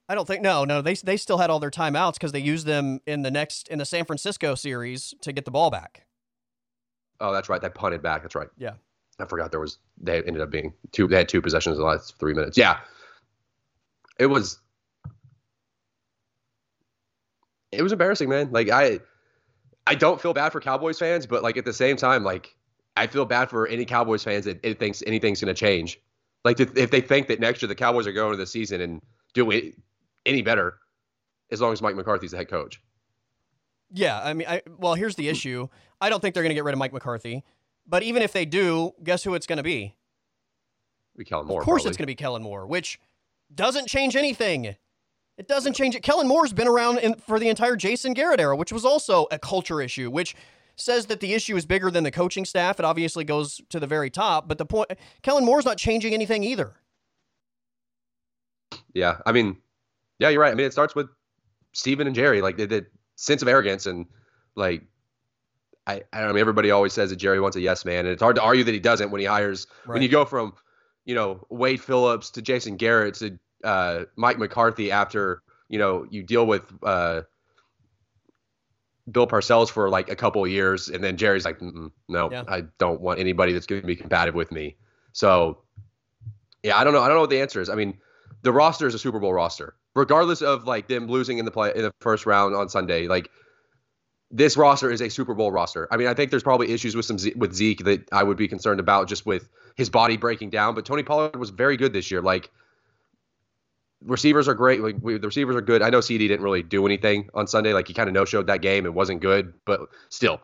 I 0.08 0.16
don't 0.16 0.26
think 0.26 0.42
no, 0.42 0.64
no. 0.64 0.82
They 0.82 0.94
they 0.94 1.16
still 1.16 1.38
had 1.38 1.50
all 1.50 1.60
their 1.60 1.70
timeouts 1.70 2.14
because 2.14 2.32
they 2.32 2.40
used 2.40 2.66
them 2.66 3.00
in 3.06 3.22
the 3.22 3.30
next 3.30 3.68
in 3.68 3.78
the 3.78 3.84
San 3.84 4.04
Francisco 4.04 4.56
series 4.56 5.14
to 5.20 5.32
get 5.32 5.44
the 5.44 5.52
ball 5.52 5.70
back. 5.70 6.06
Oh, 7.20 7.32
that's 7.32 7.48
right. 7.48 7.60
They 7.60 7.68
punted 7.68 8.02
back. 8.02 8.22
That's 8.22 8.34
right. 8.34 8.48
Yeah. 8.56 8.72
I 9.20 9.26
forgot 9.26 9.50
there 9.50 9.60
was 9.60 9.78
they 10.00 10.22
ended 10.22 10.40
up 10.40 10.50
being 10.50 10.72
two. 10.92 11.06
They 11.06 11.18
had 11.18 11.28
two 11.28 11.42
possessions 11.42 11.76
in 11.76 11.82
the 11.82 11.86
last 11.86 12.18
three 12.18 12.32
minutes. 12.32 12.56
Yeah, 12.56 12.78
it 14.18 14.26
was. 14.26 14.58
It 17.70 17.82
was 17.82 17.92
embarrassing, 17.92 18.28
man. 18.28 18.50
Like 18.50 18.70
I, 18.70 18.98
I 19.90 19.96
don't 19.96 20.20
feel 20.20 20.32
bad 20.32 20.52
for 20.52 20.60
Cowboys 20.60 21.00
fans, 21.00 21.26
but 21.26 21.42
like 21.42 21.56
at 21.56 21.64
the 21.64 21.72
same 21.72 21.96
time, 21.96 22.22
like 22.22 22.54
I 22.96 23.08
feel 23.08 23.24
bad 23.24 23.50
for 23.50 23.66
any 23.66 23.84
Cowboys 23.84 24.22
fans 24.22 24.44
that 24.44 24.60
it 24.62 24.78
thinks 24.78 25.02
anything's 25.04 25.40
going 25.40 25.52
to 25.52 25.58
change. 25.58 26.00
Like 26.44 26.60
if 26.60 26.92
they 26.92 27.00
think 27.00 27.26
that 27.26 27.40
next 27.40 27.60
year 27.60 27.66
the 27.66 27.74
Cowboys 27.74 28.06
are 28.06 28.12
going 28.12 28.30
to 28.30 28.36
the 28.36 28.46
season 28.46 28.80
and 28.80 29.02
doing 29.34 29.74
any 30.24 30.42
better, 30.42 30.78
as 31.50 31.60
long 31.60 31.72
as 31.72 31.82
Mike 31.82 31.96
McCarthy's 31.96 32.30
the 32.30 32.36
head 32.36 32.48
coach. 32.48 32.80
Yeah, 33.92 34.20
I 34.22 34.32
mean, 34.32 34.46
I, 34.48 34.62
well, 34.78 34.94
here's 34.94 35.16
the 35.16 35.28
issue. 35.28 35.66
I 36.00 36.08
don't 36.08 36.20
think 36.20 36.34
they're 36.34 36.44
going 36.44 36.50
to 36.50 36.54
get 36.54 36.62
rid 36.62 36.72
of 36.72 36.78
Mike 36.78 36.92
McCarthy. 36.92 37.42
But 37.84 38.04
even 38.04 38.22
if 38.22 38.32
they 38.32 38.44
do, 38.44 38.92
guess 39.02 39.24
who 39.24 39.34
it's 39.34 39.48
going 39.48 39.56
to 39.56 39.64
be? 39.64 39.96
Be 41.16 41.24
Kellen 41.24 41.48
Moore. 41.48 41.62
Of 41.62 41.64
course, 41.64 41.82
probably. 41.82 41.88
it's 41.90 41.96
going 41.96 42.04
to 42.04 42.06
be 42.06 42.14
Kellen 42.14 42.44
Moore, 42.44 42.64
which 42.64 43.00
doesn't 43.52 43.88
change 43.88 44.14
anything. 44.14 44.76
It 45.40 45.48
doesn't 45.48 45.72
change 45.72 45.94
it. 45.96 46.02
Kellen 46.02 46.28
Moore's 46.28 46.52
been 46.52 46.68
around 46.68 46.98
in, 46.98 47.14
for 47.14 47.38
the 47.38 47.48
entire 47.48 47.74
Jason 47.74 48.12
Garrett 48.12 48.40
era, 48.40 48.54
which 48.54 48.72
was 48.72 48.84
also 48.84 49.26
a 49.30 49.38
culture 49.38 49.80
issue, 49.80 50.10
which 50.10 50.36
says 50.76 51.06
that 51.06 51.20
the 51.20 51.32
issue 51.32 51.56
is 51.56 51.64
bigger 51.64 51.90
than 51.90 52.04
the 52.04 52.10
coaching 52.10 52.44
staff. 52.44 52.78
It 52.78 52.84
obviously 52.84 53.24
goes 53.24 53.58
to 53.70 53.80
the 53.80 53.86
very 53.86 54.10
top, 54.10 54.48
but 54.48 54.58
the 54.58 54.66
point 54.66 54.90
Kellen 55.22 55.46
Moore's 55.46 55.64
not 55.64 55.78
changing 55.78 56.12
anything 56.12 56.44
either. 56.44 56.74
Yeah, 58.92 59.16
I 59.24 59.32
mean, 59.32 59.56
yeah, 60.18 60.28
you're 60.28 60.42
right. 60.42 60.52
I 60.52 60.54
mean, 60.54 60.66
it 60.66 60.72
starts 60.72 60.94
with 60.94 61.08
Stephen 61.72 62.06
and 62.06 62.14
Jerry, 62.14 62.42
like 62.42 62.58
the, 62.58 62.66
the 62.66 62.86
sense 63.16 63.40
of 63.40 63.48
arrogance 63.48 63.86
and 63.86 64.04
like 64.56 64.82
I, 65.86 66.02
I 66.12 66.20
don't 66.20 66.34
know. 66.34 66.38
Everybody 66.38 66.70
always 66.70 66.92
says 66.92 67.08
that 67.08 67.16
Jerry 67.16 67.40
wants 67.40 67.56
a 67.56 67.62
yes 67.62 67.86
man, 67.86 68.00
and 68.00 68.08
it's 68.08 68.22
hard 68.22 68.36
to 68.36 68.42
argue 68.42 68.64
that 68.64 68.74
he 68.74 68.78
doesn't 68.78 69.10
when 69.10 69.22
he 69.22 69.26
hires. 69.26 69.66
Right. 69.86 69.94
When 69.94 70.02
you 70.02 70.10
go 70.10 70.26
from, 70.26 70.52
you 71.06 71.14
know, 71.14 71.46
Wade 71.48 71.80
Phillips 71.80 72.30
to 72.32 72.42
Jason 72.42 72.76
Garrett 72.76 73.14
to 73.14 73.38
uh, 73.64 74.04
Mike 74.16 74.38
McCarthy 74.38 74.90
after 74.90 75.42
you 75.68 75.78
know 75.78 76.06
you 76.10 76.22
deal 76.22 76.46
with 76.46 76.62
uh, 76.82 77.22
Bill 79.10 79.26
Parcells 79.26 79.70
for 79.70 79.88
like 79.88 80.10
a 80.10 80.16
couple 80.16 80.44
of 80.44 80.50
years, 80.50 80.88
and 80.88 81.02
then 81.02 81.16
Jerry's 81.16 81.44
like, 81.44 81.60
no, 82.08 82.30
yeah. 82.30 82.44
I 82.48 82.62
don't 82.78 83.00
want 83.00 83.18
anybody 83.18 83.52
that's 83.52 83.66
going 83.66 83.80
to 83.80 83.86
be 83.86 83.96
competitive 83.96 84.34
with 84.34 84.52
me. 84.52 84.76
So, 85.12 85.58
yeah, 86.62 86.78
I 86.78 86.84
don't 86.84 86.92
know. 86.92 87.00
I 87.00 87.08
don't 87.08 87.16
know 87.16 87.22
what 87.22 87.30
the 87.30 87.40
answer 87.40 87.60
is. 87.60 87.68
I 87.68 87.74
mean, 87.74 87.98
the 88.42 88.52
roster 88.52 88.86
is 88.86 88.94
a 88.94 88.98
Super 88.98 89.18
Bowl 89.18 89.32
roster, 89.32 89.74
regardless 89.94 90.42
of 90.42 90.64
like 90.64 90.88
them 90.88 91.06
losing 91.06 91.38
in 91.38 91.44
the 91.44 91.50
play 91.50 91.72
in 91.74 91.82
the 91.82 91.92
first 92.00 92.26
round 92.26 92.54
on 92.54 92.68
Sunday. 92.68 93.08
Like 93.08 93.30
this 94.30 94.56
roster 94.56 94.90
is 94.90 95.00
a 95.00 95.08
Super 95.08 95.34
Bowl 95.34 95.50
roster. 95.50 95.88
I 95.90 95.96
mean, 95.96 96.06
I 96.06 96.14
think 96.14 96.30
there's 96.30 96.42
probably 96.42 96.72
issues 96.72 96.94
with 96.94 97.04
some 97.04 97.18
with 97.36 97.52
Zeke 97.54 97.84
that 97.84 98.08
I 98.12 98.22
would 98.22 98.36
be 98.36 98.48
concerned 98.48 98.80
about 98.80 99.08
just 99.08 99.26
with 99.26 99.48
his 99.76 99.90
body 99.90 100.16
breaking 100.16 100.50
down. 100.50 100.74
But 100.74 100.84
Tony 100.84 101.02
Pollard 101.02 101.36
was 101.36 101.50
very 101.50 101.76
good 101.76 101.92
this 101.92 102.10
year. 102.10 102.22
Like 102.22 102.50
receivers 104.04 104.48
are 104.48 104.54
great. 104.54 104.80
Like 104.80 104.96
we, 105.00 105.18
the 105.18 105.26
receivers 105.26 105.56
are 105.56 105.60
good. 105.60 105.82
I 105.82 105.90
know 105.90 105.98
CeeDee 105.98 106.28
didn't 106.28 106.42
really 106.42 106.62
do 106.62 106.86
anything 106.86 107.28
on 107.34 107.46
Sunday. 107.46 107.72
Like 107.72 107.88
he 107.88 107.94
kind 107.94 108.08
of 108.08 108.14
no 108.14 108.24
showed 108.24 108.46
that 108.46 108.62
game 108.62 108.86
It 108.86 108.94
wasn't 108.94 109.20
good. 109.20 109.52
But 109.64 109.80
still, 110.08 110.40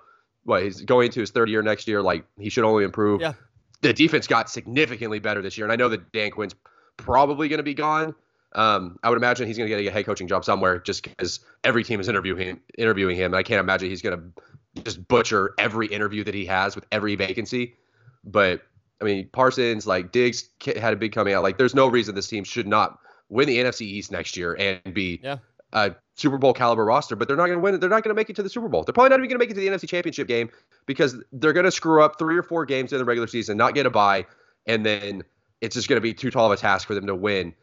he's 0.47 0.83
going 0.83 1.07
into 1.07 1.21
his 1.21 1.31
third 1.31 1.49
year 1.49 1.63
next 1.63 1.89
year. 1.89 2.03
Like 2.03 2.25
he 2.39 2.49
should 2.49 2.65
only 2.65 2.85
improve. 2.85 3.21
Yeah. 3.21 3.35
The 3.83 3.93
defense 3.93 4.27
got 4.27 4.49
significantly 4.49 5.19
better 5.19 5.43
this 5.43 5.59
year, 5.59 5.67
and 5.67 5.73
I 5.73 5.77
know 5.77 5.89
that 5.91 6.11
Dan 6.11 6.31
Quinn's 6.31 6.55
probably 6.97 7.49
going 7.49 7.59
to 7.59 7.63
be 7.63 7.75
gone. 7.75 8.15
Um, 8.55 8.99
I 9.03 9.11
would 9.11 9.19
imagine 9.19 9.47
he's 9.47 9.59
going 9.59 9.71
to 9.71 9.83
get 9.83 9.87
a 9.87 9.93
head 9.93 10.07
coaching 10.07 10.29
job 10.29 10.45
somewhere 10.45 10.79
just 10.79 11.03
because 11.03 11.41
every 11.63 11.85
team 11.85 12.01
is 12.01 12.09
interviewing 12.09 12.59
interviewing 12.79 13.17
him. 13.17 13.27
And 13.27 13.37
I 13.37 13.43
can't 13.43 13.61
imagine 13.61 13.91
he's 13.91 14.01
going 14.01 14.19
to 14.19 14.83
just 14.83 15.07
butcher 15.07 15.55
every 15.59 15.89
interview 15.89 16.25
that 16.25 16.35
he 16.35 16.47
has 16.47 16.75
with 16.75 16.87
every 16.91 17.17
vacancy. 17.17 17.77
But 18.25 18.63
I 19.01 19.05
mean, 19.05 19.29
Parsons, 19.31 19.87
like 19.87 20.11
Diggs 20.11 20.49
had 20.65 20.95
a 20.95 20.97
big 20.97 21.13
coming 21.13 21.35
out. 21.35 21.43
Like, 21.43 21.59
there's 21.59 21.75
no 21.75 21.87
reason 21.87 22.15
this 22.15 22.29
team 22.29 22.45
should 22.45 22.67
not 22.67 22.99
win 23.29 23.49
the 23.49 23.59
NFC 23.59 23.83
East 23.83 24.13
next 24.13 24.37
year 24.37 24.55
and 24.55 24.95
be 24.95 25.21
yeah. 25.23 25.39
a 25.73 25.95
Super 26.15 26.39
Bowl 26.39 26.53
caliber 26.53 26.85
roster. 26.85 27.17
But 27.17 27.29
they're 27.29 27.37
not 27.37 27.47
going 27.47 27.59
to 27.59 27.63
win. 27.63 27.81
They're 27.81 27.91
not 27.91 28.03
going 28.03 28.15
to 28.15 28.19
make 28.19 28.31
it 28.31 28.37
to 28.37 28.43
the 28.43 28.49
Super 28.49 28.69
Bowl. 28.69 28.85
They're 28.85 28.93
probably 28.93 29.11
not 29.11 29.21
even 29.21 29.29
going 29.29 29.39
to 29.39 29.45
make 29.45 29.51
it 29.51 29.55
to 29.55 29.61
the 29.61 29.69
NFC 29.69 29.89
Championship 29.89 30.29
game 30.29 30.51
because 30.87 31.17
they're 31.33 31.53
going 31.53 31.65
to 31.65 31.71
screw 31.71 32.03
up 32.03 32.19
three 32.19 32.37
or 32.37 32.43
four 32.43 32.65
games 32.65 32.93
in 32.93 32.99
the 32.99 33.05
regular 33.05 33.27
season, 33.27 33.57
not 33.57 33.75
get 33.75 33.87
a 33.87 33.91
bye, 33.91 34.27
and 34.67 34.85
then 34.85 35.23
it's 35.61 35.75
just 35.75 35.89
going 35.89 35.97
to 35.97 36.03
be 36.03 36.15
too 36.15 36.31
tall 36.31 36.47
of 36.47 36.53
a 36.53 36.57
task 36.61 36.87
for 36.87 36.95
them 36.95 37.07
to 37.07 37.15
win 37.15 37.55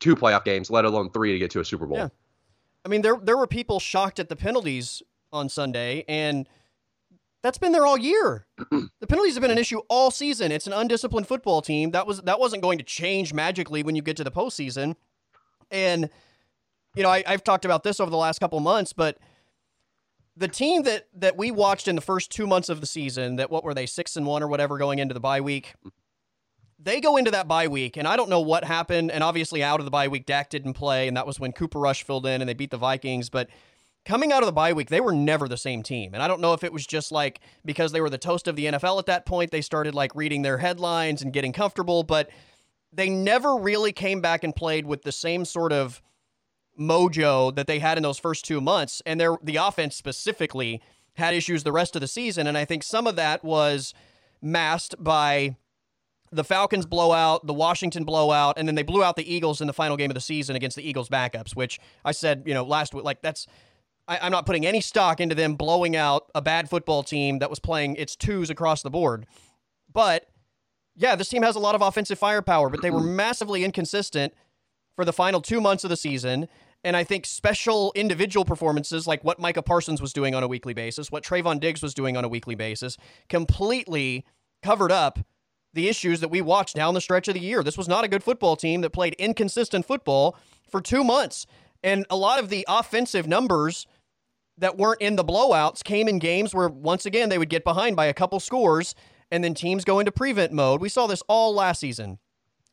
two 0.00 0.16
playoff 0.16 0.44
games, 0.44 0.70
let 0.70 0.84
alone 0.84 1.10
three 1.10 1.32
to 1.32 1.38
get 1.38 1.50
to 1.52 1.60
a 1.60 1.64
Super 1.64 1.86
Bowl. 1.86 1.98
Yeah. 1.98 2.08
I 2.84 2.88
mean, 2.88 3.02
there 3.02 3.16
there 3.22 3.36
were 3.36 3.46
people 3.46 3.78
shocked 3.78 4.18
at 4.18 4.28
the 4.28 4.36
penalties 4.36 5.02
on 5.32 5.48
Sunday, 5.48 6.04
and 6.08 6.48
that's 7.42 7.58
been 7.58 7.72
there 7.72 7.86
all 7.86 7.96
year. 7.96 8.46
the 8.70 9.06
penalties 9.08 9.34
have 9.34 9.42
been 9.42 9.50
an 9.50 9.58
issue 9.58 9.80
all 9.88 10.10
season. 10.10 10.50
It's 10.50 10.66
an 10.66 10.72
undisciplined 10.72 11.28
football 11.28 11.62
team. 11.62 11.92
That 11.92 12.06
was 12.06 12.20
that 12.22 12.40
wasn't 12.40 12.62
going 12.62 12.78
to 12.78 12.84
change 12.84 13.32
magically 13.32 13.82
when 13.82 13.94
you 13.94 14.02
get 14.02 14.16
to 14.16 14.24
the 14.24 14.30
postseason. 14.30 14.96
And 15.72 16.10
you 16.94 17.02
know, 17.02 17.08
I, 17.08 17.24
I've 17.26 17.42
talked 17.42 17.64
about 17.64 17.82
this 17.82 18.00
over 18.00 18.10
the 18.10 18.16
last 18.16 18.38
couple 18.38 18.60
months, 18.60 18.92
but 18.92 19.18
the 20.36 20.48
team 20.48 20.82
that 20.82 21.08
that 21.14 21.36
we 21.36 21.50
watched 21.50 21.88
in 21.88 21.96
the 21.96 22.02
first 22.02 22.30
two 22.30 22.46
months 22.46 22.68
of 22.68 22.80
the 22.80 22.86
season, 22.86 23.36
that 23.36 23.50
what 23.50 23.64
were 23.64 23.74
they 23.74 23.86
six 23.86 24.16
and 24.16 24.26
one 24.26 24.42
or 24.42 24.48
whatever 24.48 24.78
going 24.78 24.98
into 24.98 25.14
the 25.14 25.20
bye 25.20 25.40
week, 25.40 25.74
they 26.78 27.00
go 27.00 27.16
into 27.16 27.30
that 27.30 27.48
bye 27.48 27.68
week, 27.68 27.96
and 27.96 28.06
I 28.06 28.16
don't 28.16 28.30
know 28.30 28.40
what 28.40 28.64
happened. 28.64 29.10
And 29.10 29.22
obviously, 29.22 29.62
out 29.62 29.80
of 29.80 29.84
the 29.84 29.90
bye 29.90 30.08
week, 30.08 30.26
Dak 30.26 30.50
didn't 30.50 30.74
play, 30.74 31.08
and 31.08 31.16
that 31.16 31.26
was 31.26 31.40
when 31.40 31.52
Cooper 31.52 31.80
Rush 31.80 32.02
filled 32.02 32.26
in 32.26 32.40
and 32.40 32.48
they 32.48 32.54
beat 32.54 32.70
the 32.70 32.76
Vikings. 32.76 33.30
But 33.30 33.48
coming 34.04 34.32
out 34.32 34.42
of 34.42 34.46
the 34.46 34.52
bye 34.52 34.72
week, 34.72 34.88
they 34.88 35.00
were 35.00 35.12
never 35.12 35.48
the 35.48 35.56
same 35.56 35.82
team. 35.82 36.12
And 36.14 36.22
I 36.22 36.28
don't 36.28 36.40
know 36.40 36.54
if 36.54 36.64
it 36.64 36.72
was 36.72 36.86
just 36.86 37.12
like 37.12 37.40
because 37.64 37.92
they 37.92 38.00
were 38.00 38.10
the 38.10 38.18
toast 38.18 38.48
of 38.48 38.56
the 38.56 38.66
NFL 38.66 38.98
at 38.98 39.06
that 39.06 39.26
point, 39.26 39.50
they 39.50 39.60
started 39.60 39.94
like 39.94 40.14
reading 40.14 40.42
their 40.42 40.58
headlines 40.58 41.22
and 41.22 41.32
getting 41.32 41.52
comfortable, 41.52 42.02
but 42.02 42.30
they 42.92 43.08
never 43.08 43.56
really 43.56 43.92
came 43.92 44.20
back 44.20 44.44
and 44.44 44.54
played 44.54 44.86
with 44.86 45.02
the 45.02 45.12
same 45.12 45.44
sort 45.44 45.72
of 45.72 46.02
mojo 46.78 47.54
that 47.54 47.66
they 47.66 47.78
had 47.78 47.96
in 47.96 48.02
those 48.02 48.18
first 48.18 48.44
two 48.44 48.60
months. 48.60 49.02
And 49.06 49.20
their 49.20 49.38
the 49.42 49.56
offense 49.56 49.96
specifically 49.96 50.82
had 51.14 51.34
issues 51.34 51.62
the 51.62 51.72
rest 51.72 51.94
of 51.94 52.00
the 52.00 52.08
season. 52.08 52.46
And 52.46 52.56
I 52.56 52.64
think 52.64 52.82
some 52.82 53.06
of 53.06 53.16
that 53.16 53.44
was 53.44 53.92
masked 54.40 54.94
by 54.98 55.56
the 56.30 56.44
Falcons 56.44 56.86
blowout, 56.86 57.46
the 57.46 57.52
Washington 57.52 58.04
blowout, 58.04 58.56
and 58.56 58.66
then 58.66 58.74
they 58.74 58.82
blew 58.82 59.04
out 59.04 59.16
the 59.16 59.34
Eagles 59.34 59.60
in 59.60 59.66
the 59.66 59.72
final 59.74 59.98
game 59.98 60.10
of 60.10 60.14
the 60.14 60.20
season 60.20 60.56
against 60.56 60.76
the 60.76 60.88
Eagles 60.88 61.10
backups, 61.10 61.54
which 61.54 61.78
I 62.04 62.12
said, 62.12 62.44
you 62.46 62.54
know, 62.54 62.64
last 62.64 62.94
week, 62.94 63.04
like 63.04 63.20
that's, 63.20 63.46
I, 64.08 64.26
am 64.26 64.32
not 64.32 64.46
putting 64.46 64.64
any 64.64 64.80
stock 64.80 65.20
into 65.20 65.34
them 65.34 65.56
blowing 65.56 65.94
out 65.94 66.30
a 66.34 66.40
bad 66.40 66.70
football 66.70 67.02
team 67.02 67.38
that 67.40 67.50
was 67.50 67.58
playing 67.58 67.96
its 67.96 68.16
twos 68.16 68.48
across 68.48 68.82
the 68.82 68.88
board. 68.88 69.26
But 69.92 70.26
yeah, 70.96 71.16
this 71.16 71.28
team 71.28 71.42
has 71.42 71.56
a 71.56 71.60
lot 71.60 71.74
of 71.74 71.82
offensive 71.82 72.18
firepower, 72.18 72.68
but 72.68 72.82
they 72.82 72.90
were 72.90 73.00
massively 73.00 73.64
inconsistent 73.64 74.34
for 74.96 75.04
the 75.04 75.12
final 75.12 75.40
two 75.40 75.60
months 75.60 75.84
of 75.84 75.90
the 75.90 75.96
season. 75.96 76.48
And 76.84 76.96
I 76.96 77.04
think 77.04 77.26
special 77.26 77.92
individual 77.94 78.44
performances 78.44 79.06
like 79.06 79.22
what 79.22 79.38
Micah 79.38 79.62
Parsons 79.62 80.02
was 80.02 80.12
doing 80.12 80.34
on 80.34 80.42
a 80.42 80.48
weekly 80.48 80.74
basis, 80.74 81.10
what 81.10 81.22
Trevon 81.22 81.60
Diggs 81.60 81.82
was 81.82 81.94
doing 81.94 82.16
on 82.16 82.24
a 82.24 82.28
weekly 82.28 82.54
basis, 82.54 82.96
completely 83.28 84.26
covered 84.62 84.92
up 84.92 85.20
the 85.74 85.88
issues 85.88 86.20
that 86.20 86.28
we 86.28 86.40
watched 86.40 86.74
down 86.74 86.94
the 86.94 87.00
stretch 87.00 87.28
of 87.28 87.34
the 87.34 87.40
year. 87.40 87.62
This 87.62 87.78
was 87.78 87.88
not 87.88 88.04
a 88.04 88.08
good 88.08 88.22
football 88.22 88.56
team 88.56 88.80
that 88.82 88.90
played 88.90 89.14
inconsistent 89.14 89.86
football 89.86 90.36
for 90.70 90.80
two 90.80 91.04
months. 91.04 91.46
And 91.82 92.04
a 92.10 92.16
lot 92.16 92.38
of 92.38 92.48
the 92.48 92.64
offensive 92.68 93.26
numbers 93.26 93.86
that 94.58 94.76
weren't 94.76 95.00
in 95.00 95.16
the 95.16 95.24
blowouts 95.24 95.82
came 95.82 96.08
in 96.08 96.18
games 96.18 96.54
where, 96.54 96.68
once 96.68 97.06
again, 97.06 97.28
they 97.28 97.38
would 97.38 97.48
get 97.48 97.64
behind 97.64 97.96
by 97.96 98.06
a 98.06 98.14
couple 98.14 98.38
scores 98.38 98.94
and 99.32 99.42
then 99.42 99.54
teams 99.54 99.84
go 99.84 99.98
into 99.98 100.12
prevent 100.12 100.52
mode. 100.52 100.80
We 100.80 100.88
saw 100.88 101.08
this 101.08 101.22
all 101.26 101.52
last 101.52 101.80
season 101.80 102.20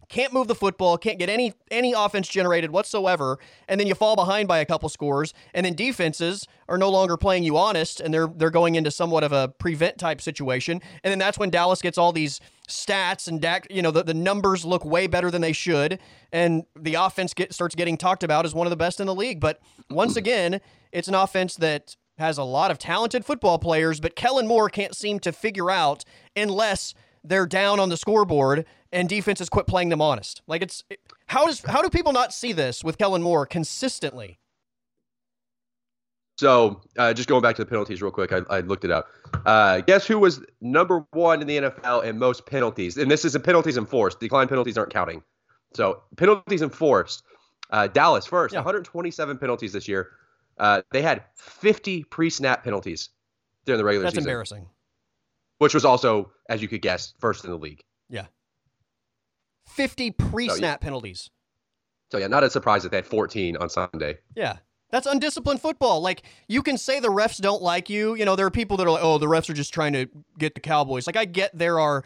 can't 0.10 0.34
move 0.34 0.48
the 0.48 0.56
football, 0.56 0.98
can't 0.98 1.20
get 1.20 1.30
any 1.30 1.54
any 1.70 1.94
offense 1.94 2.28
generated 2.28 2.72
whatsoever, 2.72 3.38
and 3.68 3.80
then 3.80 3.88
you 3.88 3.94
fall 3.94 4.16
behind 4.16 4.48
by 4.48 4.58
a 4.58 4.66
couple 4.66 4.90
scores, 4.90 5.34
and 5.54 5.66
then 5.66 5.76
defenses 5.76 6.48
are 6.68 6.80
no 6.80 6.90
longer 6.90 7.16
playing 7.16 7.44
you 7.44 7.56
honest, 7.58 8.02
and 8.02 8.12
they're 8.12 8.28
they're 8.28 8.50
going 8.50 8.74
into 8.74 8.90
somewhat 8.90 9.24
of 9.24 9.32
a 9.32 9.50
prevent 9.60 10.00
type 10.00 10.20
situation, 10.20 10.82
and 11.04 11.12
then 11.12 11.20
that's 11.20 11.38
when 11.38 11.52
Dallas 11.52 11.82
gets 11.82 11.98
all 11.98 12.12
these 12.12 12.42
stats 12.68 13.28
and 13.28 13.40
Dak, 13.40 13.68
you 13.70 13.82
know, 13.82 13.92
the, 13.92 14.04
the 14.04 14.14
numbers 14.14 14.66
look 14.66 14.84
way 14.84 15.08
better 15.08 15.30
than 15.32 15.42
they 15.42 15.54
should, 15.54 16.00
and 16.32 16.64
the 16.76 16.96
offense 16.96 17.34
get, 17.34 17.54
starts 17.54 17.76
getting 17.76 17.98
talked 17.98 18.24
about 18.24 18.46
as 18.46 18.54
one 18.54 18.68
of 18.68 18.72
the 18.72 18.78
best 18.78 19.00
in 19.00 19.06
the 19.08 19.16
league. 19.16 19.40
But 19.40 19.60
once 19.90 20.16
again, 20.16 20.60
it's 20.92 21.08
an 21.08 21.16
offense 21.16 21.56
that 21.58 21.96
has 22.20 22.38
a 22.38 22.44
lot 22.44 22.70
of 22.70 22.78
talented 22.78 23.26
football 23.26 23.58
players, 23.58 24.00
but 24.00 24.16
Kellen 24.16 24.48
Moore 24.48 24.70
can't 24.70 24.96
seem 24.96 25.20
to 25.22 25.32
figure 25.32 25.72
out 25.72 26.04
unless 26.36 26.94
they're 27.24 27.48
down 27.48 27.80
on 27.80 27.90
the 27.90 27.98
scoreboard 27.98 28.66
and 28.92 29.10
defenses 29.10 29.50
quit 29.50 29.68
playing 29.68 29.90
them 29.90 30.02
honest. 30.02 30.42
Like 30.48 30.62
it's 30.62 30.84
how 31.28 31.46
does 31.46 31.62
how 31.62 31.82
do 31.82 31.90
people 31.90 32.12
not 32.14 32.34
see 32.34 32.54
this 32.54 32.84
with 32.84 32.98
Kellen 32.98 33.22
Moore 33.24 33.46
consistently? 33.46 34.40
So, 36.38 36.80
uh, 36.98 37.14
just 37.14 37.28
going 37.28 37.42
back 37.42 37.58
to 37.58 37.64
the 37.64 37.70
penalties 37.70 38.02
real 38.02 38.12
quick, 38.12 38.32
I, 38.32 38.40
I 38.50 38.62
looked 38.62 38.86
it 38.86 38.92
up. 38.92 39.10
Uh, 39.46 39.82
guess 39.82 40.08
who 40.08 40.18
was 40.18 40.42
number 40.62 41.06
one 41.12 41.42
in 41.42 41.48
the 41.48 41.58
NFL 41.58 42.06
in 42.06 42.18
most 42.18 42.46
penalties? 42.46 42.96
And 42.98 43.12
this 43.12 43.26
is 43.26 43.36
in 43.36 43.42
penalties 43.42 43.76
enforced. 43.76 44.22
Decline 44.22 44.48
penalties 44.48 44.78
aren't 44.78 44.94
counting. 44.94 45.22
So, 45.74 46.02
penalties 46.16 46.62
enforced. 46.62 47.24
Uh, 47.72 47.88
Dallas 47.88 48.26
first, 48.26 48.54
Yeah. 48.54 48.60
127 48.60 49.38
penalties 49.38 49.74
this 49.74 49.86
year. 49.88 50.12
Uh, 50.60 50.82
they 50.92 51.02
had 51.02 51.24
50 51.36 52.04
pre-snap 52.06 52.64
penalties 52.64 53.10
during 53.66 53.78
the 53.78 53.86
regular 53.86 54.04
That's 54.04 54.14
season, 54.14 54.24
That's 54.24 54.28
embarrassing. 54.28 54.68
which 55.60 55.74
was 55.74 55.86
also, 55.86 56.32
as 56.50 56.62
you 56.62 56.68
could 56.68 56.82
guess, 56.82 57.14
first 57.20 57.46
in 57.46 57.52
the 57.52 57.58
league. 57.58 57.84
Yeah. 58.10 58.26
50 59.68 60.12
pre-snap 60.12 60.82
penalties. 60.82 61.30
So 62.12 62.18
yeah, 62.18 62.28
not 62.28 62.44
a 62.44 62.50
surprise 62.50 62.84
that 62.84 62.90
they 62.90 62.98
had 62.98 63.06
14 63.06 63.58
on 63.58 63.70
Sunday. 63.70 64.18
Yeah. 64.36 64.58
That's 64.92 65.06
undisciplined 65.06 65.62
football. 65.62 66.02
Like 66.02 66.24
you 66.48 66.64
can 66.64 66.78
say 66.78 67.00
the 67.00 67.10
refs 67.10 67.40
don't 67.40 67.62
like 67.62 67.90
you. 67.90 68.16
You 68.16 68.26
know, 68.26 68.36
there 68.36 68.48
are 68.48 68.52
people 68.52 68.76
that 68.78 68.88
are 68.88 68.90
like, 68.90 69.04
"Oh, 69.04 69.20
the 69.20 69.28
refs 69.28 69.48
are 69.50 69.54
just 69.54 69.72
trying 69.72 69.94
to 69.94 70.08
get 70.40 70.56
the 70.56 70.62
Cowboys." 70.62 71.06
Like 71.06 71.16
I 71.16 71.26
get 71.26 71.56
there 71.56 71.80
are 71.80 72.04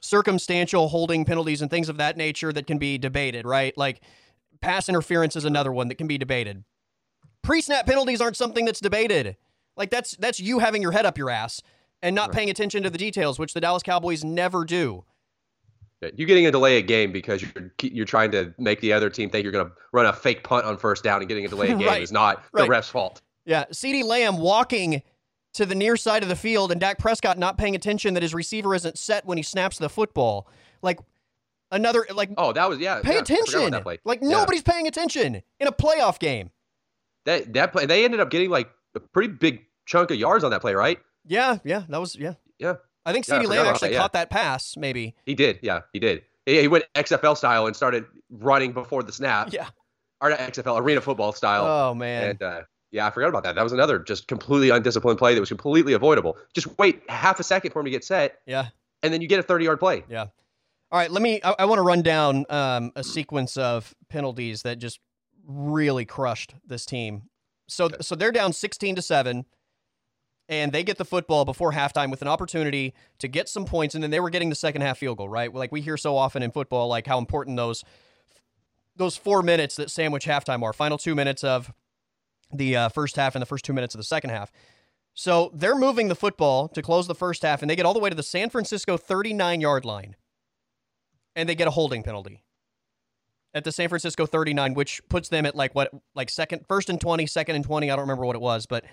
circumstantial 0.00 0.88
holding 0.88 1.24
penalties 1.24 1.60
and 1.60 1.70
things 1.70 1.88
of 1.88 1.98
that 1.98 2.16
nature 2.16 2.52
that 2.52 2.66
can 2.66 2.78
be 2.78 2.96
debated, 2.96 3.44
right? 3.44 3.76
Like 3.76 4.00
pass 4.62 4.88
interference 4.88 5.36
is 5.36 5.44
another 5.44 5.72
one 5.72 5.88
that 5.88 5.96
can 5.96 6.06
be 6.06 6.16
debated. 6.16 6.64
Pre-snap 7.42 7.86
penalties 7.86 8.20
aren't 8.20 8.36
something 8.36 8.64
that's 8.64 8.80
debated. 8.80 9.36
Like 9.76 9.90
that's 9.90 10.16
that's 10.18 10.38
you 10.40 10.58
having 10.60 10.82
your 10.82 10.92
head 10.92 11.06
up 11.06 11.18
your 11.18 11.30
ass 11.30 11.60
and 12.02 12.14
not 12.14 12.28
Right. 12.28 12.36
paying 12.36 12.50
attention 12.50 12.82
to 12.82 12.90
the 12.90 12.98
details, 12.98 13.38
which 13.38 13.54
the 13.54 13.60
Dallas 13.60 13.82
Cowboys 13.82 14.22
never 14.24 14.64
do. 14.64 15.04
You're 16.16 16.26
getting 16.26 16.46
a 16.46 16.50
delay 16.50 16.78
a 16.78 16.82
game 16.82 17.12
because 17.12 17.42
you're 17.42 17.72
you're 17.80 18.04
trying 18.06 18.32
to 18.32 18.52
make 18.58 18.80
the 18.80 18.92
other 18.92 19.08
team 19.08 19.30
think 19.30 19.44
you're 19.44 19.52
going 19.52 19.66
to 19.66 19.72
run 19.92 20.06
a 20.06 20.12
fake 20.12 20.42
punt 20.42 20.64
on 20.66 20.76
first 20.76 21.04
down 21.04 21.20
and 21.20 21.28
getting 21.28 21.44
a 21.44 21.48
delay 21.48 21.70
a 21.70 21.76
game 21.76 21.86
Right. 21.86 22.02
is 22.02 22.10
not 22.12 22.44
Right. 22.52 22.64
the 22.64 22.68
ref's 22.68 22.88
fault. 22.88 23.22
Yeah, 23.44 23.64
CeeDee 23.72 24.04
Lamb 24.04 24.38
walking 24.38 25.02
to 25.54 25.64
the 25.66 25.74
near 25.74 25.96
side 25.96 26.22
of 26.22 26.28
the 26.28 26.36
field 26.36 26.72
and 26.72 26.80
Dak 26.80 26.98
Prescott 26.98 27.38
not 27.38 27.56
paying 27.56 27.74
attention 27.76 28.14
that 28.14 28.22
his 28.22 28.34
receiver 28.34 28.74
isn't 28.74 28.98
set 28.98 29.24
when 29.26 29.36
he 29.38 29.42
snaps 29.44 29.78
the 29.78 29.88
football. 29.88 30.48
Like 30.82 30.98
another 31.70 32.04
like 32.12 32.30
Oh, 32.36 32.52
that 32.52 32.68
was 32.68 32.78
yeah. 32.80 33.00
pay 33.00 33.14
yeah, 33.14 33.20
I 33.20 33.24
forgot 33.24 33.30
about 33.68 33.78
attention. 33.80 33.98
Like 34.04 34.20
Yeah. 34.22 34.28
nobody's 34.28 34.62
paying 34.62 34.86
attention 34.88 35.42
in 35.60 35.68
a 35.68 35.72
playoff 35.72 36.18
game. 36.18 36.50
That 37.24 37.52
that 37.54 37.72
play 37.72 37.86
they 37.86 38.04
ended 38.04 38.20
up 38.20 38.30
getting 38.30 38.50
like 38.50 38.70
a 38.94 39.00
pretty 39.00 39.32
big 39.32 39.64
chunk 39.86 40.10
of 40.10 40.16
yards 40.16 40.44
on 40.44 40.50
that 40.50 40.60
play, 40.60 40.74
right? 40.74 40.98
Yeah, 41.26 41.58
yeah, 41.64 41.84
that 41.88 42.00
was 42.00 42.16
yeah. 42.16 42.34
Yeah. 42.58 42.74
I 43.04 43.12
think 43.12 43.26
Yeah, 43.26 43.34
CeeDee 43.34 43.42
forgot 43.42 43.56
Lamb 43.56 43.66
actually 43.66 43.88
that, 43.88 43.94
yeah. 43.94 44.00
caught 44.00 44.12
that 44.12 44.30
pass, 44.30 44.76
maybe. 44.76 45.14
He 45.26 45.34
did. 45.34 45.58
Yeah, 45.62 45.80
he 45.92 45.98
did. 45.98 46.22
He, 46.46 46.60
he 46.60 46.68
went 46.68 46.84
XFL 46.94 47.36
style 47.36 47.66
and 47.66 47.74
started 47.74 48.04
running 48.30 48.72
before 48.72 49.02
the 49.02 49.12
snap. 49.12 49.52
Yeah. 49.52 49.68
Or 50.20 50.30
not 50.30 50.38
XFL, 50.38 50.80
arena 50.80 51.00
football 51.00 51.32
style. 51.32 51.66
Oh 51.66 51.94
man. 51.94 52.30
And 52.30 52.42
uh, 52.42 52.62
yeah, 52.92 53.06
I 53.06 53.10
forgot 53.10 53.28
about 53.28 53.42
that. 53.42 53.56
That 53.56 53.62
was 53.62 53.72
another 53.72 53.98
just 53.98 54.28
completely 54.28 54.70
undisciplined 54.70 55.18
play 55.18 55.34
that 55.34 55.40
was 55.40 55.48
completely 55.48 55.94
avoidable. 55.94 56.36
Just 56.54 56.78
wait 56.78 57.02
half 57.08 57.40
a 57.40 57.42
second 57.42 57.72
for 57.72 57.80
him 57.80 57.86
to 57.86 57.90
get 57.90 58.04
set, 58.04 58.38
yeah. 58.46 58.68
and 59.02 59.12
then 59.12 59.20
you 59.20 59.26
get 59.26 59.40
a 59.40 59.42
30 59.42 59.64
yard 59.64 59.80
play. 59.80 60.04
Yeah. 60.08 60.26
All 60.92 60.98
right, 60.98 61.10
let 61.10 61.22
me 61.22 61.40
I, 61.42 61.54
I 61.60 61.64
want 61.64 61.78
to 61.78 61.82
run 61.82 62.02
down 62.02 62.44
um, 62.50 62.92
a 62.94 63.02
sequence 63.02 63.56
of 63.56 63.94
penalties 64.10 64.62
that 64.62 64.78
just 64.78 65.00
really 65.46 66.04
crushed 66.04 66.54
this 66.66 66.86
team. 66.86 67.22
So 67.68 67.90
so 68.00 68.14
they're 68.14 68.32
down 68.32 68.52
16 68.52 68.96
to 68.96 69.02
7 69.02 69.44
and 70.48 70.72
they 70.72 70.82
get 70.82 70.98
the 70.98 71.04
football 71.04 71.44
before 71.44 71.72
halftime 71.72 72.10
with 72.10 72.22
an 72.22 72.28
opportunity 72.28 72.94
to 73.18 73.28
get 73.28 73.48
some 73.48 73.64
points 73.64 73.94
and 73.94 74.02
then 74.02 74.10
they 74.10 74.20
were 74.20 74.30
getting 74.30 74.50
the 74.50 74.54
second 74.54 74.82
half 74.82 74.98
field 74.98 75.18
goal, 75.18 75.28
right? 75.28 75.52
Like 75.52 75.72
we 75.72 75.80
hear 75.80 75.96
so 75.96 76.16
often 76.16 76.42
in 76.42 76.50
football 76.50 76.88
like 76.88 77.06
how 77.06 77.18
important 77.18 77.56
those 77.56 77.84
those 78.96 79.16
4 79.16 79.42
minutes 79.42 79.76
that 79.76 79.90
sandwich 79.90 80.26
halftime 80.26 80.62
are. 80.62 80.72
Final 80.72 80.98
2 80.98 81.14
minutes 81.14 81.42
of 81.42 81.72
the 82.52 82.76
uh, 82.76 82.88
first 82.90 83.16
half 83.16 83.34
and 83.34 83.40
the 83.42 83.46
first 83.46 83.64
2 83.64 83.72
minutes 83.72 83.94
of 83.94 83.98
the 83.98 84.04
second 84.04 84.30
half. 84.30 84.52
So 85.14 85.50
they're 85.54 85.76
moving 85.76 86.08
the 86.08 86.14
football 86.14 86.68
to 86.68 86.82
close 86.82 87.06
the 87.06 87.14
first 87.14 87.42
half 87.42 87.62
and 87.62 87.70
they 87.70 87.76
get 87.76 87.86
all 87.86 87.94
the 87.94 88.00
way 88.00 88.10
to 88.10 88.16
the 88.16 88.22
San 88.22 88.50
Francisco 88.50 88.96
39-yard 88.98 89.84
line 89.84 90.16
and 91.34 91.48
they 91.48 91.54
get 91.54 91.68
a 91.68 91.72
holding 91.72 92.02
penalty 92.02 92.42
at 93.54 93.64
the 93.64 93.72
San 93.72 93.88
Francisco 93.88 94.26
39, 94.26 94.74
which 94.74 95.00
puts 95.08 95.28
them 95.28 95.46
at 95.46 95.54
like 95.54 95.74
what, 95.74 95.90
like 96.14 96.30
second, 96.30 96.66
first 96.66 96.88
and 96.88 97.00
20, 97.00 97.26
second 97.26 97.56
and 97.56 97.64
20. 97.64 97.90
I 97.90 97.96
don't 97.96 98.02
remember 98.02 98.26
what 98.26 98.36
it 98.36 98.42
was, 98.42 98.66
but 98.66 98.84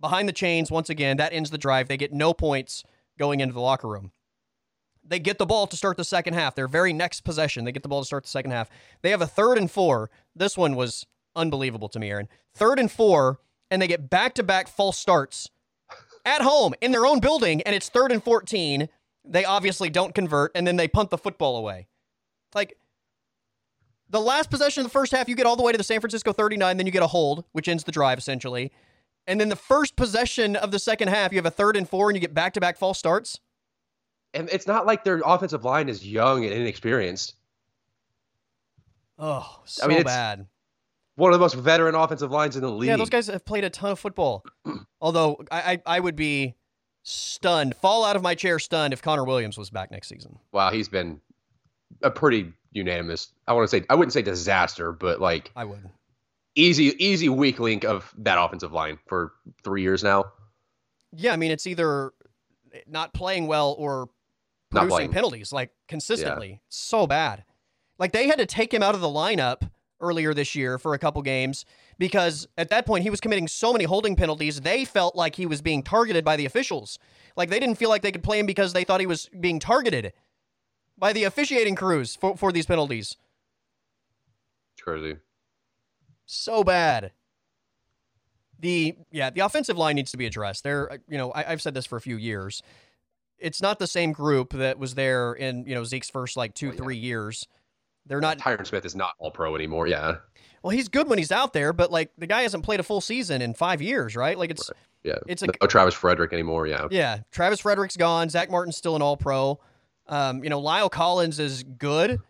behind 0.00 0.28
the 0.28 0.32
chains, 0.32 0.70
once 0.70 0.90
again, 0.90 1.16
that 1.16 1.32
ends 1.32 1.50
the 1.50 1.58
drive. 1.58 1.88
They 1.88 1.96
get 1.96 2.12
no 2.12 2.34
points 2.34 2.84
going 3.18 3.40
into 3.40 3.54
the 3.54 3.60
locker 3.60 3.88
room. 3.88 4.12
They 5.08 5.18
get 5.18 5.38
the 5.38 5.46
ball 5.46 5.66
to 5.68 5.76
start 5.76 5.96
the 5.96 6.04
second 6.04 6.34
half. 6.34 6.54
Their 6.54 6.68
very 6.68 6.92
next 6.92 7.22
possession, 7.22 7.64
they 7.64 7.72
get 7.72 7.82
the 7.82 7.88
ball 7.88 8.02
to 8.02 8.06
start 8.06 8.24
the 8.24 8.30
second 8.30 8.50
half. 8.50 8.68
They 9.02 9.10
have 9.10 9.22
a 9.22 9.26
third 9.26 9.56
and 9.56 9.70
four. 9.70 10.10
This 10.34 10.56
one 10.56 10.74
was 10.74 11.06
unbelievable 11.36 11.88
to 11.90 11.98
me, 12.00 12.10
Aaron. 12.10 12.28
Third 12.54 12.78
and 12.78 12.90
four, 12.90 13.38
and 13.70 13.80
they 13.80 13.86
get 13.86 14.10
back 14.10 14.34
to 14.34 14.42
back 14.42 14.68
false 14.68 14.98
starts 14.98 15.48
at 16.24 16.42
home 16.42 16.74
in 16.80 16.90
their 16.90 17.06
own 17.06 17.20
building, 17.20 17.62
and 17.62 17.74
it's 17.74 17.88
third 17.88 18.10
and 18.12 18.22
14. 18.22 18.88
They 19.24 19.44
obviously 19.44 19.88
don't 19.88 20.14
convert, 20.14 20.50
and 20.54 20.66
then 20.66 20.76
they 20.76 20.88
punt 20.88 21.10
the 21.10 21.18
football 21.18 21.56
away. 21.56 21.86
Like, 22.54 22.76
the 24.08 24.20
last 24.20 24.50
possession 24.50 24.82
of 24.82 24.86
the 24.86 24.90
first 24.92 25.12
half, 25.12 25.28
you 25.28 25.34
get 25.34 25.46
all 25.46 25.56
the 25.56 25.62
way 25.62 25.72
to 25.72 25.78
the 25.78 25.84
San 25.84 26.00
Francisco 26.00 26.32
39, 26.32 26.76
then 26.76 26.86
you 26.86 26.92
get 26.92 27.02
a 27.02 27.08
hold, 27.08 27.44
which 27.52 27.68
ends 27.68 27.84
the 27.84 27.92
drive 27.92 28.18
essentially. 28.18 28.72
And 29.26 29.40
then 29.40 29.48
the 29.48 29.56
first 29.56 29.96
possession 29.96 30.54
of 30.54 30.70
the 30.70 30.78
second 30.78 31.08
half, 31.08 31.32
you 31.32 31.38
have 31.38 31.46
a 31.46 31.50
third 31.50 31.76
and 31.76 31.88
four, 31.88 32.08
and 32.08 32.16
you 32.16 32.20
get 32.20 32.32
back 32.34 32.52
to 32.54 32.60
back 32.60 32.76
false 32.76 32.98
starts. 32.98 33.40
And 34.34 34.48
it's 34.52 34.66
not 34.66 34.86
like 34.86 35.02
their 35.02 35.20
offensive 35.24 35.64
line 35.64 35.88
is 35.88 36.06
young 36.06 36.44
and 36.44 36.52
inexperienced. 36.52 37.34
Oh, 39.18 39.60
so 39.64 39.86
mean, 39.88 39.98
it's- 39.98 40.14
bad. 40.14 40.46
One 41.16 41.32
of 41.32 41.38
the 41.38 41.42
most 41.42 41.54
veteran 41.54 41.94
offensive 41.94 42.30
lines 42.30 42.56
in 42.56 42.62
the 42.62 42.70
league. 42.70 42.88
Yeah, 42.88 42.96
those 42.96 43.08
guys 43.08 43.26
have 43.28 43.46
played 43.46 43.64
a 43.64 43.70
ton 43.70 43.90
of 43.92 43.98
football. 43.98 44.44
Although 45.00 45.42
I, 45.50 45.72
I, 45.86 45.96
I 45.96 46.00
would 46.00 46.14
be 46.14 46.56
stunned, 47.04 47.74
fall 47.74 48.04
out 48.04 48.16
of 48.16 48.22
my 48.22 48.34
chair 48.34 48.58
stunned 48.58 48.92
if 48.92 49.00
Connor 49.00 49.24
Williams 49.24 49.56
was 49.56 49.70
back 49.70 49.90
next 49.90 50.08
season. 50.08 50.38
Wow, 50.52 50.70
he's 50.70 50.90
been 50.90 51.22
a 52.02 52.10
pretty 52.10 52.52
unanimous. 52.76 53.32
I 53.48 53.54
want 53.54 53.68
to 53.68 53.76
say 53.76 53.84
I 53.90 53.94
wouldn't 53.94 54.12
say 54.12 54.22
disaster, 54.22 54.92
but 54.92 55.20
like 55.20 55.50
I 55.56 55.64
would. 55.64 55.88
easy 56.54 56.94
easy 57.04 57.28
weak 57.28 57.58
link 57.58 57.84
of 57.84 58.14
that 58.18 58.38
offensive 58.38 58.72
line 58.72 58.98
for 59.06 59.32
three 59.64 59.82
years 59.82 60.04
now. 60.04 60.26
Yeah, 61.12 61.32
I 61.32 61.36
mean 61.36 61.50
it's 61.50 61.66
either 61.66 62.12
not 62.86 63.14
playing 63.14 63.46
well 63.46 63.74
or 63.78 64.08
producing 64.70 65.10
penalties 65.10 65.52
like 65.52 65.70
consistently. 65.88 66.60
So 66.68 67.06
bad. 67.06 67.44
Like 67.98 68.12
they 68.12 68.26
had 68.28 68.38
to 68.38 68.46
take 68.46 68.72
him 68.72 68.82
out 68.82 68.94
of 68.94 69.00
the 69.00 69.08
lineup 69.08 69.70
earlier 70.00 70.34
this 70.34 70.54
year 70.54 70.78
for 70.78 70.92
a 70.92 70.98
couple 70.98 71.22
games 71.22 71.64
because 71.98 72.46
at 72.58 72.68
that 72.68 72.84
point 72.84 73.02
he 73.02 73.08
was 73.08 73.20
committing 73.20 73.48
so 73.48 73.72
many 73.72 73.84
holding 73.84 74.14
penalties. 74.14 74.60
They 74.60 74.84
felt 74.84 75.16
like 75.16 75.34
he 75.36 75.46
was 75.46 75.62
being 75.62 75.82
targeted 75.82 76.22
by 76.22 76.36
the 76.36 76.44
officials. 76.44 76.98
Like 77.34 77.48
they 77.48 77.58
didn't 77.58 77.76
feel 77.76 77.88
like 77.88 78.02
they 78.02 78.12
could 78.12 78.22
play 78.22 78.38
him 78.38 78.44
because 78.44 78.74
they 78.74 78.84
thought 78.84 79.00
he 79.00 79.06
was 79.06 79.30
being 79.40 79.58
targeted 79.58 80.12
by 80.98 81.12
the 81.12 81.24
officiating 81.24 81.74
crews 81.74 82.16
for, 82.16 82.36
for 82.36 82.52
these 82.52 82.66
penalties. 82.66 83.16
It's 84.74 84.82
crazy. 84.82 85.16
so 86.26 86.64
bad. 86.64 87.12
The 88.58 88.96
yeah, 89.10 89.30
the 89.30 89.40
offensive 89.40 89.76
line 89.76 89.96
needs 89.96 90.10
to 90.12 90.16
be 90.16 90.24
addressed. 90.26 90.64
There, 90.64 90.90
uh, 90.92 90.96
you 91.08 91.18
know, 91.18 91.30
I, 91.32 91.52
I've 91.52 91.60
said 91.60 91.74
this 91.74 91.84
for 91.84 91.96
a 91.96 92.00
few 92.00 92.16
years. 92.16 92.62
It's 93.38 93.60
not 93.60 93.78
the 93.78 93.86
same 93.86 94.12
group 94.12 94.54
that 94.54 94.78
was 94.78 94.94
there 94.94 95.34
in 95.34 95.66
you 95.66 95.74
know 95.74 95.84
Zeke's 95.84 96.08
first 96.08 96.36
like 96.38 96.54
two 96.54 96.68
Oh, 96.68 96.72
yeah. 96.72 96.76
three 96.78 96.96
years. 96.96 97.46
They're 98.06 98.20
not. 98.20 98.38
Tyron 98.38 98.66
Smith 98.66 98.86
is 98.86 98.96
not 98.96 99.12
all 99.18 99.30
pro 99.30 99.54
anymore. 99.54 99.86
Yeah, 99.88 100.16
Well, 100.62 100.70
he's 100.70 100.88
good 100.88 101.06
when 101.08 101.18
he's 101.18 101.32
out 101.32 101.52
there, 101.52 101.74
but 101.74 101.90
like 101.90 102.12
the 102.16 102.26
guy 102.26 102.42
hasn't 102.42 102.64
played 102.64 102.80
a 102.80 102.82
full 102.82 103.02
season 103.02 103.42
in 103.42 103.52
five 103.52 103.82
years, 103.82 104.16
right? 104.16 104.38
Like 104.38 104.50
it's 104.50 104.70
yeah. 105.04 105.16
It's 105.26 105.42
a- 105.42 105.46
no 105.48 105.66
Travis 105.68 105.92
Frederick 105.92 106.32
anymore. 106.32 106.66
Yeah, 106.66 106.86
yeah. 106.90 107.18
Travis 107.30 107.60
Frederick's 107.60 107.96
gone. 107.98 108.30
Zack 108.30 108.50
Martin's 108.50 108.76
still 108.78 108.96
an 108.96 109.02
All 109.02 109.18
Pro. 109.18 109.60
Um, 110.08 110.44
you 110.44 110.50
know, 110.50 110.60
La'el 110.60 110.90
Collins 110.90 111.38
is 111.38 111.62
good. 111.62 112.20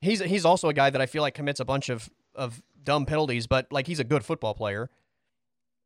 He's 0.00 0.20
he's 0.20 0.44
also 0.44 0.68
a 0.68 0.74
guy 0.74 0.90
that 0.90 1.00
I 1.00 1.06
feel 1.06 1.22
like 1.22 1.34
commits 1.34 1.60
a 1.60 1.64
bunch 1.64 1.88
of 1.88 2.10
of 2.34 2.62
dumb 2.82 3.06
penalties, 3.06 3.46
but 3.46 3.66
like 3.72 3.86
he's 3.86 4.00
a 4.00 4.04
good 4.04 4.24
football 4.24 4.54
player. 4.54 4.90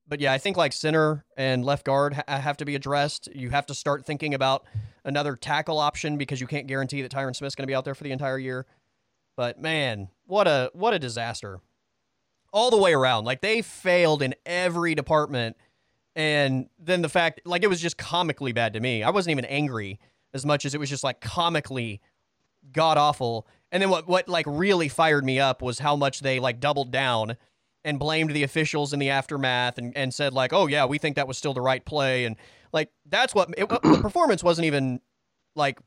But 0.07 0.21
yeah, 0.21 0.33
I 0.33 0.39
think 0.39 0.57
like 0.57 0.73
center 0.73 1.25
and 1.37 1.65
left 1.65 1.85
guard 1.85 2.15
ha- 2.15 2.41
have 2.41 2.57
to 2.59 2.65
be 2.65 2.75
addressed. 2.75 3.29
You 3.33 3.51
have 3.51 3.67
to 3.67 3.75
start 3.75 4.05
thinking 4.05 4.35
about 4.35 4.65
another 5.05 5.37
tackle 5.37 5.79
option 5.79 6.19
because 6.19 6.41
you 6.41 6.49
can't 6.49 6.67
guarantee 6.67 7.03
that 7.03 7.13
Tyron 7.13 7.35
Smith's 7.35 7.55
going 7.55 7.63
to 7.63 7.71
be 7.71 7.75
out 7.75 7.85
there 7.85 7.95
for 7.95 8.03
the 8.03 8.11
entire 8.11 8.39
year. 8.39 8.67
But 9.37 9.61
man, 9.61 10.09
what 10.27 10.49
a 10.49 10.71
what 10.75 10.95
a 10.95 10.99
disaster. 10.99 11.61
All 12.53 12.71
the 12.71 12.77
way 12.77 12.93
around. 12.93 13.25
Like 13.25 13.41
they 13.41 13.63
failed 13.63 14.23
in 14.23 14.35
every 14.45 14.97
department. 14.97 15.57
And 16.17 16.69
then 16.81 17.03
the 17.03 17.09
fact 17.09 17.43
like 17.45 17.63
it 17.63 17.69
was 17.69 17.81
just 17.81 17.97
comically 17.97 18.53
bad 18.53 18.73
to 18.73 18.81
me. 18.81 19.05
I 19.05 19.11
wasn't 19.11 19.31
even 19.31 19.45
angry 19.45 20.01
as 20.35 20.47
much 20.47 20.65
as 20.65 20.75
it 20.75 20.81
was 20.81 20.89
just 20.89 21.05
like 21.05 21.21
comically 21.21 22.01
god 22.73 22.99
awful. 22.99 23.47
And 23.73 23.83
then 23.83 23.91
what 23.91 24.09
what 24.09 24.29
like 24.29 24.47
really 24.49 24.89
fired 24.89 25.25
me 25.25 25.39
up 25.39 25.63
was 25.63 25.79
how 25.79 25.97
much 25.97 26.21
they 26.21 26.41
like 26.41 26.61
doubled 26.61 26.91
down 26.91 27.37
and 27.85 27.99
blamed 27.99 28.31
the 28.33 28.43
officials 28.43 28.93
in 28.93 28.99
the 28.99 29.11
aftermath 29.11 29.79
and, 29.79 29.97
and 29.97 30.13
said 30.13 30.33
like, 30.33 30.53
"Oh 30.53 30.67
yeah, 30.67 30.85
we 30.85 30.99
think 30.99 31.17
that 31.17 31.29
was 31.29 31.39
still 31.39 31.55
the 31.55 31.61
right 31.61 31.85
play." 31.85 32.25
And 32.25 32.37
like 32.73 32.91
that's 33.07 33.35
what 33.35 33.55
it, 33.57 33.69
the 33.69 33.99
performance 34.03 34.43
wasn't 34.43 34.67
even 34.67 35.01
like 35.55 35.79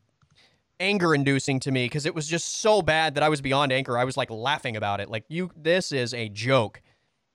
anger 0.79 1.13
inducing 1.13 1.60
to 1.62 1.71
me 1.71 1.86
because 1.86 2.06
it 2.06 2.15
was 2.15 2.27
just 2.27 2.60
so 2.60 2.82
bad 2.82 3.15
that 3.15 3.23
I 3.23 3.29
was 3.29 3.41
beyond 3.41 3.71
anger. 3.71 3.97
I 3.97 4.03
was 4.03 4.17
like 4.17 4.29
laughing 4.29 4.75
about 4.75 4.99
it. 4.99 5.10
Like 5.10 5.25
you 5.27 5.51
this 5.56 5.91
is 5.91 6.13
a 6.13 6.29
joke. 6.29 6.82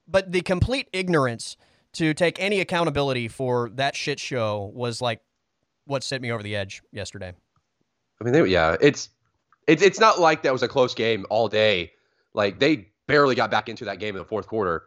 But 0.06 0.32
the 0.32 0.40
complete 0.40 0.88
ignorance 0.92 1.56
to 1.94 2.14
take 2.14 2.40
any 2.40 2.60
accountability 2.60 3.28
for 3.28 3.70
that 3.74 3.94
shit 3.94 4.18
show 4.18 4.70
was 4.74 5.00
like 5.02 5.20
what 5.88 6.04
sent 6.04 6.22
me 6.22 6.30
over 6.30 6.42
the 6.42 6.54
edge 6.54 6.82
yesterday. 6.92 7.32
I 8.20 8.24
mean, 8.24 8.32
they, 8.32 8.44
yeah, 8.46 8.76
it's 8.80 9.08
it's 9.66 9.82
it's 9.82 9.98
not 9.98 10.20
like 10.20 10.42
that 10.42 10.52
was 10.52 10.62
a 10.62 10.68
close 10.68 10.94
game 10.94 11.26
all 11.30 11.48
day. 11.48 11.92
Like 12.34 12.60
they 12.60 12.88
barely 13.06 13.34
got 13.34 13.50
back 13.50 13.68
into 13.68 13.84
that 13.86 13.98
game 13.98 14.14
in 14.14 14.18
the 14.20 14.24
fourth 14.28 14.46
quarter. 14.46 14.84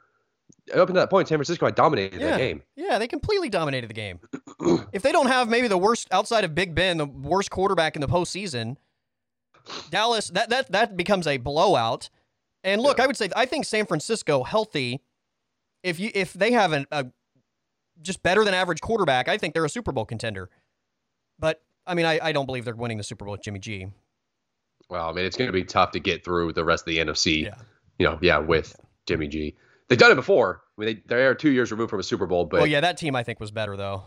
Up 0.74 0.88
to 0.88 0.94
that 0.94 1.10
point, 1.10 1.28
San 1.28 1.38
Francisco 1.38 1.66
had 1.66 1.76
dominated 1.76 2.22
Yeah. 2.22 2.32
that 2.32 2.38
game. 2.38 2.62
Yeah, 2.76 3.00
they 3.00 3.08
completely 3.08 3.50
dominated 3.50 3.90
the 3.90 3.94
game. 3.94 4.20
if 4.94 5.02
they 5.02 5.12
don't 5.12 5.28
have 5.28 5.50
maybe 5.50 5.68
the 5.68 5.78
worst 5.78 6.08
outside 6.12 6.44
of 6.44 6.54
Big 6.54 6.76
Ben, 6.76 6.98
the 6.98 7.06
worst 7.06 7.50
quarterback 7.50 7.96
in 7.96 8.02
the 8.02 8.08
postseason, 8.08 8.78
Dallas 9.90 10.28
that 10.30 10.50
that 10.50 10.72
that 10.72 10.98
becomes 10.98 11.28
a 11.28 11.38
blowout. 11.38 12.10
And 12.64 12.82
look, 12.82 13.00
I 13.00 13.08
would 13.08 13.18
say 13.18 13.30
I 13.36 13.46
think 13.46 13.66
San 13.66 13.86
Francisco 13.86 14.44
healthy. 14.44 15.02
If 15.84 16.00
you 16.00 16.12
if 16.14 16.34
they 16.34 16.52
have 16.52 16.74
an, 16.74 16.86
a 16.92 17.08
just 18.02 18.22
better 18.24 18.44
than 18.44 18.54
average 18.54 18.82
quarterback, 18.82 19.28
I 19.28 19.38
think 19.38 19.54
they're 19.54 19.66
a 19.66 19.70
Super 19.70 19.92
Bowl 19.92 20.06
contender. 20.06 20.50
But 21.42 21.62
I 21.86 21.96
mean, 21.96 22.06
I, 22.06 22.20
I 22.22 22.32
don't 22.32 22.46
believe 22.46 22.64
they're 22.64 22.76
winning 22.76 22.98
the 22.98 23.04
Super 23.04 23.26
Bowl 23.26 23.34
with 23.34 23.44
Jimmy 23.44 23.60
G. 23.60 23.88
Well, 24.90 25.10
I 25.10 25.12
mean, 25.12 25.26
it's 25.26 25.36
going 25.36 25.50
to 25.50 25.54
be 25.54 25.66
tough 25.66 25.92
to 25.92 26.00
get 26.00 26.24
through 26.24 26.54
the 26.54 26.64
rest 26.64 26.84
of 26.84 26.86
the 26.86 27.00
NFC. 27.00 27.44
Yeah. 27.44 27.56
You 28.00 28.06
know, 28.08 28.20
yeah, 28.22 28.38
with 28.38 28.76
Jimmy 29.08 29.28
G. 29.28 29.56
They've 29.90 29.98
done 30.00 30.12
it 30.12 30.16
before. 30.16 30.62
I 30.78 30.82
mean, 30.82 30.96
they 31.08 31.16
they 31.16 31.26
are 31.26 31.36
two 31.36 31.50
years 31.50 31.72
removed 31.72 31.90
from 31.90 32.00
a 32.00 32.04
Super 32.04 32.28
Bowl, 32.28 32.46
but 32.46 32.62
well, 32.62 32.68
yeah, 32.68 32.80
that 32.80 32.98
team 32.98 33.16
I 33.16 33.24
think 33.24 33.42
was 33.42 33.52
better 33.52 33.76
though. 33.76 34.04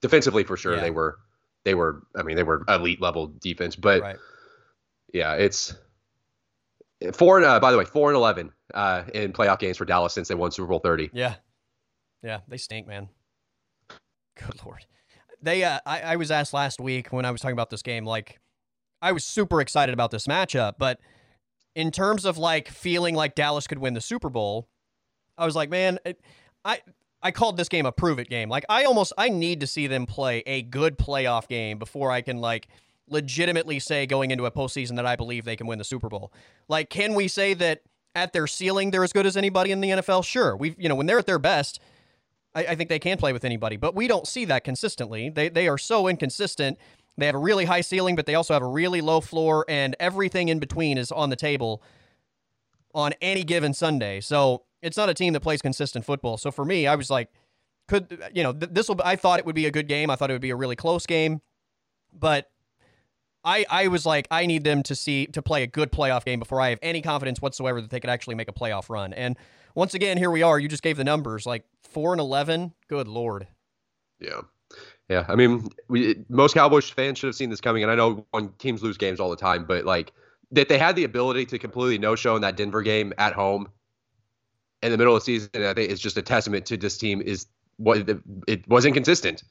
defensively 0.00 0.44
for 0.44 0.56
sure 0.56 0.76
Yeah. 0.76 0.82
they 0.82 0.90
were 0.92 1.18
they 1.64 1.74
were. 1.74 2.06
I 2.14 2.22
mean, 2.22 2.36
they 2.36 2.44
were 2.44 2.64
elite 2.68 3.00
level 3.00 3.34
defense, 3.40 3.74
but 3.74 4.00
right. 4.00 4.16
yeah, 5.12 5.34
it's 5.34 5.74
four 7.12 7.38
and 7.38 7.46
uh, 7.46 7.58
by 7.60 7.72
the 7.72 7.78
way, 7.78 7.84
four 7.84 8.10
and 8.10 8.16
eleven 8.16 8.52
uh, 8.74 9.04
in 9.12 9.32
playoff 9.32 9.58
games 9.58 9.76
for 9.76 9.84
Dallas 9.84 10.12
since 10.12 10.28
they 10.28 10.34
won 10.34 10.52
Super 10.52 10.68
Bowl 10.68 10.78
thirty. 10.78 11.10
Yeah. 11.12 11.34
Yeah, 12.22 12.40
they 12.48 12.56
stink, 12.56 12.86
man. 12.86 13.08
Good 14.36 14.64
lord. 14.64 14.84
They 15.42 15.64
uh 15.64 15.80
I, 15.86 16.00
I 16.00 16.16
was 16.16 16.30
asked 16.30 16.52
last 16.52 16.80
week 16.80 17.12
when 17.12 17.24
I 17.24 17.30
was 17.30 17.40
talking 17.40 17.54
about 17.54 17.70
this 17.70 17.82
game, 17.82 18.04
like 18.04 18.40
I 19.00 19.12
was 19.12 19.24
super 19.24 19.60
excited 19.60 19.92
about 19.92 20.10
this 20.10 20.26
matchup, 20.26 20.74
but 20.78 20.98
in 21.74 21.90
terms 21.90 22.24
of 22.24 22.38
like 22.38 22.68
feeling 22.68 23.14
like 23.14 23.34
Dallas 23.34 23.66
could 23.66 23.78
win 23.78 23.94
the 23.94 24.00
Super 24.00 24.28
Bowl, 24.28 24.68
I 25.36 25.46
was 25.46 25.54
like, 25.54 25.70
man, 25.70 25.98
I 26.64 26.80
I 27.22 27.30
called 27.30 27.56
this 27.56 27.68
game 27.68 27.86
a 27.86 27.92
prove 27.92 28.18
it 28.18 28.28
game. 28.28 28.48
Like 28.48 28.64
I 28.68 28.84
almost 28.84 29.12
I 29.18 29.28
need 29.28 29.60
to 29.60 29.66
see 29.66 29.86
them 29.86 30.06
play 30.06 30.42
a 30.46 30.62
good 30.62 30.98
playoff 30.98 31.48
game 31.48 31.78
before 31.78 32.10
I 32.10 32.20
can 32.20 32.38
like 32.38 32.68
legitimately 33.08 33.78
say 33.78 34.06
going 34.06 34.30
into 34.30 34.44
a 34.46 34.50
postseason 34.50 34.96
that 34.96 35.06
I 35.06 35.16
believe 35.16 35.44
they 35.44 35.56
can 35.56 35.66
win 35.66 35.78
the 35.78 35.84
Super 35.84 36.08
Bowl. 36.08 36.32
Like, 36.68 36.90
can 36.90 37.14
we 37.14 37.28
say 37.28 37.54
that 37.54 37.82
at 38.14 38.32
their 38.32 38.46
ceiling 38.46 38.90
they're 38.90 39.04
as 39.04 39.12
good 39.12 39.26
as 39.26 39.36
anybody 39.36 39.70
in 39.70 39.80
the 39.80 39.90
NFL? 39.90 40.24
Sure. 40.24 40.56
We've 40.56 40.74
you 40.78 40.88
know, 40.88 40.94
when 40.94 41.06
they're 41.06 41.18
at 41.18 41.26
their 41.26 41.38
best, 41.38 41.80
I, 42.58 42.72
I 42.72 42.74
think 42.74 42.88
they 42.88 42.98
can 42.98 43.16
play 43.16 43.32
with 43.32 43.44
anybody, 43.44 43.76
but 43.76 43.94
we 43.94 44.08
don't 44.08 44.26
see 44.26 44.44
that 44.46 44.64
consistently. 44.64 45.30
They 45.30 45.48
they 45.48 45.68
are 45.68 45.78
so 45.78 46.08
inconsistent. 46.08 46.78
They 47.16 47.26
have 47.26 47.34
a 47.34 47.38
really 47.38 47.64
high 47.64 47.80
ceiling, 47.80 48.16
but 48.16 48.26
they 48.26 48.34
also 48.34 48.54
have 48.54 48.62
a 48.62 48.68
really 48.68 49.00
low 49.00 49.20
floor, 49.20 49.64
and 49.68 49.96
everything 49.98 50.48
in 50.48 50.58
between 50.58 50.98
is 50.98 51.10
on 51.10 51.30
the 51.30 51.36
table 51.36 51.82
on 52.94 53.12
any 53.20 53.44
given 53.44 53.74
Sunday. 53.74 54.20
So 54.20 54.64
it's 54.82 54.96
not 54.96 55.08
a 55.08 55.14
team 55.14 55.32
that 55.32 55.40
plays 55.40 55.62
consistent 55.62 56.04
football. 56.04 56.36
So 56.36 56.50
for 56.50 56.64
me, 56.64 56.86
I 56.86 56.94
was 56.94 57.10
like, 57.10 57.28
could 57.86 58.22
you 58.34 58.42
know 58.42 58.52
th- 58.52 58.72
this 58.72 58.88
will? 58.88 59.00
I 59.04 59.16
thought 59.16 59.38
it 59.38 59.46
would 59.46 59.54
be 59.54 59.66
a 59.66 59.70
good 59.70 59.88
game. 59.88 60.10
I 60.10 60.16
thought 60.16 60.30
it 60.30 60.34
would 60.34 60.42
be 60.42 60.50
a 60.50 60.56
really 60.56 60.76
close 60.76 61.06
game, 61.06 61.40
but 62.12 62.50
I 63.44 63.66
I 63.70 63.86
was 63.88 64.04
like, 64.04 64.26
I 64.30 64.46
need 64.46 64.64
them 64.64 64.82
to 64.84 64.96
see 64.96 65.26
to 65.26 65.42
play 65.42 65.62
a 65.62 65.68
good 65.68 65.92
playoff 65.92 66.24
game 66.24 66.40
before 66.40 66.60
I 66.60 66.70
have 66.70 66.78
any 66.82 67.02
confidence 67.02 67.40
whatsoever 67.40 67.80
that 67.80 67.90
they 67.90 68.00
could 68.00 68.10
actually 68.10 68.34
make 68.34 68.48
a 68.48 68.52
playoff 68.52 68.90
run. 68.90 69.12
And 69.12 69.36
once 69.78 69.94
again, 69.94 70.18
here 70.18 70.30
we 70.30 70.42
are. 70.42 70.58
You 70.58 70.66
just 70.66 70.82
gave 70.82 70.96
the 70.96 71.04
numbers 71.04 71.46
like 71.46 71.64
four 71.84 72.12
and 72.12 72.20
eleven. 72.20 72.72
Good 72.88 73.06
lord. 73.06 73.46
Yeah. 74.18 74.40
Yeah. 75.08 75.24
I 75.28 75.36
mean, 75.36 75.68
we 75.86 76.16
most 76.28 76.54
Cowboys 76.54 76.90
fans 76.90 77.18
should 77.18 77.28
have 77.28 77.36
seen 77.36 77.48
this 77.48 77.60
coming. 77.60 77.84
And 77.84 77.92
I 77.92 77.94
know 77.94 78.26
when 78.32 78.48
teams 78.58 78.82
lose 78.82 78.98
games 78.98 79.20
all 79.20 79.30
the 79.30 79.36
time, 79.36 79.64
but 79.64 79.84
like 79.84 80.12
that 80.50 80.68
they 80.68 80.78
had 80.78 80.96
the 80.96 81.04
ability 81.04 81.46
to 81.46 81.58
completely 81.60 81.96
no 81.96 82.16
show 82.16 82.34
in 82.34 82.42
that 82.42 82.56
Denver 82.56 82.82
game 82.82 83.12
at 83.18 83.34
home 83.34 83.68
in 84.82 84.90
the 84.90 84.98
middle 84.98 85.14
of 85.14 85.20
the 85.22 85.24
season, 85.24 85.50
I 85.54 85.74
think 85.74 85.92
is 85.92 86.00
just 86.00 86.16
a 86.16 86.22
testament 86.22 86.66
to 86.66 86.76
this 86.76 86.98
team 86.98 87.22
is 87.22 87.46
what 87.76 88.08
it, 88.08 88.18
it 88.48 88.68
was 88.68 88.84
inconsistent. 88.84 89.44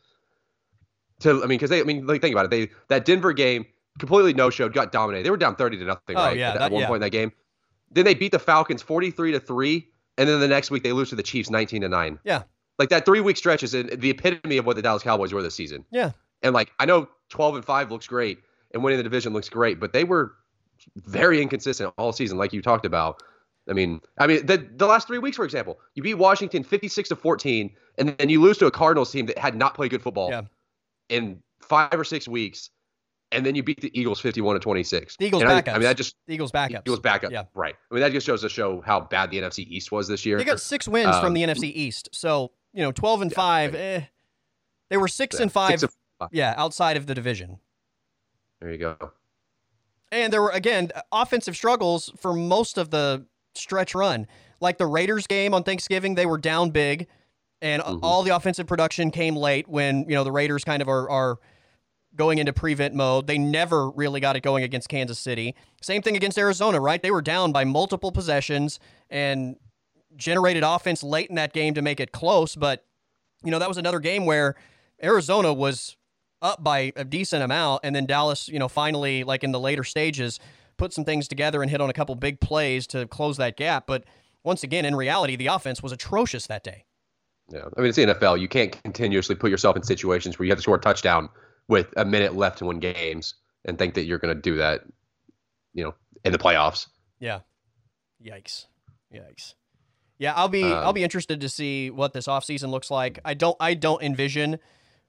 To 1.22 1.42
I 1.42 1.48
mean, 1.48 1.58
because 1.58 1.70
they 1.70 1.80
I 1.80 1.84
mean, 1.84 2.06
like 2.06 2.20
think 2.20 2.34
about 2.36 2.44
it. 2.46 2.52
They 2.52 2.70
that 2.90 3.06
Denver 3.06 3.32
game 3.32 3.66
completely 3.98 4.34
no 4.34 4.50
showed, 4.50 4.74
got 4.74 4.92
dominated. 4.92 5.24
They 5.26 5.32
were 5.32 5.38
down 5.38 5.56
thirty 5.56 5.78
to 5.78 5.86
nothing, 5.86 6.18
Oh, 6.18 6.26
right? 6.26 6.38
yeah, 6.38 6.50
at, 6.50 6.56
at 6.56 6.60
that- 6.60 6.72
one 6.74 6.82
yeah. 6.82 6.88
point 6.88 6.98
in 6.98 7.02
that 7.04 7.12
game. 7.12 7.32
Then 7.92 8.04
they 8.04 8.14
beat 8.14 8.34
the 8.34 8.40
Falcons 8.40 8.82
forty 8.82 9.10
three 9.10 9.32
to 9.32 9.40
three, 9.40 9.88
and 10.18 10.28
then 10.28 10.40
the 10.40 10.48
next 10.48 10.72
week 10.72 10.84
they 10.84 10.92
lose 10.94 11.10
to 11.10 11.16
the 11.16 11.24
Chiefs 11.24 11.50
nineteen 11.50 11.82
to 11.82 11.90
nine. 11.90 12.20
Yeah. 12.24 12.44
Like 12.80 12.90
that 12.90 13.06
three 13.06 13.22
week 13.22 13.38
stretch 13.38 13.64
is 13.64 13.72
the 13.72 14.10
epitome 14.10 14.58
of 14.58 14.66
what 14.66 14.76
the 14.76 14.82
Dallas 14.82 15.04
Cowboys 15.04 15.34
were 15.34 15.42
this 15.42 15.56
season. 15.56 15.84
Yeah. 15.92 16.12
And 16.44 16.54
like 16.54 16.72
I 16.80 16.86
know 16.86 17.10
12 17.30 17.56
and 17.56 17.66
5 17.66 17.92
looks 17.92 18.08
great 18.08 18.40
and 18.74 18.84
winning 18.84 18.98
the 18.98 19.04
division 19.04 19.34
looks 19.34 19.50
great, 19.50 19.80
but 19.80 19.94
they 19.94 20.04
were 20.04 20.34
very 20.96 21.42
inconsistent 21.42 21.92
all 21.98 22.14
season 22.14 22.38
like 22.38 22.54
you 22.54 22.62
talked 22.62 22.86
about. 22.86 23.22
I 23.70 23.74
mean, 23.74 24.00
I 24.20 24.28
mean 24.28 24.46
the 24.46 24.58
the 24.76 24.86
last 24.86 25.08
3 25.08 25.18
weeks 25.18 25.38
for 25.38 25.46
example, 25.46 25.80
you 25.96 26.04
beat 26.04 26.14
Washington 26.16 26.64
56 26.64 27.10
to 27.10 27.16
14 27.16 27.72
and 27.98 28.16
then 28.18 28.30
you 28.30 28.40
lose 28.42 28.58
to 28.60 28.68
a 28.68 28.72
Cardinals 28.72 29.12
team 29.12 29.26
that 29.26 29.38
had 29.40 29.56
not 29.56 29.74
played 29.74 29.90
good 29.92 30.02
football 30.04 30.30
Yeah. 30.30 30.44
in 31.10 31.42
5 31.62 31.94
or 31.94 32.04
6 32.04 32.28
weeks 32.28 32.70
and 33.32 33.46
then 33.46 33.56
you 33.56 33.64
beat 33.64 33.82
the 33.82 33.92
Eagles 34.00 34.20
51 34.20 34.56
to 34.56 34.60
26. 34.60 35.18
The 35.18 35.26
Eagles 35.26 35.44
And 35.44 35.52
I, 35.52 35.62
backups. 35.62 35.70
I 35.70 35.74
mean 35.74 35.82
that 35.84 35.98
just 35.98 36.16
The 36.28 36.34
Eagles 36.34 36.52
backups. 36.52 36.82
Eagles 36.86 37.00
backup. 37.00 37.32
Yeah. 37.32 37.44
Right. 37.54 37.76
I 37.92 37.94
mean 37.94 38.02
that 38.02 38.12
just 38.12 38.26
shows 38.26 38.42
to 38.42 38.50
show 38.50 38.82
how 38.82 39.02
bad 39.02 39.32
the 39.32 39.38
NFC 39.42 39.60
East 39.68 39.92
was 39.92 40.08
this 40.08 40.26
year. 40.26 40.38
They 40.38 40.44
got 40.44 40.62
six 40.62 40.88
wins 40.88 41.16
from 41.18 41.28
Um, 41.28 41.34
the 41.34 41.44
NFC 41.44 41.66
East. 41.74 42.10
So, 42.14 42.52
you 42.74 42.82
know, 42.82 42.92
12 42.92 43.22
and 43.24 43.32
Yeah, 43.32 43.36
5, 43.36 43.76
eh. 43.76 44.02
They 44.90 44.98
were 44.98 45.08
6 45.08 45.36
Yeah, 45.36 45.42
and 45.44 45.52
5, 45.52 45.72
six 45.72 45.84
and 45.84 45.92
five. 46.20 46.30
yeah, 46.32 46.54
outside 46.58 46.96
of 46.98 47.08
the 47.08 47.14
division. 47.14 47.60
There 48.62 48.72
you 48.72 48.78
go. 48.78 48.98
And 50.12 50.32
there 50.32 50.42
were, 50.42 50.52
again, 50.52 50.92
offensive 51.12 51.56
struggles 51.56 52.12
for 52.18 52.34
most 52.34 52.78
of 52.78 52.90
the 52.92 53.26
stretch 53.56 53.94
run. 53.94 54.26
Like 54.62 54.78
the 54.78 54.88
Raiders 54.88 55.28
game 55.28 55.54
on 55.54 55.64
Thanksgiving, 55.64 56.16
they 56.16 56.26
were 56.26 56.38
down 56.38 56.70
big, 56.72 57.08
and 57.62 57.82
Mhm. 57.84 58.00
all 58.02 58.24
the 58.24 58.34
offensive 58.36 58.68
production 58.68 59.12
came 59.12 59.36
late 59.36 59.68
when, 59.68 60.06
you 60.08 60.16
know, 60.16 60.24
the 60.24 60.32
Raiders 60.32 60.64
kind 60.64 60.82
of 60.82 60.88
are, 60.88 61.10
are 61.10 61.40
going 62.18 62.40
into 62.40 62.52
prevent 62.52 62.94
mode. 62.94 63.28
They 63.28 63.38
never 63.38 63.90
really 63.92 64.20
got 64.20 64.36
it 64.36 64.42
going 64.42 64.64
against 64.64 64.90
Kansas 64.90 65.20
City. 65.20 65.56
Same 65.82 66.02
thing 66.02 66.16
against 66.16 66.38
Arizona, 66.38 66.80
right? 66.80 67.02
They 67.02 67.12
were 67.12 67.22
down 67.22 67.52
by 67.52 67.64
multiple 67.64 68.12
possessions 68.12 68.80
and 69.10 69.56
generated 70.16 70.64
offense 70.64 71.04
late 71.04 71.30
in 71.30 71.36
that 71.36 71.54
game 71.54 71.76
to 71.76 71.82
make 71.82 72.00
it 72.00 72.12
close. 72.12 72.56
But, 72.56 72.84
you 73.44 73.52
know, 73.52 73.60
that 73.60 73.70
was 73.70 73.78
another 73.78 74.00
game 74.00 74.26
where 74.26 74.56
Arizona 75.02 75.54
was 75.54 75.96
up 76.42 76.64
by 76.64 76.92
a 76.96 77.06
decent 77.06 77.44
amount. 77.44 77.82
And 77.84 77.96
then 77.96 78.06
Dallas, 78.06 78.50
you 78.50 78.60
know, 78.60 78.68
finally, 78.68 79.24
like 79.24 79.44
in 79.44 79.52
the 79.52 79.60
later 79.60 79.84
stages, 79.84 80.40
put 80.78 80.94
some 80.94 81.06
things 81.06 81.28
together 81.28 81.62
and 81.62 81.72
hit 81.72 81.82
on 81.82 81.90
a 81.90 81.94
couple 81.94 82.16
big 82.16 82.40
plays 82.40 82.88
to 82.88 83.08
close 83.08 83.38
that 83.38 83.58
gap. 83.58 83.86
But 83.88 84.04
once 84.44 84.64
again, 84.64 84.86
in 84.86 84.96
reality, 84.96 85.36
the 85.36 85.48
offense 85.48 85.82
was 85.84 85.92
atrocious 85.92 86.48
that 86.48 86.64
day. 86.64 86.86
Yeah, 87.50 87.62
I 87.78 87.82
mean 87.82 87.90
it's 87.90 87.96
the 87.96 88.06
NFL. 88.06 88.40
You 88.40 88.48
can't 88.48 88.72
continuously 88.84 89.36
put 89.36 89.50
yourself 89.50 89.78
in 89.78 89.84
situations 89.84 90.38
where 90.38 90.46
you 90.46 90.52
have 90.52 90.58
to 90.58 90.62
score 90.62 90.76
a 90.76 90.82
touchdown 90.82 91.30
with 91.68 91.94
a 91.98 92.06
minute 92.06 92.36
left 92.36 92.60
to 92.60 92.66
win 92.66 92.80
games 92.80 93.36
and 93.66 93.78
think 93.78 93.96
that 93.96 94.06
you're 94.06 94.20
going 94.20 94.36
to 94.36 94.42
do 94.42 94.58
that, 94.58 94.82
you 95.74 95.84
know, 95.84 95.94
in 96.24 96.32
the 96.32 96.38
playoffs. 96.38 96.88
Yeah. 97.20 97.40
Yikes. 98.24 98.66
Yikes. 99.14 99.54
Yeah, 100.20 100.34
I'll 100.34 100.48
be 100.50 100.64
I'll 100.64 100.90
Um, 100.90 100.96
be 100.96 101.04
interested 101.04 101.42
to 101.42 101.50
see 101.50 101.92
what 101.92 102.14
this 102.14 102.28
offseason 102.28 102.70
looks 102.70 102.90
like. 102.90 103.20
I 103.24 103.34
don't 103.36 103.56
I 103.60 103.76
don't 103.76 104.02
envision 104.02 104.58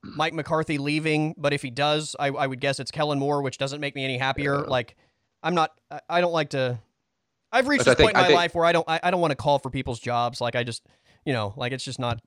Mike 0.03 0.33
McCarthy 0.33 0.77
leaving, 0.77 1.33
but 1.37 1.51
if 1.51 1.61
he 1.63 1.71
does, 1.71 2.15
I, 2.19 2.27
I 2.27 2.45
would 2.45 2.59
guess 2.61 2.79
it's 2.79 2.91
Kellen 2.91 3.17
Moore, 3.19 3.41
which 3.41 3.57
doesn't 3.57 3.81
make 3.81 3.95
me 3.95 4.03
any 4.03 4.17
happier. 4.19 4.55
Yeah. 4.55 4.61
Like 4.67 4.95
I'm 5.41 5.55
not 5.55 5.71
I, 6.07 6.21
don't 6.21 6.31
like 6.31 6.49
to 6.51 6.79
I've 7.51 7.67
reached 7.67 7.85
this 7.85 7.95
point 7.95 8.15
in 8.15 8.21
my 8.21 8.27
think- 8.27 8.35
life 8.37 8.53
where 8.53 8.65
I 8.65 8.71
don't 8.71 8.87
I, 8.87 8.99
I 9.01 9.09
don't 9.11 9.19
want 9.21 9.31
to 9.31 9.35
call 9.35 9.57
for 9.57 9.71
people's 9.71 9.99
jobs. 9.99 10.41
Like 10.41 10.55
I 10.55 10.63
just 10.63 10.85
you 11.25 11.33
know, 11.33 11.53
like 11.57 11.71
it's 11.71 11.83
just 11.83 11.97
not 11.99 12.21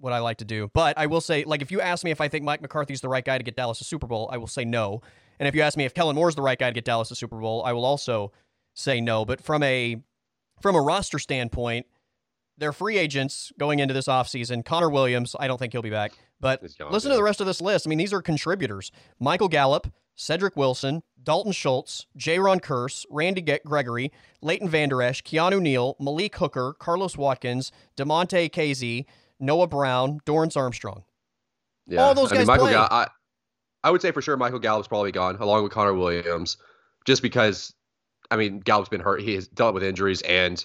what 0.00 0.12
I 0.12 0.18
like 0.18 0.38
to 0.38 0.44
do. 0.44 0.70
But 0.72 0.98
I 0.98 1.06
will 1.06 1.20
say, 1.20 1.44
like, 1.44 1.62
if 1.62 1.70
you 1.70 1.80
ask 1.80 2.04
me 2.04 2.10
if 2.10 2.20
I 2.20 2.28
think 2.28 2.44
Mike 2.44 2.62
McCarthy's 2.62 3.00
the 3.00 3.08
right 3.08 3.24
guy 3.24 3.38
to 3.38 3.44
get 3.44 3.56
Dallas 3.56 3.80
a 3.80 3.84
Super 3.84 4.06
Bowl, 4.06 4.28
I 4.32 4.38
will 4.38 4.46
say 4.46 4.64
no. 4.64 5.02
And 5.38 5.46
if 5.46 5.54
you 5.54 5.62
ask 5.62 5.76
me 5.76 5.84
if 5.84 5.94
Kellen 5.94 6.16
Moore's 6.16 6.34
the 6.34 6.42
right 6.42 6.58
guy 6.58 6.68
to 6.68 6.74
get 6.74 6.84
Dallas 6.84 7.10
a 7.10 7.14
Super 7.14 7.38
Bowl, 7.38 7.62
I 7.64 7.72
will 7.72 7.84
also 7.84 8.32
say 8.74 9.00
no. 9.00 9.24
But 9.24 9.40
from 9.40 9.62
a 9.62 10.02
from 10.60 10.76
a 10.76 10.80
roster 10.80 11.18
standpoint, 11.18 11.86
they're 12.58 12.72
free 12.72 12.98
agents 12.98 13.52
going 13.58 13.78
into 13.78 13.94
this 13.94 14.06
offseason. 14.06 14.64
Connor 14.64 14.90
Williams, 14.90 15.34
I 15.40 15.48
don't 15.48 15.56
think 15.58 15.72
he'll 15.72 15.82
be 15.82 15.90
back. 15.90 16.12
But 16.40 16.62
listen 16.62 17.10
to 17.10 17.16
the 17.16 17.22
rest 17.22 17.40
of 17.40 17.46
this 17.46 17.60
list. 17.60 17.86
I 17.86 17.88
mean, 17.88 17.98
these 17.98 18.12
are 18.12 18.22
contributors. 18.22 18.92
Michael 19.18 19.48
Gallup, 19.48 19.92
Cedric 20.14 20.56
Wilson, 20.56 21.02
Dalton 21.22 21.52
Schultz, 21.52 22.06
Jayron 22.18 22.60
Kearse, 22.60 23.06
Randy 23.10 23.40
Gregory, 23.64 24.12
Leighton 24.42 24.68
Vander 24.68 25.02
Esch, 25.02 25.22
Keanu 25.22 25.60
Neal, 25.60 25.96
Malik 25.98 26.36
Hooker, 26.36 26.74
Carlos 26.78 27.16
Watkins, 27.16 27.72
Damontae 27.96 28.50
Kazee, 28.50 29.06
Noah 29.40 29.66
Brown, 29.66 30.20
Dorance 30.26 30.56
Armstrong. 30.56 31.02
Yeah, 31.86 32.02
All 32.02 32.14
those 32.14 32.30
I 32.30 32.36
mean, 32.36 32.40
guys 32.42 32.46
Michael. 32.46 32.68
Gall- 32.70 32.88
I, 32.90 33.08
I 33.82 33.90
would 33.90 34.02
say 34.02 34.12
for 34.12 34.22
sure 34.22 34.36
Michael 34.36 34.58
Gallup's 34.60 34.86
probably 34.86 35.10
gone, 35.10 35.36
along 35.36 35.62
with 35.64 35.72
Connor 35.72 35.94
Williams, 35.94 36.56
just 37.04 37.22
because. 37.22 37.72
I 38.32 38.36
mean, 38.36 38.60
Gallup's 38.60 38.88
been 38.88 39.00
hurt. 39.00 39.22
He 39.22 39.34
has 39.34 39.48
dealt 39.48 39.74
with 39.74 39.82
injuries, 39.82 40.22
and 40.22 40.64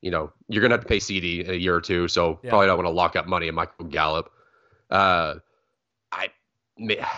you 0.00 0.10
know, 0.10 0.32
you're 0.48 0.62
gonna 0.62 0.74
have 0.74 0.80
to 0.80 0.86
pay 0.88 0.96
CeeDee 0.96 1.44
in 1.44 1.50
a 1.50 1.54
year 1.54 1.74
or 1.74 1.80
two, 1.82 2.08
so 2.08 2.40
Yeah. 2.42 2.48
probably 2.50 2.68
don't 2.68 2.76
want 2.78 2.86
to 2.86 2.92
lock 2.92 3.16
up 3.16 3.26
money 3.26 3.48
in 3.48 3.54
Michael 3.54 3.84
Gallup. 3.84 4.30
Uh, 4.90 5.34
I 6.10 6.28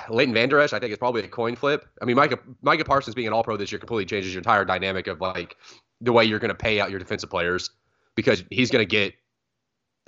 Leighton 0.08 0.34
Vander 0.34 0.58
Esch, 0.58 0.72
I 0.72 0.80
think 0.80 0.90
is 0.90 0.98
probably 0.98 1.22
a 1.22 1.28
coin 1.28 1.54
flip. 1.54 1.86
I 2.02 2.06
mean, 2.06 2.16
Micah 2.16 2.38
Micah 2.62 2.84
Parsons 2.84 3.14
being 3.14 3.28
an 3.28 3.32
All 3.34 3.44
Pro 3.44 3.56
this 3.56 3.70
year 3.70 3.78
completely 3.78 4.04
changes 4.06 4.32
your 4.34 4.40
entire 4.40 4.64
dynamic 4.64 5.06
of 5.06 5.20
like 5.20 5.56
the 6.00 6.12
way 6.12 6.24
you're 6.24 6.40
gonna 6.40 6.54
pay 6.54 6.80
out 6.80 6.90
your 6.90 6.98
defensive 6.98 7.30
players 7.30 7.70
because 8.16 8.42
he's 8.50 8.70
gonna 8.72 8.84
get 8.84 9.14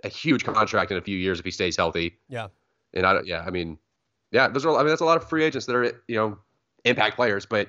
a 0.04 0.08
huge 0.08 0.44
contract 0.44 0.90
in 0.90 0.96
a 0.96 1.00
few 1.02 1.16
years 1.16 1.38
if 1.38 1.44
he 1.44 1.50
stays 1.50 1.76
healthy. 1.76 2.18
Yeah. 2.28 2.48
And 2.94 3.06
I 3.06 3.12
don't, 3.12 3.26
yeah, 3.26 3.42
I 3.46 3.50
mean, 3.50 3.78
yeah, 4.30 4.48
those 4.48 4.64
are, 4.66 4.74
I 4.74 4.78
mean, 4.78 4.88
that's 4.88 5.00
a 5.00 5.04
lot 5.04 5.16
of 5.16 5.28
free 5.28 5.44
agents 5.44 5.66
that 5.66 5.74
are, 5.76 5.84
you 6.08 6.16
know, 6.16 6.38
impact 6.84 7.16
players, 7.16 7.46
but 7.46 7.68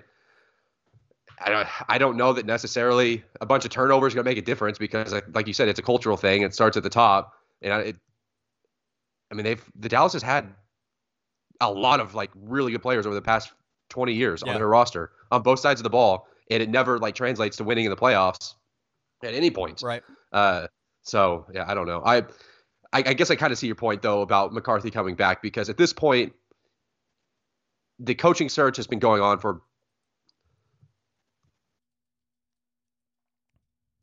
I 1.40 1.50
don't, 1.50 1.68
I 1.90 1.98
don't 1.98 2.18
know 2.18 2.34
that 2.34 2.46
necessarily 2.46 3.24
a 3.42 3.46
bunch 3.46 3.64
of 3.66 3.72
turnovers 3.72 4.12
is 4.12 4.16
going 4.16 4.24
to 4.26 4.30
make 4.30 4.38
a 4.38 4.42
difference 4.42 4.78
because, 4.78 5.14
like, 5.14 5.26
like 5.34 5.48
you 5.48 5.54
said, 5.54 5.68
it's 5.68 5.80
a 5.80 5.84
cultural 5.84 6.18
thing. 6.18 6.42
It 6.42 6.54
starts 6.54 6.78
at 6.78 6.84
the 6.84 6.90
top, 6.90 7.34
and 7.62 7.74
I- 7.74 7.80
it, 7.82 7.96
I 9.32 9.36
mean, 9.36 9.44
they've 9.44 9.64
the 9.76 9.90
Dallas 9.90 10.14
has 10.14 10.24
had 10.24 10.48
a 11.60 11.70
lot 11.72 12.00
of 12.00 12.16
like 12.16 12.32
really 12.36 12.72
good 12.72 12.82
players 12.82 13.06
over 13.06 13.14
the 13.14 13.22
past 13.22 13.52
20 13.90 14.14
years 14.14 14.42
Yeah. 14.46 14.54
on 14.54 14.58
their 14.58 14.68
roster 14.68 15.12
on 15.32 15.42
both 15.42 15.60
sides 15.60 15.80
of 15.82 15.84
the 15.84 15.90
ball, 15.90 16.28
and 16.50 16.64
it 16.64 16.70
never 16.70 16.98
like 16.98 17.14
translates 17.14 17.58
to 17.58 17.64
winning 17.66 17.84
in 17.86 17.92
the 17.92 17.98
playoffs 17.98 18.56
at 19.24 19.34
any 19.34 19.52
point. 19.52 19.82
Right. 19.84 20.02
Uh, 20.32 20.68
so 21.08 21.45
yeah, 21.53 21.64
I 21.68 21.74
don't 21.74 21.88
know. 21.88 22.01
I, 22.05 22.18
I, 22.91 22.99
I 23.05 23.14
guess 23.14 23.32
I 23.32 23.36
kind 23.36 23.51
of 23.51 23.58
see 23.58 23.68
your 23.68 23.76
point 23.76 24.01
though 24.01 24.22
about 24.22 24.53
McCarthy 24.53 24.91
coming 24.91 25.16
back 25.16 25.41
because 25.41 25.70
at 25.70 25.78
this 25.78 25.93
point, 25.93 26.34
the 27.99 28.14
coaching 28.14 28.49
search 28.49 28.78
has 28.78 28.88
been 28.88 28.99
going 28.99 29.22
on 29.22 29.39
for. 29.39 29.62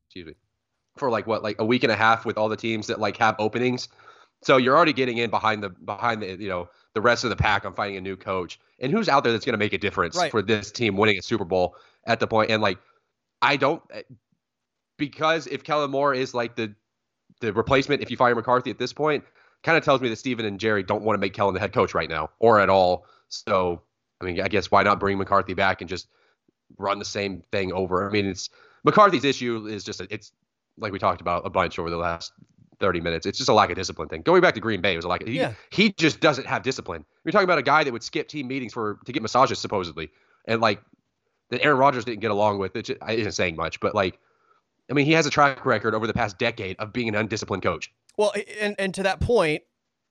Excuse 0.08 0.26
me, 0.26 0.34
for 0.96 1.10
like 1.10 1.26
what, 1.26 1.42
like 1.42 1.56
a 1.58 1.64
week 1.64 1.82
and 1.82 1.92
a 1.92 1.96
half 1.96 2.24
with 2.24 2.38
all 2.38 2.48
the 2.48 2.56
teams 2.56 2.86
that 2.86 3.00
like 3.00 3.16
have 3.18 3.34
openings. 3.38 3.88
So 4.42 4.56
you're 4.58 4.76
already 4.76 4.92
getting 4.92 5.18
in 5.18 5.28
behind 5.30 5.62
the 5.62 5.70
behind 5.70 6.22
the 6.22 6.36
you 6.36 6.48
know 6.48 6.68
the 6.94 7.00
rest 7.00 7.24
of 7.24 7.30
the 7.30 7.36
pack 7.36 7.64
on 7.66 7.74
finding 7.74 7.96
a 7.96 8.00
new 8.00 8.16
coach 8.16 8.60
and 8.78 8.92
who's 8.92 9.08
out 9.08 9.24
there 9.24 9.32
that's 9.32 9.44
going 9.44 9.54
to 9.54 9.58
make 9.58 9.72
a 9.72 9.78
difference 9.78 10.16
Right. 10.16 10.30
for 10.30 10.40
this 10.42 10.70
team 10.70 10.96
winning 10.96 11.18
a 11.18 11.22
Super 11.22 11.44
Bowl 11.44 11.76
at 12.06 12.20
the 12.20 12.26
point. 12.26 12.50
And 12.50 12.62
like, 12.62 12.78
I 13.42 13.56
don't 13.56 13.82
eh, 13.92 14.02
because 14.96 15.46
if 15.48 15.64
Kellen 15.64 15.90
Moore 15.90 16.14
is 16.14 16.32
like 16.34 16.54
the 16.56 16.74
the 17.44 17.52
replacement 17.52 18.02
if 18.02 18.10
you 18.10 18.16
fire 18.16 18.34
McCarthy 18.34 18.70
at 18.70 18.78
this 18.78 18.92
point, 18.92 19.24
kind 19.62 19.78
of 19.78 19.84
tells 19.84 20.00
me 20.00 20.08
that 20.08 20.16
Stephen 20.16 20.44
and 20.44 20.58
Jerry 20.60 20.82
don't 20.82 21.02
want 21.02 21.16
to 21.16 21.20
make 21.20 21.32
Kellen 21.34 21.54
the 21.54 21.60
head 21.60 21.72
coach 21.72 21.94
right 21.94 22.08
now 22.08 22.30
or 22.38 22.60
at 22.60 22.68
all. 22.68 23.06
So 23.28 23.82
I 24.20 24.24
mean, 24.24 24.40
I 24.40 24.48
guess 24.48 24.70
why 24.70 24.82
not 24.82 25.00
bring 25.00 25.18
McCarthy 25.18 25.54
back 25.54 25.80
and 25.80 25.88
just 25.88 26.08
run 26.78 26.98
the 26.98 27.04
same 27.04 27.42
thing 27.52 27.72
over? 27.72 28.08
I 28.08 28.12
mean, 28.12 28.26
it's 28.26 28.50
McCarthy's 28.84 29.24
issue 29.24 29.66
is 29.66 29.84
just 29.84 30.00
a, 30.00 30.06
it's 30.10 30.32
like 30.78 30.92
we 30.92 30.98
talked 30.98 31.20
about 31.20 31.46
a 31.46 31.50
bunch 31.50 31.78
over 31.78 31.90
the 31.90 31.96
last 31.96 32.32
30 32.80 33.00
minutes. 33.00 33.26
It's 33.26 33.38
just 33.38 33.48
a 33.48 33.54
lack 33.54 33.70
of 33.70 33.76
discipline 33.76 34.08
thing. 34.08 34.22
Going 34.22 34.40
back 34.40 34.54
to 34.54 34.60
Green 34.60 34.80
Bay, 34.80 34.92
it 34.92 34.96
was 34.96 35.04
a 35.04 35.08
lack 35.08 35.22
of, 35.22 35.28
he, 35.28 35.34
Yeah. 35.38 35.54
he 35.70 35.92
just 35.92 36.20
doesn't 36.20 36.46
have 36.46 36.62
discipline. 36.62 37.04
You're 37.24 37.32
talking 37.32 37.44
about 37.44 37.58
a 37.58 37.62
guy 37.62 37.84
that 37.84 37.92
would 37.92 38.02
skip 38.02 38.28
team 38.28 38.48
meetings 38.48 38.72
for 38.72 38.98
to 39.06 39.12
get 39.12 39.22
massages 39.22 39.58
supposedly, 39.58 40.10
and 40.46 40.60
like 40.60 40.82
that 41.50 41.62
Aaron 41.64 41.78
Rodgers 41.78 42.04
didn't 42.04 42.20
get 42.20 42.30
along 42.30 42.58
with. 42.58 42.76
It 42.76 42.86
just, 42.86 43.02
I 43.02 43.12
isn't 43.12 43.32
saying 43.32 43.56
much, 43.56 43.80
but 43.80 43.94
like, 43.94 44.18
I 44.90 44.94
mean, 44.94 45.06
he 45.06 45.12
has 45.12 45.26
a 45.26 45.30
track 45.30 45.64
record 45.64 45.94
over 45.94 46.06
the 46.06 46.12
past 46.12 46.38
decade 46.38 46.76
of 46.78 46.92
being 46.92 47.08
an 47.08 47.14
undisciplined 47.14 47.62
coach. 47.62 47.92
Well, 48.18 48.32
and 48.60 48.74
and 48.78 48.92
to 48.94 49.02
that 49.04 49.20
point, 49.20 49.62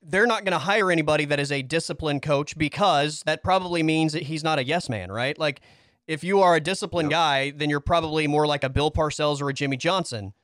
they're 0.02 0.26
not 0.26 0.44
going 0.44 0.52
to 0.52 0.58
hire 0.58 0.90
anybody 0.90 1.24
that 1.26 1.40
is 1.40 1.50
a 1.52 1.62
disciplined 1.62 2.22
coach 2.22 2.58
because 2.58 3.22
that 3.26 3.42
probably 3.42 3.82
means 3.82 4.12
that 4.12 4.24
he's 4.24 4.44
not 4.44 4.58
a 4.58 4.64
yes 4.64 4.88
man, 4.88 5.10
right? 5.10 5.38
Like 5.38 5.60
if 6.06 6.22
you 6.22 6.40
are 6.42 6.54
a 6.56 6.60
disciplined 6.60 7.10
Yeah. 7.10 7.16
guy, 7.16 7.50
then 7.52 7.70
you're 7.70 7.80
probably 7.80 8.26
more 8.26 8.46
like 8.46 8.62
a 8.64 8.68
Bill 8.68 8.90
Parcells 8.90 9.40
or 9.40 9.48
a 9.48 9.54
Jimmy 9.54 9.76
Johnson, 9.78 10.34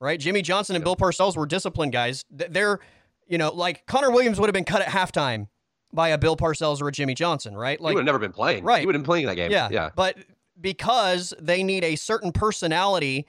right? 0.00 0.18
Jimmy 0.18 0.40
Johnson 0.40 0.74
and 0.76 0.80
Yeah. 0.82 0.84
Bill 0.84 0.96
Parcells 0.96 1.36
were 1.36 1.44
disciplined 1.44 1.92
guys. 1.92 2.24
They're, 2.30 2.78
you 3.26 3.36
know, 3.36 3.50
like 3.52 3.84
Connor 3.86 4.10
Williams 4.10 4.40
would 4.40 4.46
have 4.46 4.54
been 4.54 4.64
cut 4.64 4.80
at 4.80 4.88
halftime 4.88 5.48
by 5.92 6.08
a 6.08 6.16
Bill 6.16 6.36
Parcells 6.38 6.80
or 6.80 6.88
a 6.88 6.92
Jimmy 6.92 7.14
Johnson, 7.14 7.54
right? 7.54 7.78
Like, 7.78 7.90
he 7.90 7.94
would 7.96 8.00
have 8.02 8.06
never 8.06 8.18
been 8.18 8.32
playing. 8.32 8.64
Right. 8.64 8.80
He 8.80 8.86
would 8.86 8.94
have 8.94 9.02
been 9.02 9.06
playing 9.06 9.26
that 9.26 9.34
game. 9.36 9.50
yeah, 9.50 9.68
Yeah. 9.70 9.90
But 9.94 10.16
because 10.58 11.34
they 11.38 11.62
need 11.62 11.84
a 11.84 11.96
certain 11.96 12.32
personality 12.32 13.26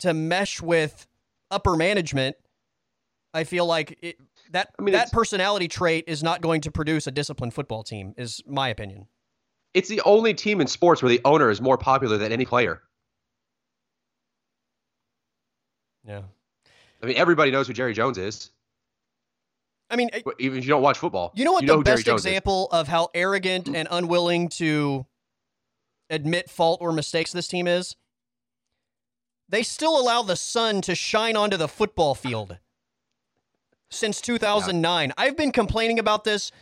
to 0.00 0.14
mesh 0.14 0.60
with 0.60 1.06
upper 1.50 1.76
management, 1.76 2.36
I 3.32 3.44
feel 3.44 3.66
like 3.66 3.98
it, 4.02 4.16
that 4.50 4.70
I 4.78 4.82
mean, 4.82 4.92
that 4.92 5.12
personality 5.12 5.68
trait 5.68 6.04
is 6.06 6.22
not 6.22 6.40
going 6.40 6.62
to 6.62 6.70
produce 6.70 7.06
a 7.06 7.10
disciplined 7.10 7.54
football 7.54 7.82
team. 7.82 8.14
Is 8.16 8.42
my 8.46 8.68
opinion. 8.68 9.06
It's 9.72 9.88
the 9.88 10.00
only 10.04 10.34
team 10.34 10.60
in 10.60 10.66
sports 10.66 11.02
where 11.02 11.10
the 11.10 11.20
owner 11.24 11.48
is 11.48 11.60
more 11.60 11.78
popular 11.78 12.18
than 12.18 12.32
any 12.32 12.44
player. 12.44 12.82
Yeah. 16.04 16.22
I 17.02 17.06
mean, 17.06 17.16
everybody 17.16 17.50
knows 17.50 17.68
who 17.68 17.72
Jerry 17.72 17.94
Jones 17.94 18.18
is, 18.18 18.50
I 19.90 19.96
mean, 19.96 20.08
even 20.38 20.58
if 20.58 20.64
you 20.64 20.70
don't 20.70 20.82
watch 20.82 20.98
football. 20.98 21.32
you 21.34 21.44
know 21.44 21.52
what 21.52 21.64
know 21.64 21.78
the 21.78 21.82
best 21.82 22.06
Jones 22.06 22.20
is. 22.20 22.26
example 22.26 22.68
of 22.70 22.86
how 22.86 23.08
arrogant 23.12 23.68
and 23.74 23.88
unwilling 23.90 24.48
to 24.50 25.04
admit 26.08 26.48
fault 26.48 26.78
or 26.80 26.92
mistakes 26.92 27.32
this 27.32 27.48
team 27.48 27.66
is? 27.66 27.96
They 29.50 29.62
still 29.64 29.98
allow 30.00 30.22
the 30.22 30.36
sun 30.36 30.80
to 30.82 30.94
shine 30.94 31.34
onto 31.36 31.56
the 31.56 31.66
football 31.68 32.14
field 32.14 32.58
since 33.90 34.20
2009. 34.20 35.12
I've 35.18 35.36
been 35.36 35.50
complaining 35.52 35.98
about 35.98 36.24
this 36.24 36.52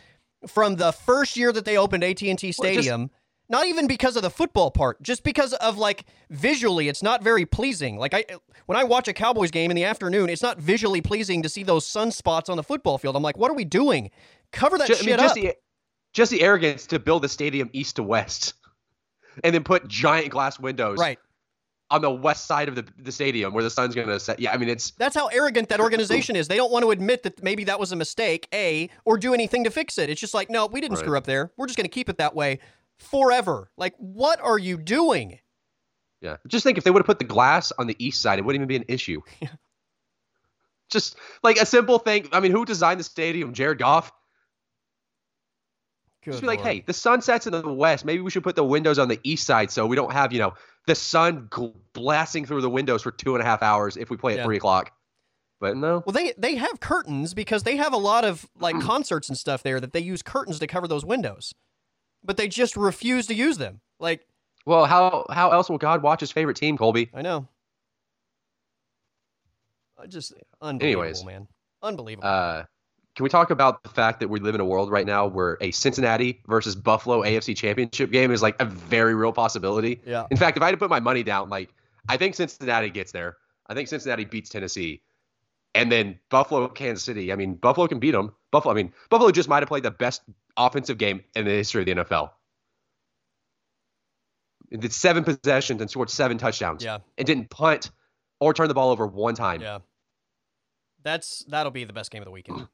from 0.47 0.75
the 0.77 0.91
first 0.91 1.37
year 1.37 1.51
that 1.51 1.65
they 1.65 1.77
opened 1.77 2.03
AT&T 2.03 2.27
Well, 2.33 2.33
just- 2.33 2.53
Stadium. 2.57 3.11
not 3.47 3.67
even 3.67 3.85
because 3.87 4.15
of 4.15 4.23
the 4.23 4.29
football 4.31 4.71
part, 4.71 5.01
just 5.03 5.23
because 5.23 5.53
of 5.53 5.77
like 5.77 6.05
visually, 6.31 6.87
it's 6.87 7.03
not 7.03 7.23
very 7.23 7.45
pleasing. 7.45 7.97
Like 7.97 8.13
I, 8.15 8.25
when 8.65 8.77
I 8.77 8.83
watch 8.83 9.07
a 9.07 9.13
Cowboys 9.13 9.51
game 9.51 9.69
in 9.69 9.75
the 9.75 9.83
afternoon, 9.83 10.29
it's 10.29 10.41
not 10.41 10.57
visually 10.59 11.01
pleasing 11.01 11.43
to 11.43 11.49
see 11.49 11.63
those 11.63 11.85
sunspots 11.85 12.49
on 12.49 12.57
the 12.57 12.63
football 12.63 12.97
field. 12.97 13.15
I'm 13.15 13.23
like, 13.23 13.37
what 13.37 13.51
are 13.51 13.55
we 13.55 13.65
doing? 13.65 14.09
Cover 14.51 14.77
that 14.79 14.87
Ju- 14.87 14.93
I 14.93 14.97
shit 14.97 15.05
mean, 15.05 15.15
up. 15.15 15.21
just 15.21 15.35
the 15.35 15.53
just 16.13 16.31
the 16.31 16.41
arrogance 16.41 16.87
to 16.87 16.97
build 16.97 17.21
the 17.21 17.29
stadium 17.29 17.69
east 17.71 17.97
to 17.97 18.03
west, 18.03 18.55
and 19.43 19.53
then 19.53 19.63
put 19.63 19.87
giant 19.87 20.31
glass 20.31 20.59
windows 20.59 20.97
right. 20.97 21.19
On 21.91 22.01
the 22.01 22.11
west 22.11 22.45
side 22.45 22.69
of 22.69 22.75
the, 22.75 22.85
the 22.99 23.11
stadium 23.11 23.53
where 23.53 23.63
the 23.63 23.69
sun's 23.69 23.95
going 23.95 24.07
to 24.07 24.19
set. 24.19 24.39
Yeah, 24.39 24.51
I 24.51 24.57
mean 24.57 24.69
it's 24.69 24.91
That's 24.91 25.15
how 25.15 25.27
arrogant 25.27 25.69
that 25.69 25.79
organization 25.79 26.35
is. 26.35 26.47
They 26.47 26.57
don't 26.57 26.71
want 26.71 26.83
to 26.83 26.91
admit 26.91 27.23
that 27.23 27.41
maybe 27.43 27.63
that 27.65 27.79
was 27.79 27.91
a 27.91 27.95
mistake, 27.95 28.47
A, 28.53 28.89
or 29.05 29.17
do 29.17 29.33
anything 29.33 29.63
to 29.63 29.71
fix 29.71 29.97
it. 29.97 30.09
It's 30.09 30.21
just 30.21 30.33
like, 30.33 30.49
no, 30.49 30.67
we 30.67 30.81
didn't 30.81 30.97
Right. 30.97 31.05
screw 31.05 31.17
up 31.17 31.25
there. 31.25 31.51
We're 31.57 31.67
just 31.67 31.77
going 31.77 31.85
to 31.89 31.93
keep 31.93 32.09
it 32.09 32.17
that 32.17 32.35
way 32.35 32.59
forever. 32.97 33.71
Like, 33.77 33.95
what 33.97 34.39
are 34.41 34.59
you 34.59 34.77
doing? 34.77 35.39
yeah. 36.21 36.35
Just 36.47 36.63
think 36.63 36.77
if 36.77 36.83
they 36.83 36.91
would 36.91 36.99
have 36.99 37.05
put 37.07 37.17
the 37.19 37.25
glass 37.25 37.71
on 37.79 37.87
the 37.87 37.95
east 37.97 38.21
side, 38.21 38.39
it 38.39 38.43
wouldn't 38.45 38.59
even 38.59 38.67
be 38.67 38.75
an 38.75 38.85
issue. 38.87 39.21
Just 40.89 41.15
like 41.43 41.57
a 41.57 41.65
simple 41.65 41.99
thing. 41.99 42.27
I 42.31 42.39
mean, 42.39 42.51
who 42.51 42.65
designed 42.65 42.99
the 42.99 43.03
stadium? 43.03 43.53
Jared 43.53 43.77
Goff. 43.77 44.11
Just 46.23 46.41
Good 46.41 46.41
be 46.41 46.47
like, 46.47 46.61
hey, 46.61 46.83
the 46.85 46.93
sun 46.93 47.21
sets 47.21 47.47
in 47.47 47.53
the 47.53 47.73
west. 47.73 48.03
Maybe 48.03 48.21
we 48.21 48.29
should 48.29 48.43
put 48.43 48.55
the 48.55 48.63
windows 48.63 48.99
on 48.99 49.07
the 49.07 49.19
east 49.23 49.45
side 49.47 49.71
so 49.71 49.85
we 49.87 49.95
don't 49.95 50.11
have, 50.11 50.33
you 50.33 50.39
know, 50.39 50.53
the 50.85 50.95
sun 50.95 51.47
gl- 51.49 51.73
blasting 51.93 52.45
through 52.45 52.61
the 52.61 52.69
windows 52.69 53.01
for 53.03 53.11
two 53.11 53.35
and 53.35 53.41
a 53.41 53.45
half 53.45 53.63
hours 53.63 53.95
if 53.95 54.09
we 54.09 54.17
play 54.17 54.33
at 54.33 54.39
Yeah. 54.39 54.43
three 54.45 54.57
o'clock. 54.57 54.91
But 55.61 55.77
no, 55.77 56.03
Well, 56.05 56.13
they 56.13 56.33
they 56.37 56.55
have 56.55 56.79
curtains 56.79 57.33
because 57.33 57.63
they 57.63 57.77
have 57.77 57.93
a 57.93 57.97
lot 57.97 58.25
of 58.25 58.49
like 58.59 58.79
concerts 58.81 59.29
and 59.29 59.37
stuff 59.37 59.63
there 59.63 59.79
that 59.79 59.93
they 59.93 59.99
use 60.01 60.21
curtains 60.21 60.59
to 60.59 60.67
cover 60.67 60.87
those 60.87 61.05
windows, 61.05 61.53
but 62.23 62.35
they 62.37 62.47
just 62.47 62.75
refuse 62.77 63.27
to 63.27 63.33
use 63.33 63.57
them. 63.57 63.79
Like, 63.99 64.25
well, 64.65 64.85
how 64.85 65.25
how 65.29 65.51
else 65.51 65.69
will 65.69 65.77
God 65.77 66.01
watch 66.03 66.19
his 66.21 66.31
favorite 66.31 66.57
team, 66.57 66.77
Colby? 66.77 67.09
I 67.13 67.21
know. 67.21 67.47
I 69.97 70.07
just 70.07 70.33
unbelievable, 70.61 71.03
Anyways. 71.03 71.23
man. 71.25 71.47
Unbelievable. 71.81 72.27
Uh, 72.27 72.63
can 73.15 73.23
we 73.23 73.29
talk 73.29 73.49
about 73.49 73.83
the 73.83 73.89
fact 73.89 74.19
that 74.21 74.29
we 74.29 74.39
live 74.39 74.55
in 74.55 74.61
a 74.61 74.65
world 74.65 74.89
right 74.89 75.05
now 75.05 75.27
where 75.27 75.57
a 75.61 75.71
Cincinnati 75.71 76.41
versus 76.47 76.75
Buffalo 76.75 77.23
AFC 77.23 77.55
Championship 77.55 78.11
game 78.11 78.31
is 78.31 78.41
like 78.41 78.61
a 78.61 78.65
very 78.65 79.15
real 79.15 79.33
possibility? 79.33 80.01
yeah. 80.05 80.25
In 80.31 80.37
fact, 80.37 80.57
if 80.57 80.63
I 80.63 80.67
had 80.67 80.71
to 80.71 80.77
put 80.77 80.89
my 80.89 80.99
money 80.99 81.23
down, 81.23 81.49
like 81.49 81.73
I 82.07 82.17
think 82.17 82.35
Cincinnati 82.35 82.89
gets 82.89 83.11
there. 83.11 83.37
I 83.67 83.73
think 83.73 83.87
Cincinnati 83.87 84.25
beats 84.25 84.49
Tennessee, 84.49 85.01
and 85.75 85.91
then 85.91 86.19
Buffalo, 86.29 86.67
Kansas 86.69 87.03
City. 87.03 87.31
I 87.31 87.35
mean, 87.35 87.55
Buffalo 87.55 87.87
can 87.87 87.99
beat 87.99 88.11
them. 88.11 88.33
Buffalo. 88.51 88.73
I 88.73 88.75
mean, 88.75 88.93
Buffalo 89.09 89.31
just 89.31 89.49
might 89.49 89.61
have 89.61 89.69
played 89.69 89.83
the 89.83 89.91
best 89.91 90.21
offensive 90.57 90.97
game 90.97 91.23
in 91.35 91.45
the 91.45 91.51
history 91.51 91.81
of 91.81 91.85
the 91.85 92.03
NFL. 92.03 92.31
It 94.71 94.81
did 94.81 94.93
seven 94.93 95.23
possessions 95.23 95.81
and 95.81 95.89
scored 95.89 96.09
seven 96.09 96.37
touchdowns. 96.37 96.83
Yeah. 96.83 96.99
and 97.17 97.25
didn't 97.25 97.49
punt 97.49 97.91
or 98.39 98.53
turn 98.53 98.67
the 98.67 98.73
ball 98.73 98.91
over 98.91 99.05
one 99.05 99.35
time. 99.35 99.61
Yeah. 99.61 99.79
That's 101.03 101.45
that'll 101.47 101.71
be 101.71 101.85
the 101.85 101.93
best 101.93 102.11
game 102.11 102.21
of 102.21 102.25
the 102.25 102.31
weekend. 102.31 102.67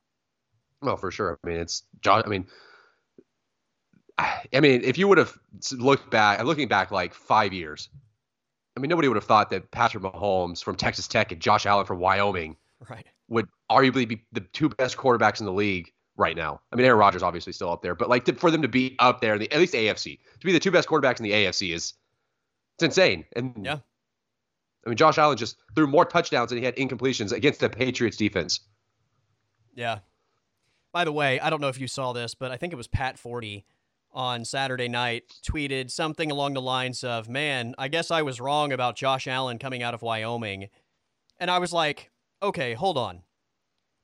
Well, 0.86 0.98
for 0.98 1.12
sure. 1.12 1.40
I 1.44 1.48
mean, 1.48 1.58
it's 1.58 1.84
John. 2.02 2.24
I 2.26 2.30
mean, 2.30 2.48
I 4.18 4.44
I 4.54 4.60
mean, 4.60 4.82
if 4.84 4.98
you 4.98 5.08
would 5.08 5.18
have 5.18 5.38
looked 5.72 6.10
back, 6.12 6.44
looking 6.44 6.68
back 6.68 6.92
like 6.92 7.14
five 7.14 7.54
years, 7.54 7.90
I 8.78 8.80
mean, 8.80 8.90
nobody 8.90 9.08
would 9.08 9.18
have 9.18 9.26
thought 9.26 9.50
that 9.50 9.72
Patrick 9.72 10.04
Mahomes 10.04 10.64
from 10.64 10.76
Texas 10.76 11.08
Tech 11.08 11.32
and 11.32 11.42
Josh 11.42 11.66
Allen 11.66 11.86
from 11.86 12.00
Wyoming 12.00 12.58
Right. 12.90 13.06
would 13.30 13.48
arguably 13.72 14.08
be 14.08 14.24
the 14.32 14.42
two 14.42 14.70
best 14.70 14.98
quarterbacks 14.98 15.40
in 15.40 15.46
the 15.46 15.54
league 15.54 15.92
right 16.18 16.36
now. 16.36 16.62
I 16.72 16.76
mean, 16.76 16.86
Aaron 16.86 17.00
Rodgers 17.00 17.24
obviously 17.24 17.54
still 17.54 17.72
up 17.72 17.82
there, 17.82 17.96
but 17.96 18.10
like 18.10 18.26
to, 18.26 18.34
for 18.34 18.52
them 18.52 18.62
to 18.62 18.68
be 18.68 18.96
up 19.00 19.22
there, 19.22 19.34
in 19.34 19.40
the, 19.40 19.52
at 19.52 19.60
least 19.60 19.74
AFC, 19.74 20.20
to 20.40 20.46
be 20.46 20.52
the 20.52 20.60
two 20.60 20.72
best 20.72 20.88
quarterbacks 20.88 21.20
in 21.20 21.24
the 21.24 21.32
AFC 21.32 21.74
is 21.74 21.94
it's 22.76 22.84
insane. 22.84 23.26
And 23.36 23.54
Yeah. 23.66 23.80
I 24.86 24.90
mean, 24.90 24.98
Josh 24.98 25.18
Allen 25.18 25.38
just 25.38 25.58
threw 25.74 25.88
more 25.88 26.06
touchdowns 26.06 26.50
than 26.50 26.60
he 26.60 26.66
had 26.66 26.76
incompletions 26.76 27.32
against 27.32 27.60
the 27.60 27.70
Patriots 27.70 28.18
defense. 28.18 28.60
Yeah. 29.74 30.00
By 30.96 31.04
the 31.04 31.12
way, 31.12 31.42
I 31.42 31.50
don't 31.50 31.60
know 31.60 31.68
if 31.68 31.78
you 31.78 31.90
saw 31.90 32.14
this, 32.14 32.36
but 32.36 32.52
I 32.54 32.56
think 32.56 32.72
it 32.72 32.78
was 32.78 32.88
Pat 32.88 33.18
Forde 33.18 33.66
on 34.14 34.46
Saturday 34.46 34.88
night 34.88 35.24
tweeted 35.46 35.92
something 35.92 36.32
along 36.32 36.54
the 36.54 36.62
lines 36.62 37.04
of, 37.04 37.28
"Man, 37.28 37.76
I 37.78 37.90
guess 37.90 38.12
I 38.12 38.22
was 38.22 38.40
wrong 38.40 38.72
about 38.72 38.96
Josh 38.96 39.28
Allen 39.28 39.60
coming 39.60 39.84
out 39.84 39.94
of 39.94 40.02
Wyoming." 40.02 40.70
And 41.38 41.52
I 41.52 41.60
was 41.60 41.74
like, 41.74 42.12
"Okay, 42.42 42.76
hold 42.76 42.98
on. 42.98 43.24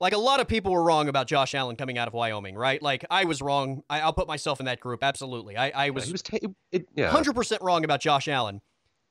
Like 0.01 0.11
a 0.11 0.17
lot 0.17 0.41
of 0.41 0.49
people 0.49 0.73
were 0.73 0.83
wrong 0.83 1.07
about 1.07 1.27
Josh 1.27 1.55
Allen 1.55 1.77
coming 1.77 1.97
out 1.97 2.09
of 2.09 2.13
Wyoming, 2.13 2.55
right? 2.55 2.81
Like 2.81 3.05
I 3.09 3.23
was 3.23 3.41
wrong. 3.41 3.83
I, 3.89 4.03
will 4.03 4.11
put 4.11 4.27
myself 4.27 4.59
in 4.59 4.65
that 4.65 4.81
group. 4.81 5.01
Absolutely. 5.01 5.55
I, 5.55 5.69
I 5.69 5.89
was, 5.91 6.07
yeah, 6.07 6.11
was 6.11 6.21
ta- 6.21 6.37
it, 6.73 6.89
yeah. 6.93 7.09
100% 7.09 7.61
wrong 7.61 7.85
about 7.85 8.01
Josh 8.01 8.27
Allen. 8.27 8.59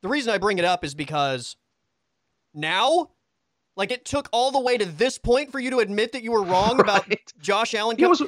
The 0.03 0.09
reason 0.09 0.35
I 0.35 0.37
bring 0.37 0.59
it 0.59 0.66
up 0.66 0.85
is 0.85 0.95
because 0.95 1.57
now 2.53 3.12
like 3.76 3.90
it 3.90 4.04
took 4.04 4.28
all 4.32 4.50
the 4.50 4.60
way 4.60 4.76
to 4.76 4.84
this 4.84 5.18
point 5.18 5.52
for 5.52 5.60
you 5.60 5.70
to 5.70 5.78
admit 5.78 6.12
that 6.12 6.22
you 6.22 6.32
were 6.32 6.42
wrong 6.44 6.76
right. 6.76 6.80
about 6.80 7.06
Josh 7.40 7.74
Allen. 7.74 7.96
Was, 7.98 8.22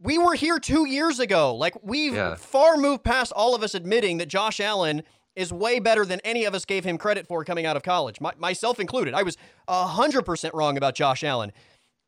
we 0.00 0.18
were 0.18 0.34
here 0.34 0.58
two 0.58 0.86
years 0.86 1.20
ago. 1.20 1.54
Like 1.54 1.74
we've 1.82 2.14
yeah. 2.14 2.34
far 2.34 2.76
moved 2.76 3.04
past 3.04 3.32
all 3.32 3.54
of 3.54 3.62
us 3.62 3.74
admitting 3.74 4.18
that 4.18 4.26
Josh 4.26 4.60
Allen 4.60 5.02
is 5.36 5.52
way 5.52 5.80
better 5.80 6.04
than 6.04 6.20
any 6.20 6.44
of 6.44 6.54
us 6.54 6.64
gave 6.64 6.84
him 6.84 6.96
credit 6.96 7.26
for 7.26 7.44
coming 7.44 7.66
out 7.66 7.76
of 7.76 7.82
college, 7.82 8.20
My, 8.20 8.32
myself 8.38 8.78
included. 8.78 9.14
I 9.14 9.22
was 9.22 9.36
hundred 9.68 10.22
percent 10.22 10.54
wrong 10.54 10.76
about 10.76 10.94
Josh 10.94 11.24
Allen, 11.24 11.52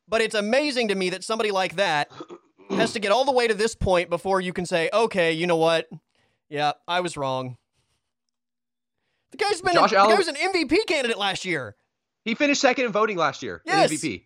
but 0.07 0.21
it's 0.21 0.35
amazing 0.35 0.87
to 0.89 0.95
me 0.95 1.09
that 1.09 1.23
somebody 1.23 1.51
like 1.51 1.75
that 1.75 2.09
has 2.69 2.93
to 2.93 2.99
get 2.99 3.11
all 3.11 3.25
the 3.25 3.31
way 3.31 3.47
to 3.47 3.53
this 3.53 3.75
point 3.75 4.09
before 4.09 4.41
you 4.41 4.53
can 4.53 4.65
say, 4.65 4.89
okay, 4.93 5.33
you 5.33 5.47
know 5.47 5.57
what? 5.57 5.89
Yeah, 6.49 6.73
I 6.87 7.01
was 7.01 7.17
wrong. 7.17 7.57
The 9.31 9.37
guy's 9.37 9.61
been 9.61 9.73
Josh 9.73 9.91
a, 9.91 9.97
Allen, 9.97 10.09
the 10.09 10.15
guy 10.15 10.19
was 10.19 10.27
an 10.27 10.35
MVP 10.35 10.85
candidate 10.87 11.17
last 11.17 11.43
year. 11.43 11.75
He 12.27 12.35
finished 12.35 12.59
second 12.59 12.85
in 12.85 12.91
voting 12.91 13.15
last 13.15 13.41
year 13.41 13.61
yes. 13.65 13.89
in 13.89 13.97
MVP. 13.97 14.23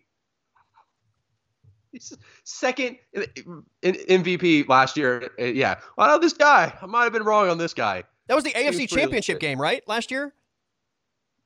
He's 1.92 2.18
second 2.42 2.98
in, 3.12 3.94
MVP 3.94 4.68
last 4.68 4.96
year. 4.96 5.30
Uh, 5.38 5.44
yeah. 5.44 5.76
Well, 5.96 6.08
know 6.08 6.18
this 6.18 6.32
guy. 6.32 6.72
I 6.82 6.86
might 6.86 7.04
have 7.04 7.12
been 7.12 7.22
wrong 7.22 7.48
on 7.48 7.58
this 7.58 7.74
guy. 7.74 8.02
That 8.26 8.34
was 8.34 8.42
the 8.42 8.50
AFC 8.50 8.88
Championship 8.88 9.38
game, 9.38 9.60
right? 9.60 9.86
Last 9.86 10.10
year? 10.10 10.34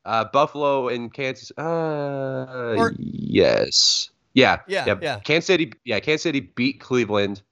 Uh, 0.06 0.24
Buffalo 0.32 0.88
and 0.88 1.12
Kansas. 1.12 1.52
Uh, 1.58 2.74
or, 2.78 2.94
yes. 2.96 4.10
Yeah, 4.32 4.60
yeah. 4.66 4.84
Yeah. 4.86 4.98
Yeah. 5.02 5.18
Kansas 5.18 5.46
City. 5.46 5.72
Yeah. 5.84 6.00
Kansas 6.00 6.22
City 6.22 6.40
beat 6.40 6.80
Cleveland. 6.80 7.42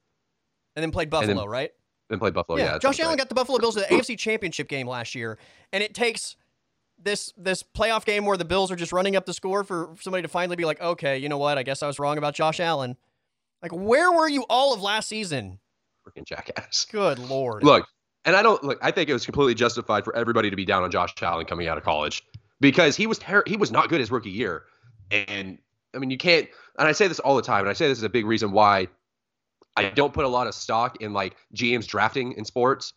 And 0.77 0.83
then 0.83 0.93
played 0.93 1.11
Buffalo, 1.11 1.41
then, 1.41 1.49
right? 1.49 1.73
Then 2.09 2.21
played 2.21 2.33
Buffalo. 2.33 2.57
Yeah. 2.57 2.73
yeah 2.73 2.79
Josh 2.79 2.99
Allen 3.01 3.11
right. 3.11 3.19
got 3.19 3.29
the 3.29 3.35
Buffalo 3.35 3.59
Bills 3.59 3.75
to 3.75 3.81
the 3.81 3.87
AFC 3.87 4.17
Championship 4.17 4.69
game 4.69 4.89
last 4.89 5.15
year, 5.15 5.37
and 5.75 5.83
it 5.83 5.95
takes 5.95 6.37
this 7.05 7.33
this 7.37 7.63
playoff 7.63 8.05
game 8.05 8.25
where 8.25 8.37
the 8.37 8.45
Bills 8.45 8.71
are 8.71 8.77
just 8.77 8.93
running 8.93 9.17
up 9.17 9.27
the 9.27 9.35
score 9.35 9.63
for 9.63 9.95
somebody 10.01 10.23
to 10.23 10.29
finally 10.29 10.57
be 10.57 10.65
like, 10.65 10.81
okay, 10.81 11.19
you 11.19 11.29
know 11.29 11.39
what? 11.39 11.59
I 11.59 11.63
guess 11.63 11.83
I 11.83 11.87
was 11.87 11.99
wrong 11.99 12.19
about 12.19 12.35
Josh 12.35 12.61
Allen. 12.61 12.97
Like, 13.63 13.73
where 13.73 14.13
were 14.13 14.29
you 14.29 14.45
all 14.49 14.75
of 14.75 14.83
last 14.83 15.09
season? 15.09 15.59
Freaking 16.07 16.27
jackass. 16.27 16.87
Good 16.91 17.19
lord. 17.19 17.63
Look, 17.63 17.87
and 18.25 18.35
I 18.37 18.43
don't 18.43 18.63
look. 18.65 18.79
I 18.83 18.91
think 18.91 19.09
it 19.09 19.13
was 19.13 19.25
completely 19.25 19.55
justified 19.55 20.05
for 20.05 20.15
everybody 20.17 20.51
to 20.51 20.57
be 20.57 20.65
down 20.65 20.83
on 20.83 20.91
Josh 20.91 21.15
Allen 21.23 21.47
coming 21.47 21.69
out 21.69 21.79
of 21.79 21.85
college 21.85 22.23
because 22.61 22.97
he 22.97 23.07
was 23.07 23.19
ter- 23.19 23.45
he 23.47 23.57
was 23.57 23.71
not 23.71 23.89
good 23.89 24.01
his 24.01 24.11
rookie 24.11 24.31
year, 24.31 24.65
and 25.11 25.59
I 25.95 25.99
mean 25.99 26.11
you 26.11 26.19
can't. 26.19 26.49
And 26.79 26.89
I 26.89 26.93
say 26.93 27.07
this 27.07 27.21
all 27.21 27.37
the 27.37 27.43
time, 27.43 27.61
and 27.61 27.69
I 27.69 27.73
say 27.73 27.89
this 27.89 27.99
is 27.99 28.05
a 28.05 28.09
big 28.09 28.27
reason 28.27 28.53
why 28.53 28.89
I 29.77 29.91
don't 29.91 30.13
put 30.13 30.25
a 30.25 30.29
lot 30.29 30.47
of 30.47 30.55
stock 30.55 31.01
in 31.01 31.13
like 31.13 31.37
GMs 31.55 31.87
drafting 31.87 32.33
in 32.33 32.45
sports 32.45 32.93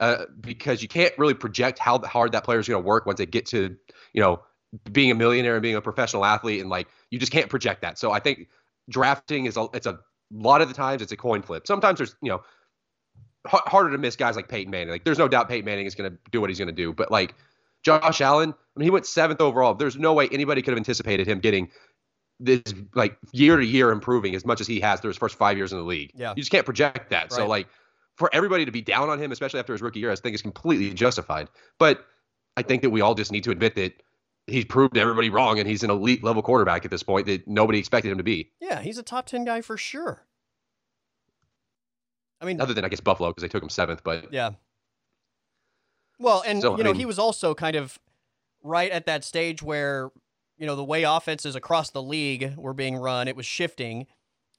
uh, 0.00 0.24
because 0.40 0.82
you 0.82 0.88
can't 0.88 1.16
really 1.18 1.34
project 1.34 1.78
how 1.78 1.98
hard 2.00 2.32
that 2.32 2.44
player 2.44 2.58
is 2.58 2.68
going 2.68 2.82
to 2.82 2.86
work 2.86 3.06
once 3.06 3.18
they 3.18 3.26
get 3.26 3.46
to 3.46 3.76
you 4.12 4.20
know 4.20 4.40
being 4.92 5.10
a 5.10 5.14
millionaire 5.14 5.54
and 5.54 5.62
being 5.62 5.76
a 5.76 5.80
professional 5.80 6.24
athlete 6.24 6.60
and 6.60 6.68
like 6.70 6.88
you 7.10 7.18
just 7.18 7.32
can't 7.32 7.48
project 7.48 7.82
that. 7.82 7.98
So 7.98 8.12
I 8.12 8.20
think 8.20 8.48
drafting 8.90 9.46
is 9.46 9.56
a 9.56 9.66
it's 9.72 9.86
a 9.86 9.98
lot 10.30 10.60
of 10.60 10.68
the 10.68 10.74
times 10.74 11.02
it's 11.02 11.12
a 11.12 11.16
coin 11.16 11.42
flip. 11.42 11.66
Sometimes 11.66 11.98
there's 11.98 12.16
you 12.22 12.30
know 12.30 12.42
h- 13.46 13.60
harder 13.66 13.90
to 13.90 13.98
miss 13.98 14.16
guys 14.16 14.36
like 14.36 14.48
Peyton 14.48 14.70
Manning. 14.70 14.90
Like 14.90 15.04
there's 15.04 15.18
no 15.18 15.28
doubt 15.28 15.48
Peyton 15.48 15.64
Manning 15.64 15.86
is 15.86 15.94
going 15.94 16.10
to 16.10 16.18
do 16.30 16.40
what 16.40 16.50
he's 16.50 16.58
going 16.58 16.68
to 16.68 16.74
do, 16.74 16.92
but 16.92 17.10
like 17.10 17.34
Josh 17.82 18.20
Allen, 18.20 18.50
I 18.50 18.78
mean 18.78 18.84
he 18.84 18.90
went 18.90 19.06
seventh 19.06 19.40
overall. 19.40 19.74
There's 19.74 19.96
no 19.96 20.12
way 20.12 20.28
anybody 20.30 20.62
could 20.62 20.72
have 20.72 20.78
anticipated 20.78 21.26
him 21.26 21.40
getting 21.40 21.70
this 22.38 22.62
like 22.94 23.16
year 23.32 23.56
to 23.56 23.64
year 23.64 23.90
improving 23.90 24.34
as 24.34 24.44
much 24.44 24.60
as 24.60 24.66
he 24.66 24.80
has 24.80 25.00
through 25.00 25.10
his 25.10 25.16
first 25.16 25.36
five 25.36 25.56
years 25.56 25.72
in 25.72 25.78
the 25.78 25.84
league. 25.84 26.10
Yeah. 26.14 26.30
You 26.36 26.42
just 26.42 26.50
can't 26.50 26.66
project 26.66 27.10
that. 27.10 27.24
Right. 27.24 27.32
So 27.32 27.46
like 27.46 27.68
for 28.16 28.30
everybody 28.32 28.64
to 28.64 28.72
be 28.72 28.82
down 28.82 29.08
on 29.08 29.20
him, 29.20 29.32
especially 29.32 29.60
after 29.60 29.72
his 29.72 29.82
rookie 29.82 30.00
year, 30.00 30.10
I 30.10 30.16
think 30.16 30.34
is 30.34 30.42
completely 30.42 30.92
justified. 30.92 31.48
But 31.78 32.04
I 32.56 32.62
think 32.62 32.82
that 32.82 32.90
we 32.90 33.00
all 33.00 33.14
just 33.14 33.30
need 33.30 33.44
to 33.44 33.50
admit 33.50 33.74
that 33.76 34.02
he's 34.46 34.64
proved 34.64 34.96
everybody 34.96 35.28
wrong 35.30 35.58
and 35.58 35.68
he's 35.68 35.82
an 35.82 35.90
elite 35.90 36.24
level 36.24 36.42
quarterback 36.42 36.84
at 36.84 36.90
this 36.90 37.02
point 37.02 37.26
that 37.26 37.46
nobody 37.46 37.78
expected 37.78 38.10
him 38.10 38.18
to 38.18 38.24
be. 38.24 38.50
Yeah, 38.60 38.80
he's 38.80 38.98
a 38.98 39.02
top 39.02 39.26
10 39.26 39.44
guy 39.44 39.60
for 39.60 39.76
sure. 39.76 40.26
I 42.40 42.44
mean, 42.44 42.60
other 42.60 42.74
than 42.74 42.84
I 42.84 42.88
guess 42.88 43.00
Buffalo 43.00 43.30
because 43.30 43.42
they 43.42 43.48
took 43.48 43.62
him 43.62 43.68
seventh, 43.68 44.02
but 44.04 44.32
yeah. 44.32 44.52
Well, 46.18 46.42
and 46.46 46.62
so, 46.62 46.76
you 46.76 46.84
know, 46.84 46.90
I 46.90 46.92
mean, 46.92 47.00
he 47.00 47.06
was 47.06 47.18
also 47.18 47.54
kind 47.54 47.76
of 47.76 47.98
right 48.62 48.90
at 48.90 49.06
that 49.06 49.24
stage 49.24 49.62
where 49.62 50.10
you 50.58 50.66
know 50.66 50.76
the 50.76 50.84
way 50.84 51.04
offenses 51.04 51.54
across 51.54 51.90
the 51.90 52.02
league 52.02 52.54
were 52.56 52.74
being 52.74 52.96
run, 52.96 53.28
it 53.28 53.36
was 53.36 53.46
shifting, 53.46 54.06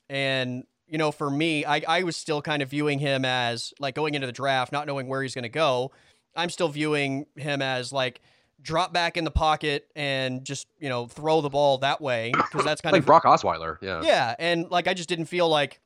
and 0.10 0.64
you 0.88 0.98
know, 0.98 1.12
for 1.12 1.30
me, 1.30 1.66
I, 1.66 1.84
I 1.88 2.04
was 2.04 2.16
still 2.16 2.42
kind 2.42 2.62
of 2.62 2.70
viewing 2.70 3.00
him 3.00 3.26
as 3.26 3.74
like 3.80 3.96
going 3.96 4.14
into 4.14 4.28
the 4.28 4.34
draft, 4.34 4.72
not 4.72 4.88
knowing 4.88 5.08
where 5.08 5.22
he's 5.22 5.34
going 5.34 5.44
to 5.44 5.50
go. 5.50 5.92
I'm 6.36 6.50
still 6.50 6.70
viewing 6.70 7.26
him 7.36 7.62
as 7.62 7.92
like 7.92 8.22
drop 8.62 8.94
back 8.94 9.18
in 9.18 9.24
the 9.24 9.32
pocket 9.32 9.88
and 9.96 10.44
just 10.44 10.68
you 10.80 10.90
know 10.90 11.08
throw 11.08 11.42
the 11.42 11.50
ball 11.50 11.78
that 11.80 12.02
way 12.02 12.32
because 12.34 12.66
that's 12.66 12.82
kind 12.82 12.94
like 12.94 13.04
of 13.04 13.10
like 13.10 13.24
Brock 13.24 13.42
Osweiler. 13.42 13.78
Yeah, 13.82 14.02
yeah, 14.04 14.36
and 14.40 14.70
like 14.70 14.88
I 14.88 14.94
just 14.94 15.10
didn't 15.10 15.26
feel 15.26 15.50
like 15.50 15.80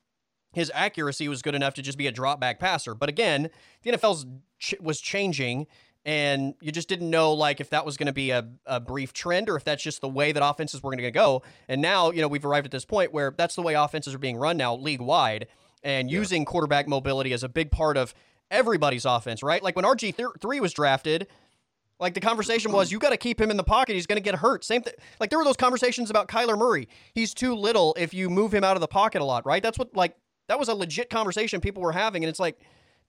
his 0.53 0.71
accuracy 0.75 1.27
was 1.27 1.41
good 1.41 1.55
enough 1.55 1.73
to 1.75 1.81
just 1.81 1.97
be 1.97 2.07
a 2.07 2.11
drop 2.11 2.39
back 2.39 2.59
passer. 2.59 2.93
But 2.93 3.09
again, 3.09 3.49
the 3.83 3.91
NFL's 3.91 4.25
ch- 4.59 4.75
was 4.81 4.99
changing, 4.99 5.67
and 6.03 6.55
you 6.61 6.71
just 6.71 6.89
didn't 6.89 7.09
know 7.09 7.33
like 7.33 7.61
if 7.61 7.69
that 7.69 7.85
was 7.85 7.97
going 7.97 8.07
to 8.07 8.13
be 8.13 8.31
a, 8.31 8.49
a 8.65 8.79
brief 8.79 9.13
trend 9.13 9.49
or 9.49 9.55
if 9.55 9.63
that's 9.63 9.83
just 9.83 10.01
the 10.01 10.09
way 10.09 10.31
that 10.31 10.43
offenses 10.43 10.81
were 10.81 10.91
going 10.91 11.03
to 11.03 11.11
go. 11.11 11.43
And 11.67 11.81
now, 11.81 12.11
you 12.11 12.21
know, 12.21 12.27
we've 12.27 12.45
arrived 12.45 12.65
at 12.65 12.71
this 12.71 12.85
point 12.85 13.13
where 13.13 13.33
that's 13.37 13.55
the 13.55 13.61
way 13.61 13.75
offenses 13.75 14.13
are 14.13 14.19
being 14.19 14.37
run 14.37 14.57
now 14.57 14.75
league 14.75 15.01
wide 15.01 15.47
and 15.83 16.09
yeah. 16.09 16.17
using 16.17 16.45
quarterback 16.45 16.87
mobility 16.87 17.33
as 17.33 17.43
a 17.43 17.49
big 17.49 17.71
part 17.71 17.97
of 17.97 18.13
everybody's 18.49 19.05
offense, 19.05 19.43
right? 19.43 19.61
Like 19.61 19.75
when 19.75 19.85
RG3 19.85 20.59
was 20.59 20.73
drafted, 20.73 21.27
like 21.99 22.15
the 22.15 22.19
conversation 22.19 22.71
was, 22.71 22.89
mm. 22.89 22.93
you 22.93 22.99
got 22.99 23.11
to 23.11 23.17
keep 23.17 23.39
him 23.39 23.51
in 23.51 23.57
the 23.57 23.63
pocket. 23.63 23.93
He's 23.93 24.07
going 24.07 24.21
to 24.21 24.23
get 24.23 24.35
hurt. 24.35 24.65
Same 24.65 24.81
thing. 24.81 24.93
Like 25.19 25.29
there 25.29 25.37
were 25.37 25.45
those 25.45 25.55
conversations 25.55 26.09
about 26.09 26.27
Kyler 26.27 26.57
Murray. 26.57 26.89
He's 27.13 27.33
too 27.33 27.55
little 27.55 27.95
if 27.97 28.13
you 28.13 28.29
move 28.29 28.53
him 28.53 28.63
out 28.63 28.75
of 28.75 28.81
the 28.81 28.87
pocket 28.87 29.21
a 29.21 29.25
lot, 29.25 29.45
right? 29.45 29.61
That's 29.61 29.77
what 29.77 29.95
like 29.95 30.15
that 30.47 30.57
was 30.57 30.67
a 30.67 30.73
legit 30.73 31.11
conversation 31.11 31.61
people 31.61 31.83
were 31.83 31.91
having, 31.91 32.23
and 32.23 32.29
it's 32.29 32.39
like, 32.39 32.59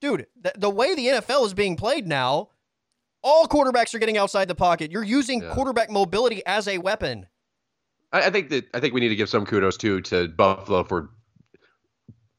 dude, 0.00 0.26
th- 0.42 0.54
the 0.58 0.70
way 0.70 0.94
the 0.94 1.06
NFL 1.06 1.46
is 1.46 1.54
being 1.54 1.74
played 1.74 2.06
now, 2.06 2.50
all 3.22 3.46
quarterbacks 3.46 3.94
are 3.94 3.98
getting 3.98 4.18
outside 4.18 4.48
the 4.48 4.54
pocket. 4.54 4.90
You're 4.90 5.04
using 5.04 5.42
yeah. 5.42 5.54
quarterback 5.54 5.90
mobility 5.90 6.44
as 6.46 6.68
a 6.68 6.78
weapon. 6.78 7.26
I, 8.12 8.22
I, 8.22 8.30
think 8.30 8.50
that 8.50 8.68
I 8.74 8.80
think 8.80 8.94
we 8.94 9.00
need 9.00 9.08
to 9.08 9.16
give 9.16 9.28
some 9.28 9.46
kudos 9.46 9.76
too 9.76 10.00
to 10.02 10.28
Buffalo 10.28 10.84
for 10.84 11.10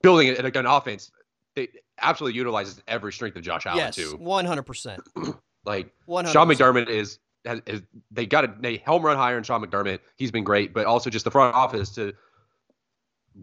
building 0.02 0.30
an, 0.30 0.46
an 0.46 0.66
offense 0.66 1.12
that 1.56 1.70
absolutely 2.02 2.38
utilizes 2.38 2.82
every 2.88 3.14
strength 3.14 3.38
of 3.38 3.44
Josh 3.44 3.66
Allen 3.66 3.78
yes, 3.80 3.96
too. 3.96 4.16
One 4.18 4.46
hundred 4.46 4.64
percent. 4.64 5.02
Like 5.66 5.94
100%. 6.10 6.34
Sean 6.34 6.48
McDermott 6.48 6.90
is, 6.90 7.20
has, 7.46 7.62
is 7.66 7.82
they 8.12 8.26
got 8.26 8.44
a 8.44 8.54
they 8.60 8.78
home 8.78 9.02
run 9.02 9.16
hire 9.16 9.38
in 9.38 9.44
Sean 9.44 9.64
McDermott. 9.64 10.00
He's 10.18 10.32
been 10.32 10.44
great, 10.44 10.74
but 10.74 10.86
also 10.86 11.10
just 11.10 11.24
the 11.24 11.32
front 11.32 11.56
office 11.56 11.90
to 11.92 12.14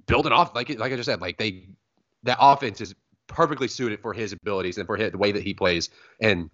build 0.07 0.27
an 0.27 0.33
off 0.33 0.55
like 0.55 0.69
like 0.79 0.93
I 0.93 0.97
just 0.97 1.07
said, 1.07 1.21
like 1.21 1.39
they 1.39 1.71
that 2.25 2.37
offense 2.39 2.81
is 2.81 2.95
perfectly 3.27 3.69
suited 3.69 4.01
for 4.01 4.13
his 4.13 4.33
abilities 4.33 4.77
and 4.77 4.87
for 4.87 4.97
his, 4.97 5.13
the 5.13 5.19
way 5.19 5.33
that 5.33 5.43
he 5.43 5.55
plays 5.55 5.89
and 6.21 6.51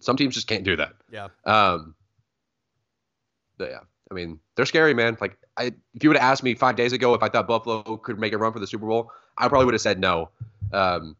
some 0.00 0.16
teams 0.16 0.34
just 0.34 0.46
can't 0.46 0.64
do 0.64 0.76
that. 0.76 0.92
Yeah. 1.10 1.28
Um. 1.44 1.94
Yeah. 3.58 3.80
I 4.10 4.14
mean, 4.14 4.40
they're 4.56 4.66
scary, 4.66 4.92
man. 4.92 5.16
Like, 5.20 5.38
I, 5.56 5.72
if 5.94 6.02
you 6.02 6.10
would 6.10 6.16
have 6.16 6.32
asked 6.32 6.42
me 6.42 6.54
five 6.54 6.74
days 6.74 6.92
ago 6.92 7.14
if 7.14 7.22
I 7.22 7.28
thought 7.28 7.46
Buffalo 7.46 7.82
could 7.98 8.18
make 8.18 8.32
a 8.32 8.38
run 8.38 8.52
for 8.52 8.58
the 8.58 8.66
Super 8.66 8.86
Bowl, 8.86 9.12
I 9.38 9.48
probably 9.48 9.66
would 9.66 9.74
have 9.74 9.80
said 9.80 10.00
no. 10.00 10.30
Um, 10.72 11.16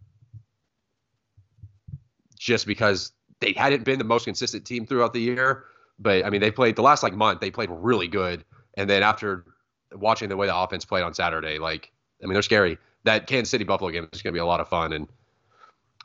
just 2.37 2.67
because 2.67 3.13
they 3.41 3.53
hadn't 3.53 3.85
been 3.85 3.99
the 3.99 4.05
most 4.05 4.25
consistent 4.25 4.65
team 4.65 4.87
throughout 4.87 5.13
the 5.13 5.21
year. 5.21 5.65
But 5.99 6.25
I 6.25 6.31
mean, 6.31 6.41
they 6.41 6.51
played 6.51 6.77
the 6.77 6.83
last 6.83 7.03
like 7.03 7.13
month. 7.13 7.41
They 7.41 7.51
played 7.51 7.69
really 7.71 8.09
good, 8.09 8.45
and 8.75 8.89
then 8.89 9.03
after 9.03 9.45
watching 9.93 10.29
the 10.29 10.37
way 10.37 10.47
the 10.47 10.57
offense 10.57 10.85
played 10.85 11.03
on 11.03 11.13
Saturday, 11.13 11.59
like, 11.59 11.93
I 12.23 12.27
mean, 12.27 12.33
they're 12.33 12.43
scary. 12.43 12.79
That 13.05 13.27
Kansas 13.27 13.51
City 13.51 13.65
Buffalo 13.65 13.91
game 13.91 14.09
is 14.13 14.23
going 14.23 14.33
to 14.33 14.37
be 14.37 14.41
a 14.41 14.47
lot 14.47 14.61
of 14.61 14.69
fun, 14.69 14.95
and 14.95 15.07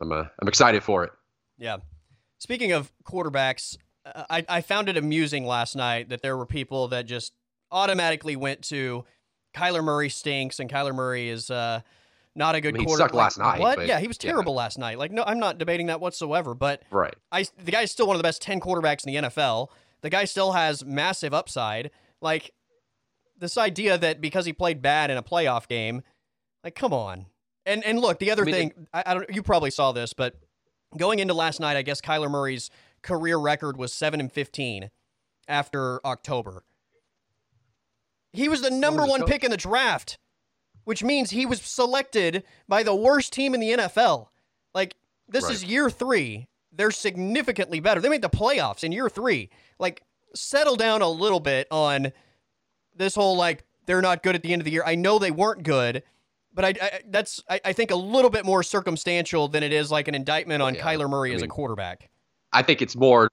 I'm 0.01 0.11
uh, 0.11 0.25
I'm 0.39 0.47
excited 0.47 0.83
for 0.83 1.05
it. 1.05 1.11
Yeah. 1.57 1.77
Speaking 2.39 2.71
of 2.71 2.91
quarterbacks, 3.03 3.77
I, 4.05 4.45
I 4.47 4.61
found 4.61 4.89
it 4.89 4.97
amusing 4.97 5.45
last 5.45 5.75
night 5.75 6.09
that 6.09 6.21
there 6.21 6.37
were 6.37 6.45
people 6.45 6.87
that 6.89 7.05
just 7.05 7.33
automatically 7.71 8.35
went 8.35 8.61
to 8.63 9.03
Kyler 9.55 9.83
Murray 9.83 10.09
stinks 10.09 10.59
and 10.59 10.69
Kyler 10.69 10.93
Murray 10.93 11.29
is 11.29 11.49
uh, 11.49 11.81
not 12.35 12.55
a 12.55 12.61
good 12.61 12.69
I 12.75 12.77
mean, 12.77 12.81
he 12.81 12.85
quarter. 12.85 13.01
sucked 13.03 13.15
last 13.15 13.37
night, 13.39 13.59
What? 13.59 13.77
but- 13.77 13.87
yeah, 13.87 13.99
he 13.99 14.07
was 14.07 14.17
yeah. 14.21 14.31
terrible 14.31 14.53
last 14.53 14.77
night. 14.77 14.99
Like, 14.99 15.11
no, 15.11 15.23
I'm 15.25 15.39
not 15.39 15.57
debating 15.57 15.87
that 15.87 15.99
whatsoever. 16.01 16.53
But 16.53 16.83
Right. 16.91 17.15
I, 17.31 17.45
the 17.63 17.71
guy's 17.71 17.91
still 17.91 18.05
one 18.07 18.15
of 18.15 18.19
the 18.19 18.23
best 18.27 18.41
ten 18.41 18.59
quarterbacks 18.59 19.05
in 19.07 19.13
the 19.13 19.29
NFL. 19.29 19.69
The 20.01 20.09
guy 20.09 20.25
still 20.25 20.51
has 20.51 20.85
massive 20.85 21.33
upside. 21.33 21.89
Like, 22.21 22.51
this 23.37 23.57
idea 23.57 23.97
that 23.97 24.21
because 24.21 24.45
he 24.45 24.53
played 24.53 24.81
bad 24.81 25.09
in 25.09 25.17
a 25.17 25.23
playoff 25.23 25.67
game, 25.67 26.03
like, 26.63 26.75
come 26.75 26.93
on. 26.93 27.25
And 27.65 27.83
and 27.83 27.99
look, 27.99 28.19
the 28.19 28.29
other 28.29 28.43
I 28.43 28.45
mean, 28.45 28.53
thing, 28.55 28.87
I, 28.93 29.03
I 29.07 29.13
don't. 29.15 29.29
You 29.33 29.41
probably 29.41 29.71
saw 29.71 29.91
this, 29.91 30.13
but 30.13 30.35
going 30.97 31.19
into 31.19 31.33
last 31.33 31.59
night, 31.59 31.77
I 31.77 31.81
guess 31.81 32.01
Kyler 32.01 32.29
Murray's 32.29 32.69
career 33.01 33.37
record 33.37 33.77
was 33.77 33.93
seven 33.93 34.19
and 34.19 34.31
fifteen 34.31 34.89
after 35.47 36.05
October. 36.05 36.63
He 38.33 38.49
was 38.49 38.61
the 38.61 38.71
number 38.71 39.05
one 39.05 39.23
pick 39.25 39.43
in 39.43 39.51
the 39.51 39.57
draft, 39.57 40.17
which 40.83 41.03
means 41.03 41.31
he 41.31 41.45
was 41.45 41.61
selected 41.61 42.43
by 42.67 42.83
the 42.83 42.95
worst 42.95 43.31
team 43.33 43.53
in 43.53 43.59
the 43.61 43.71
NFL. 43.71 44.27
Like 44.73 44.95
this 45.27 45.45
Right. 45.45 45.53
is 45.53 45.63
year 45.63 45.89
three. 45.89 46.47
They're 46.71 46.91
significantly 46.91 47.79
better. 47.79 48.01
They 48.01 48.09
made 48.09 48.21
the 48.21 48.29
playoffs 48.29 48.83
in 48.83 48.91
year 48.91 49.09
three. 49.09 49.49
Like 49.79 50.03
settle 50.35 50.75
down 50.75 51.01
a 51.01 51.07
little 51.09 51.39
bit 51.39 51.67
on 51.71 52.11
this 52.93 53.15
whole 53.15 53.37
like 53.37 53.63
they're 53.85 54.01
not 54.01 54.23
good 54.23 54.35
at 54.35 54.41
the 54.43 54.51
end 54.51 54.61
of 54.61 54.65
the 54.65 54.71
year. 54.71 54.83
I 54.85 54.95
know 54.95 55.17
they 55.17 55.31
weren't 55.31 55.63
good, 55.63 56.03
but 56.55 56.65
I, 56.65 56.69
I 56.81 57.01
that's 57.09 57.43
I, 57.49 57.61
I 57.65 57.73
think 57.73 57.91
a 57.91 57.95
little 57.95 58.31
bit 58.31 58.45
more 58.45 58.63
circumstantial 58.63 59.47
than 59.47 59.61
it 59.61 59.73
is 59.73 59.91
like 59.91 60.07
an 60.07 60.15
indictment 60.15 60.63
on 60.63 60.73
Yeah. 60.75 60.81
Kyler 60.81 61.09
Murray 61.09 61.31
I 61.31 61.35
as 61.35 61.41
a 61.41 61.47
quarterback. 61.47 62.09
I 62.53 62.61
think 62.63 62.81
it's 62.81 62.95
more 62.95 63.29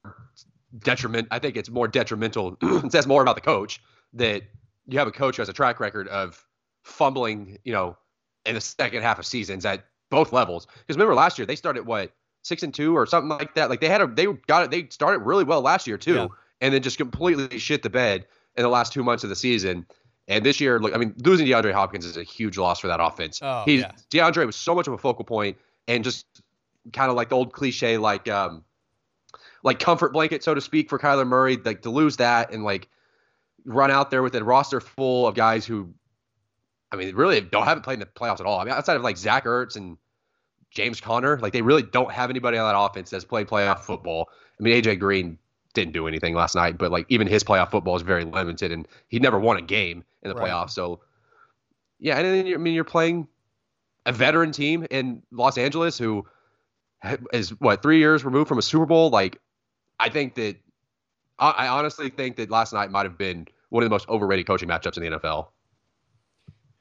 detriment. 0.81 1.29
I 1.31 1.39
think 1.39 1.57
it's 1.57 1.71
more 1.71 1.89
detrimental. 1.89 2.57
it 2.63 2.93
says 2.93 3.07
more 3.07 3.23
about 3.23 3.37
the 3.37 3.41
coach 3.41 3.81
that 4.15 4.43
you 4.87 4.99
have 4.99 5.09
a 5.09 5.13
coach 5.13 5.37
who 5.37 5.43
has 5.43 5.49
a 5.49 5.53
track 5.53 5.81
record 5.81 6.09
of 6.09 6.45
fumbling, 6.83 7.59
you 7.65 7.73
know, 7.73 7.97
in 8.45 8.55
the 8.57 8.61
second 8.61 9.03
half 9.03 9.19
of 9.19 9.27
seasons 9.27 9.65
at 9.65 9.85
both 10.11 10.33
levels. 10.33 10.67
Because 10.67 10.97
remember 10.97 11.15
last 11.15 11.39
year 11.39 11.47
they 11.47 11.57
started 11.57 11.87
what 11.87 12.13
six 12.43 12.63
and 12.65 12.75
two 12.75 12.97
or 12.97 13.07
something 13.07 13.29
like 13.29 13.55
that. 13.55 13.71
Like 13.71 13.81
they 13.81 13.89
had 13.89 14.01
a 14.01 14.07
they 14.07 14.27
got 14.47 14.65
it. 14.65 14.71
They 14.71 14.89
started 14.89 15.19
really 15.21 15.45
well 15.45 15.61
last 15.61 15.87
year 15.87 15.97
too, 15.99 16.15
Yeah. 16.15 16.27
and 16.61 16.75
then 16.75 16.83
just 16.83 16.99
completely 16.99 17.59
shit 17.59 17.83
the 17.83 17.91
bed 17.91 18.27
in 18.57 18.63
the 18.65 18.69
last 18.69 18.93
two 18.93 19.05
months 19.05 19.23
of 19.25 19.31
the 19.31 19.37
season. 19.37 19.87
And 20.29 20.45
this 20.45 20.61
year, 20.61 20.79
look, 20.79 20.95
I 20.95 20.99
mean, 20.99 21.15
losing 21.25 21.47
DeAndre 21.47 21.73
Hopkins 21.73 22.07
is 22.07 22.17
a 22.17 22.23
huge 22.23 22.57
loss 22.57 22.79
for 22.79 22.87
that 22.87 23.01
offense. 23.03 23.41
Oh, 23.43 23.65
He's 23.65 23.81
yeah. 23.81 23.93
DeAndre 24.11 24.47
was 24.47 24.57
so 24.57 24.75
much 24.75 24.87
of 24.87 24.93
a 24.93 24.99
focal 24.99 25.25
point, 25.25 25.57
and 25.89 26.05
just 26.05 26.27
kind 26.93 27.11
of 27.11 27.17
like 27.17 27.29
the 27.29 27.37
old 27.37 27.53
cliche, 27.53 27.99
like 27.99 28.29
um, 28.29 28.65
like 29.63 29.79
comfort 29.79 30.13
blanket, 30.13 30.45
so 30.45 30.55
to 30.55 30.61
speak, 30.61 30.89
for 30.89 30.99
Kyler 30.99 31.27
Murray. 31.27 31.57
Like 31.57 31.83
to 31.83 31.91
lose 31.91 32.17
that 32.19 32.53
and 32.53 32.63
like 32.65 32.89
run 33.65 33.91
out 33.91 34.11
there 34.11 34.23
with 34.23 34.35
a 34.35 34.45
roster 34.45 34.81
full 34.81 35.27
of 35.27 35.35
guys 35.35 35.67
who, 35.67 35.93
I 36.91 36.97
mean, 36.97 37.15
really 37.15 37.41
don't 37.41 37.65
haven't 37.65 37.83
played 37.83 37.95
in 37.95 38.01
the 38.01 38.07
playoffs 38.07 38.41
at 38.41 38.47
all. 38.47 38.61
I 38.61 38.65
mean, 38.65 38.75
outside 38.75 38.97
of 38.97 39.03
like 39.03 39.17
Zach 39.17 39.45
Ertz 39.45 39.77
and 39.77 39.99
James 40.71 41.01
Conner, 41.01 41.39
like 41.41 41.53
they 41.53 41.63
really 41.63 41.83
don't 41.83 42.13
have 42.13 42.31
anybody 42.31 42.59
on 42.59 42.73
that 42.73 42.79
offense 42.79 43.11
that's 43.11 43.25
played 43.25 43.49
playoff 43.49 43.81
football. 43.81 44.29
I 44.59 44.63
mean, 44.63 44.81
AJ 44.81 45.01
Green 45.01 45.39
didn't 45.75 45.93
do 45.93 46.07
anything 46.07 46.35
last 46.35 46.55
night, 46.55 46.77
but 46.79 46.91
like 46.91 47.07
even 47.09 47.27
his 47.27 47.43
playoff 47.45 47.71
football 47.71 47.97
is 47.97 48.03
very 48.03 48.25
limited, 48.25 48.73
and 48.73 48.87
he 49.09 49.19
never 49.19 49.39
won 49.39 49.57
a 49.57 49.63
game 49.63 50.05
in 50.23 50.29
the 50.31 50.35
Right. 50.35 50.51
playoffs. 50.51 50.71
So, 50.71 51.01
yeah, 51.99 52.17
and 52.19 52.27
then 52.27 52.47
you're, 52.47 52.59
I 52.59 52.63
mean, 52.63 52.75
you're 52.75 52.85
playing 52.85 53.29
a 54.07 54.13
veteran 54.13 54.53
team 54.53 54.87
in 54.91 55.23
Los 55.31 55.57
Angeles 55.57 55.97
who 55.99 56.27
is 57.33 57.51
what 57.61 57.83
three 57.83 57.99
years 57.99 58.25
removed 58.25 58.49
from 58.49 58.59
a 58.59 58.63
Super 58.63 58.87
Bowl. 58.87 59.11
Like, 59.11 59.39
I 59.99 60.09
think 60.09 60.35
that 60.35 60.57
I, 61.39 61.51
I 61.51 61.69
honestly 61.69 62.11
think 62.11 62.37
that 62.37 62.51
last 62.51 62.73
night 62.73 62.91
might 62.91 63.05
have 63.07 63.17
been 63.19 63.47
one 63.71 63.83
of 63.83 63.89
the 63.89 63.95
most 63.95 64.09
overrated 64.09 64.47
coaching 64.47 64.69
matchups 64.69 64.97
in 64.97 65.05
the 65.05 65.19
NFL. 65.19 65.49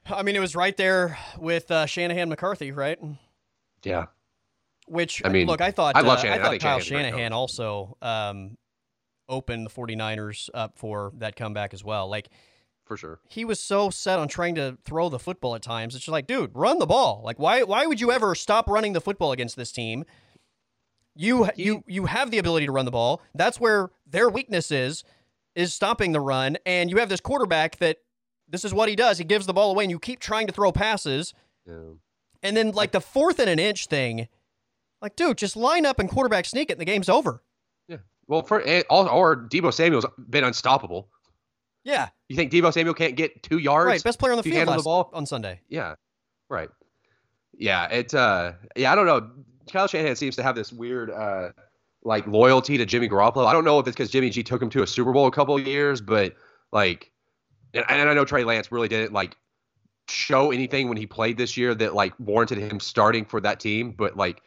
I 0.06 0.22
mean, 0.22 0.34
it 0.36 0.40
was 0.40 0.56
right 0.56 0.76
there 0.76 1.16
with 1.38 1.70
uh, 1.70 1.86
Shanahan 1.86 2.28
McCarthy, 2.28 2.72
right? 2.72 2.98
Yeah, 3.84 4.06
Which 4.86 5.22
I 5.24 5.28
mean, 5.28 5.46
look, 5.46 5.60
I 5.60 5.70
thought 5.70 5.96
I 5.96 6.00
love 6.00 6.18
uh, 6.18 6.22
Shanahan. 6.22 6.40
I 6.40 6.44
I 6.44 6.50
thought 6.50 6.60
Kyle 6.60 6.76
great 6.78 6.86
Shanahan 6.86 7.32
also 7.32 7.96
um, 8.02 8.56
opened 9.32 9.66
the 9.66 9.70
49ers 9.70 10.48
up 10.54 10.78
for 10.78 11.10
that 11.16 11.34
comeback 11.34 11.74
as 11.74 11.82
well. 11.82 12.08
Like 12.08 12.28
for 12.84 12.96
sure. 12.96 13.20
he 13.28 13.44
was 13.44 13.58
so 13.58 13.90
set 13.90 14.18
on 14.18 14.28
trying 14.28 14.54
to 14.56 14.76
throw 14.84 15.08
the 15.08 15.18
football 15.18 15.54
at 15.54 15.62
times. 15.62 15.94
It's 15.94 16.04
just 16.04 16.12
like, 16.12 16.26
dude, 16.26 16.50
run 16.54 16.78
the 16.78 16.86
ball. 16.86 17.22
Like 17.24 17.38
why 17.38 17.62
why 17.62 17.86
would 17.86 18.00
you 18.00 18.12
ever 18.12 18.34
stop 18.34 18.68
running 18.68 18.92
the 18.92 19.00
football 19.00 19.32
against 19.32 19.56
this 19.56 19.72
team? 19.72 20.04
You 21.14 21.48
you 21.56 21.82
you 21.86 22.06
have 22.06 22.30
the 22.30 22.38
ability 22.38 22.66
to 22.66 22.72
run 22.72 22.84
the 22.84 22.90
ball. 22.90 23.22
That's 23.34 23.58
where 23.58 23.90
their 24.06 24.28
weakness 24.28 24.70
is 24.70 25.04
is 25.54 25.74
stopping 25.74 26.12
the 26.12 26.20
run 26.20 26.58
and 26.66 26.90
you 26.90 26.98
have 26.98 27.08
this 27.08 27.20
quarterback 27.20 27.76
that 27.78 27.98
this 28.48 28.64
is 28.64 28.74
what 28.74 28.88
he 28.88 28.96
does. 28.96 29.18
He 29.18 29.24
gives 29.24 29.46
the 29.46 29.52
ball 29.52 29.70
away 29.70 29.84
and 29.84 29.90
you 29.90 29.98
keep 29.98 30.20
trying 30.20 30.46
to 30.46 30.52
throw 30.52 30.72
passes. 30.72 31.32
Yeah. 31.66 31.94
And 32.42 32.56
then 32.56 32.72
like 32.72 32.92
the 32.92 33.00
fourth 33.00 33.38
and 33.38 33.48
an 33.48 33.58
inch 33.58 33.86
thing, 33.86 34.28
like 35.00 35.16
dude, 35.16 35.38
just 35.38 35.56
line 35.56 35.86
up 35.86 35.98
and 35.98 36.08
quarterback 36.08 36.44
sneak 36.46 36.68
it 36.68 36.74
and 36.74 36.80
the 36.80 36.84
game's 36.84 37.08
over. 37.08 37.42
Well, 38.32 38.42
for 38.42 38.64
all 38.88 39.06
or 39.08 39.36
Deebo 39.36 39.74
Samuel's 39.74 40.06
been 40.30 40.42
unstoppable. 40.42 41.10
Yeah, 41.84 42.08
You 42.30 42.36
think 42.36 42.50
Debo 42.50 42.72
Samuel 42.72 42.94
can't 42.94 43.14
get 43.14 43.42
two 43.42 43.58
yards? 43.58 43.86
right. 43.88 44.02
Best 44.02 44.18
player 44.18 44.32
on 44.32 44.38
the 44.38 44.42
field 44.42 44.56
handle 44.56 44.76
the 44.76 44.82
ball? 44.82 45.10
on 45.12 45.26
Sunday. 45.26 45.60
Yeah. 45.68 45.96
Right. 46.48 46.70
Yeah. 47.52 47.88
It. 47.88 48.14
Uh. 48.14 48.52
Yeah. 48.74 48.90
I 48.90 48.94
don't 48.94 49.04
know. 49.04 49.28
Kyle 49.70 49.86
Shanahan 49.86 50.16
seems 50.16 50.36
to 50.36 50.42
have 50.42 50.54
this 50.54 50.72
weird, 50.72 51.10
uh, 51.10 51.50
like 52.04 52.26
loyalty 52.26 52.78
to 52.78 52.86
Jimmy 52.86 53.06
Garoppolo. 53.06 53.44
I 53.44 53.52
don't 53.52 53.66
know 53.66 53.78
if 53.78 53.86
it's 53.86 53.94
because 53.94 54.10
Jimmy 54.10 54.30
G 54.30 54.42
took 54.42 54.62
him 54.62 54.70
to 54.70 54.82
a 54.82 54.86
Super 54.86 55.12
Bowl 55.12 55.26
a 55.26 55.30
couple 55.30 55.54
of 55.54 55.66
years, 55.66 56.00
but 56.00 56.34
like, 56.72 57.12
and, 57.74 57.84
and 57.86 58.08
I 58.08 58.14
know 58.14 58.24
Trey 58.24 58.44
Lance 58.44 58.72
really 58.72 58.88
didn't 58.88 59.12
like 59.12 59.36
show 60.08 60.52
anything 60.52 60.88
when 60.88 60.96
he 60.96 61.06
played 61.06 61.36
this 61.36 61.58
year 61.58 61.74
that 61.74 61.94
like 61.94 62.14
warranted 62.18 62.56
him 62.58 62.80
starting 62.80 63.26
for 63.26 63.42
that 63.42 63.60
team. 63.60 63.90
But 63.92 64.16
like, 64.16 64.42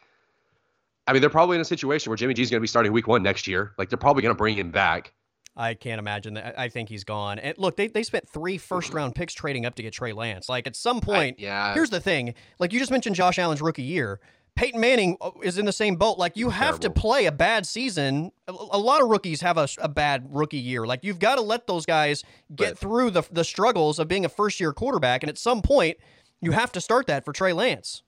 I 1.06 1.12
mean, 1.12 1.20
they're 1.20 1.30
probably 1.30 1.54
in 1.56 1.60
a 1.60 1.64
situation 1.64 2.10
where 2.10 2.16
Jimmy 2.16 2.34
G's 2.34 2.50
going 2.50 2.58
to 2.58 2.62
be 2.62 2.66
starting 2.68 2.92
Week 2.92 3.06
One 3.06 3.22
next 3.22 3.46
year. 3.46 3.72
Like, 3.78 3.88
they're 3.88 3.98
probably 3.98 4.22
going 4.22 4.34
to 4.34 4.38
bring 4.38 4.56
him 4.56 4.70
back. 4.70 5.12
I 5.58 5.72
can't 5.74 5.98
imagine 5.98 6.34
that. 6.34 6.58
I 6.58 6.68
think 6.68 6.88
he's 6.90 7.04
gone. 7.04 7.38
And 7.38 7.56
look, 7.56 7.76
they, 7.76 7.86
they 7.86 8.02
spent 8.02 8.28
three 8.28 8.58
first 8.58 8.92
round 8.92 9.14
picks 9.14 9.32
trading 9.32 9.64
up 9.64 9.74
to 9.76 9.82
get 9.82 9.94
Trey 9.94 10.12
Lance. 10.12 10.48
Like 10.50 10.66
at 10.66 10.76
some 10.76 11.00
point, 11.00 11.36
I- 11.38 11.42
yeah. 11.42 11.74
here's 11.74 11.88
the 11.88 12.00
thing. 12.00 12.34
Like 12.58 12.74
you 12.74 12.78
just 12.78 12.90
mentioned 12.90 13.16
Josh 13.16 13.38
Allen's 13.38 13.62
rookie 13.62 13.82
year. 13.82 14.20
Peyton 14.54 14.80
Manning 14.80 15.16
uh, 15.20 15.30
is 15.42 15.56
in 15.56 15.64
the 15.64 15.72
same 15.72 15.96
boat. 15.96 16.18
Like 16.18 16.36
you 16.36 16.50
have 16.50 16.78
to 16.80 16.90
play 16.90 17.24
a 17.24 17.32
bad 17.32 17.64
season. 17.66 18.32
A, 18.48 18.52
a 18.52 18.78
lot 18.78 19.00
of 19.00 19.08
rookies 19.08 19.40
have 19.40 19.56
a, 19.56 19.66
a 19.78 19.88
bad 19.88 20.26
rookie 20.30 20.58
year. 20.58 20.86
Like 20.86 21.00
you've 21.04 21.18
got 21.18 21.36
to 21.36 21.42
let 21.42 21.66
those 21.66 21.86
guys 21.86 22.22
get 22.54 22.72
But- 22.72 22.78
through 22.78 23.10
the 23.12 23.22
the 23.30 23.44
struggles 23.44 23.98
of 23.98 24.08
being 24.08 24.26
a 24.26 24.28
first 24.28 24.60
year 24.60 24.74
quarterback. 24.74 25.22
And 25.22 25.30
at 25.30 25.38
some 25.38 25.62
point, 25.62 25.96
you 26.42 26.52
have 26.52 26.70
to 26.72 26.82
start 26.82 27.06
that 27.06 27.24
for 27.24 27.32
Trey 27.32 27.54
Lance. 27.54 28.02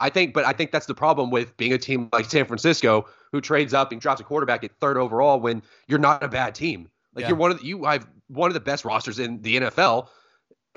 I 0.00 0.10
think, 0.10 0.32
but 0.32 0.44
I 0.44 0.52
think 0.52 0.70
that's 0.70 0.86
the 0.86 0.94
problem 0.94 1.30
with 1.30 1.56
being 1.56 1.72
a 1.72 1.78
team 1.78 2.08
like 2.12 2.26
San 2.26 2.44
Francisco 2.44 3.06
who 3.32 3.40
trades 3.40 3.74
up 3.74 3.90
and 3.92 4.00
drops 4.00 4.20
a 4.20 4.24
quarterback 4.24 4.62
at 4.64 4.70
third 4.80 4.96
overall 4.96 5.40
when 5.40 5.62
you're 5.88 5.98
not 5.98 6.22
a 6.22 6.28
bad 6.28 6.54
team. 6.54 6.88
Like 7.14 7.22
Yeah. 7.22 7.28
you're 7.30 7.36
one 7.36 7.50
of 7.50 7.58
the, 7.60 7.66
you 7.66 7.84
have 7.84 8.06
one 8.28 8.48
of 8.48 8.54
the 8.54 8.60
best 8.60 8.84
rosters 8.84 9.18
in 9.18 9.42
the 9.42 9.56
NFL, 9.56 10.08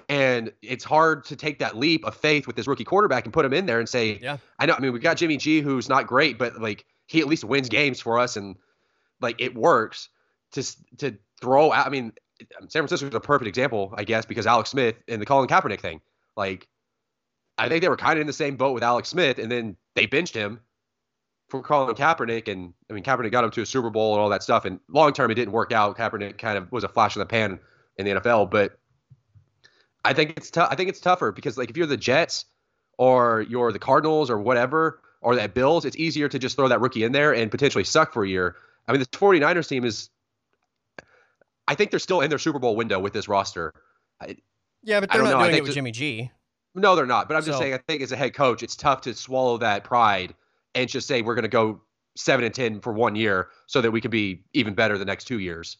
and 0.10 0.52
it's 0.62 0.84
hard 0.84 1.24
to 1.26 1.36
take 1.36 1.60
that 1.60 1.78
leap 1.78 2.04
of 2.06 2.16
faith 2.16 2.48
with 2.48 2.56
this 2.56 2.68
rookie 2.68 2.84
quarterback 2.84 3.26
and 3.26 3.34
put 3.34 3.46
him 3.46 3.54
in 3.54 3.66
there 3.66 3.80
and 3.80 3.88
say, 3.88 4.20
Yeah. 4.22 4.38
I 4.60 4.66
know. 4.66 4.74
I 4.74 4.80
mean, 4.80 4.92
we 4.94 5.00
got 5.00 5.18
Jimmy 5.18 5.38
G, 5.38 5.62
who's 5.62 5.88
not 5.88 6.08
great, 6.08 6.38
but 6.38 6.60
like 6.62 6.86
he 7.08 7.20
at 7.20 7.28
least 7.28 7.44
wins 7.44 7.70
games 7.70 8.00
for 8.00 8.18
us, 8.20 8.36
and 8.38 8.56
like 9.22 9.40
it 9.40 9.54
works 9.56 10.10
to 10.54 10.64
to 10.98 11.16
throw 11.40 11.72
out. 11.72 11.86
I 11.86 11.90
mean, 11.90 12.12
San 12.70 12.82
Francisco 12.82 13.08
is 13.08 13.14
a 13.14 13.20
perfect 13.20 13.48
example, 13.48 13.94
I 13.96 14.04
guess, 14.04 14.26
because 14.26 14.48
Alex 14.48 14.72
Smith 14.72 14.96
and 15.08 15.22
the 15.22 15.26
Colin 15.26 15.48
Kaepernick 15.48 15.80
thing. 15.80 16.02
Like, 16.36 16.68
I 17.62 17.70
think 17.70 17.82
they 17.84 17.90
were 17.90 17.98
kind 17.98 18.18
of 18.18 18.22
in 18.22 18.28
the 18.28 18.34
same 18.34 18.56
boat 18.58 18.74
with 18.74 18.82
Alex 18.82 19.10
Smith, 19.10 19.38
and 19.38 19.52
then 19.52 19.78
they 19.96 20.08
benched 20.08 20.34
him 20.34 20.60
for 21.50 21.62
Colin 21.62 21.96
Kaepernick, 21.96 22.52
and 22.52 22.74
I 22.90 22.94
mean 22.94 23.04
Kaepernick 23.04 23.32
got 23.32 23.44
him 23.44 23.52
to 23.52 23.62
a 23.62 23.66
Super 23.66 23.90
Bowl 23.90 24.14
and 24.14 24.22
all 24.22 24.30
that 24.30 24.42
stuff, 24.42 24.66
and 24.66 24.80
long 24.90 25.14
term 25.14 25.30
it 25.30 25.36
didn't 25.36 25.52
work 25.52 25.72
out. 25.72 25.96
Kaepernick 25.98 26.38
kind 26.40 26.58
of 26.58 26.72
was 26.72 26.84
a 26.84 26.88
flash 26.88 27.16
in 27.16 27.20
the 27.20 27.26
pan 27.26 27.60
in 27.98 28.06
the 28.06 28.14
NFL, 28.14 28.50
but 28.50 28.80
I 30.04 30.14
think 30.14 30.34
it's 30.38 30.50
tough. 30.50 30.70
I 30.72 30.76
think 30.76 30.90
it's 30.90 31.00
tougher 31.00 31.32
because 31.32 31.58
like 31.58 31.70
if 31.70 31.78
you're 31.78 31.86
the 31.86 31.98
Jets 31.98 32.46
or 32.98 33.46
you're 33.48 33.72
the 33.72 33.80
Cardinals 33.80 34.32
or 34.32 34.40
whatever 34.40 35.00
or 35.22 35.36
that 35.36 35.54
Bills, 35.54 35.86
it's 35.86 35.98
easier 35.98 36.28
to 36.30 36.40
just 36.40 36.56
throw 36.56 36.68
that 36.68 36.82
rookie 36.82 37.04
in 37.04 37.12
there 37.12 37.32
and 37.34 37.52
potentially 37.52 37.84
suck 37.84 38.12
for 38.12 38.24
a 38.24 38.28
year. 38.28 38.56
I 38.88 38.92
mean, 38.92 39.00
this 39.00 39.08
49ers 39.10 39.68
team 39.68 39.86
is. 39.86 40.10
I 41.68 41.76
think 41.76 41.92
they're 41.92 42.00
still 42.00 42.22
in 42.22 42.30
their 42.30 42.40
Super 42.40 42.58
Bowl 42.58 42.76
window 42.76 43.00
with 43.00 43.14
this 43.14 43.28
roster. 43.28 43.74
Yeah, 44.84 45.00
but 45.00 45.12
they're 45.12 45.22
not 45.22 45.32
know. 45.32 45.38
I 45.38 45.48
doing 45.50 45.58
it 45.58 45.62
with 45.62 45.72
ju- 45.72 45.76
Jimmy 45.76 45.92
G. 45.92 46.32
No, 46.76 46.96
they're 46.96 47.06
not. 47.06 47.28
But 47.28 47.36
I'm 47.38 47.44
just 47.44 47.58
So- 47.58 47.62
saying, 47.62 47.74
I 47.74 47.78
think 47.78 48.02
as 48.02 48.12
a 48.12 48.16
head 48.18 48.34
coach, 48.34 48.64
it's 48.64 48.76
tough 48.76 49.02
to 49.02 49.14
swallow 49.14 49.58
that 49.58 49.84
pride 49.84 50.34
and 50.76 50.88
just 50.90 51.08
say 51.08 51.22
we're 51.22 51.36
going 51.36 51.44
to 51.44 51.50
go 51.50 51.82
seven 52.16 52.46
and 52.46 52.54
ten 52.54 52.80
for 52.82 52.94
one 52.94 53.16
year 53.16 53.50
so 53.68 53.82
that 53.82 53.92
we 53.92 54.02
can 54.02 54.12
be 54.12 54.44
even 54.54 54.74
better 54.74 54.98
the 54.98 55.06
next 55.06 55.26
two 55.26 55.40
years. 55.40 55.78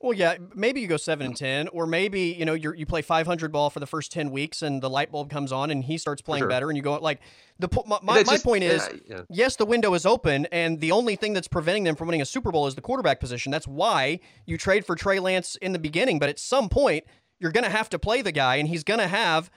Well, 0.00 0.12
yeah, 0.12 0.36
maybe 0.54 0.80
you 0.80 0.86
go 0.86 0.96
seven 0.96 1.26
and 1.26 1.36
ten, 1.36 1.66
or 1.68 1.84
maybe 1.84 2.20
you 2.38 2.44
know 2.44 2.54
you 2.54 2.72
you 2.72 2.86
play 2.86 3.02
five 3.02 3.26
hundred 3.26 3.50
ball 3.50 3.68
for 3.68 3.80
the 3.80 3.86
first 3.86 4.12
ten 4.12 4.30
weeks, 4.30 4.62
and 4.62 4.80
the 4.80 4.88
light 4.88 5.10
bulb 5.10 5.28
comes 5.28 5.50
on, 5.50 5.72
and 5.72 5.82
he 5.82 5.98
starts 5.98 6.22
playing 6.22 6.42
sure. 6.42 6.48
better, 6.48 6.68
and 6.68 6.76
you 6.76 6.84
go 6.84 6.94
like 6.98 7.18
the 7.58 7.68
my, 7.84 7.98
my, 8.04 8.18
it's 8.20 8.28
my 8.28 8.34
just- 8.34 8.44
point 8.44 8.62
is. 8.62 8.82
uh, 8.82 8.96
yeah. 9.08 9.20
Yes, 9.28 9.56
the 9.56 9.66
window 9.66 9.94
is 9.94 10.06
open, 10.06 10.46
and 10.52 10.80
the 10.80 10.92
only 10.92 11.16
thing 11.16 11.32
that's 11.32 11.48
preventing 11.48 11.82
them 11.82 11.96
from 11.96 12.06
winning 12.06 12.22
a 12.22 12.26
Super 12.26 12.52
Bowl 12.52 12.68
is 12.68 12.76
the 12.76 12.80
quarterback 12.80 13.18
position. 13.18 13.50
That's 13.50 13.66
why 13.66 14.20
you 14.46 14.56
trade 14.56 14.86
for 14.86 14.94
Trey 14.94 15.18
Lance 15.18 15.56
in 15.56 15.72
the 15.72 15.80
beginning. 15.80 16.20
But 16.20 16.28
at 16.28 16.38
some 16.38 16.68
point, 16.68 17.02
you're 17.40 17.50
going 17.52 17.64
to 17.64 17.70
have 17.70 17.88
to 17.90 17.98
play 17.98 18.22
the 18.22 18.30
guy, 18.32 18.54
and 18.56 18.68
he's 18.68 18.84
going 18.84 19.00
to 19.00 19.08
have 19.08 19.50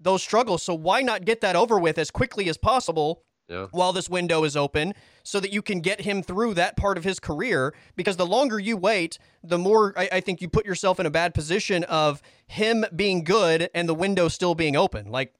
those 0.00 0.22
struggles. 0.22 0.62
So 0.62 0.74
why 0.74 1.02
not 1.02 1.24
get 1.24 1.40
that 1.40 1.56
over 1.56 1.78
with 1.78 1.98
as 1.98 2.10
quickly 2.10 2.48
as 2.48 2.56
possible 2.56 3.22
Yeah. 3.48 3.66
while 3.72 3.92
this 3.92 4.08
window 4.10 4.44
is 4.44 4.56
open 4.56 4.94
so 5.24 5.40
that 5.40 5.52
you 5.52 5.62
can 5.62 5.80
get 5.80 6.00
him 6.02 6.22
through 6.22 6.54
that 6.54 6.76
part 6.76 6.96
of 6.98 7.04
his 7.04 7.18
career? 7.18 7.74
Because 7.96 8.16
the 8.16 8.26
longer 8.26 8.58
you 8.60 8.76
wait, 8.76 9.18
the 9.42 9.58
more 9.58 9.92
I, 9.96 10.08
I 10.12 10.20
think 10.20 10.40
you 10.40 10.48
put 10.48 10.66
yourself 10.66 11.00
in 11.00 11.06
a 11.06 11.10
bad 11.10 11.34
position 11.34 11.84
of 11.84 12.22
him 12.46 12.84
being 12.94 13.24
good 13.24 13.70
and 13.74 13.88
the 13.88 13.94
window 13.94 14.28
still 14.28 14.54
being 14.54 14.76
open. 14.76 15.10
Like, 15.10 15.34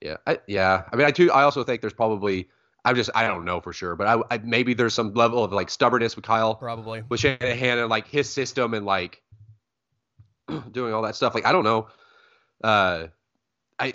Yeah, 0.00 0.16
I, 0.26 0.38
yeah. 0.46 0.82
I 0.92 0.96
mean, 0.96 1.06
I 1.06 1.10
do. 1.12 1.30
I 1.30 1.42
also 1.44 1.64
think 1.64 1.80
there's 1.80 1.92
probably. 1.94 2.48
I'm 2.84 2.96
just. 2.96 3.10
I 3.14 3.28
don't 3.28 3.44
know 3.44 3.60
for 3.60 3.72
sure, 3.72 3.94
but 3.94 4.08
I, 4.08 4.34
I 4.34 4.38
maybe 4.38 4.74
there's 4.74 4.92
some 4.92 5.14
level 5.14 5.44
of 5.44 5.52
like 5.52 5.70
stubbornness 5.70 6.16
with 6.16 6.24
Kyle, 6.24 6.56
probably. 6.56 7.04
with 7.08 7.20
Shanahan, 7.20 7.78
and 7.78 7.88
like 7.88 8.08
his 8.08 8.28
system, 8.28 8.74
and 8.74 8.84
like 8.84 9.22
doing 10.72 10.92
all 10.92 11.02
that 11.02 11.14
stuff. 11.14 11.32
Like 11.34 11.46
I 11.46 11.52
don't 11.52 11.62
know. 11.64 11.86
Uh, 12.64 13.06
I. 13.78 13.92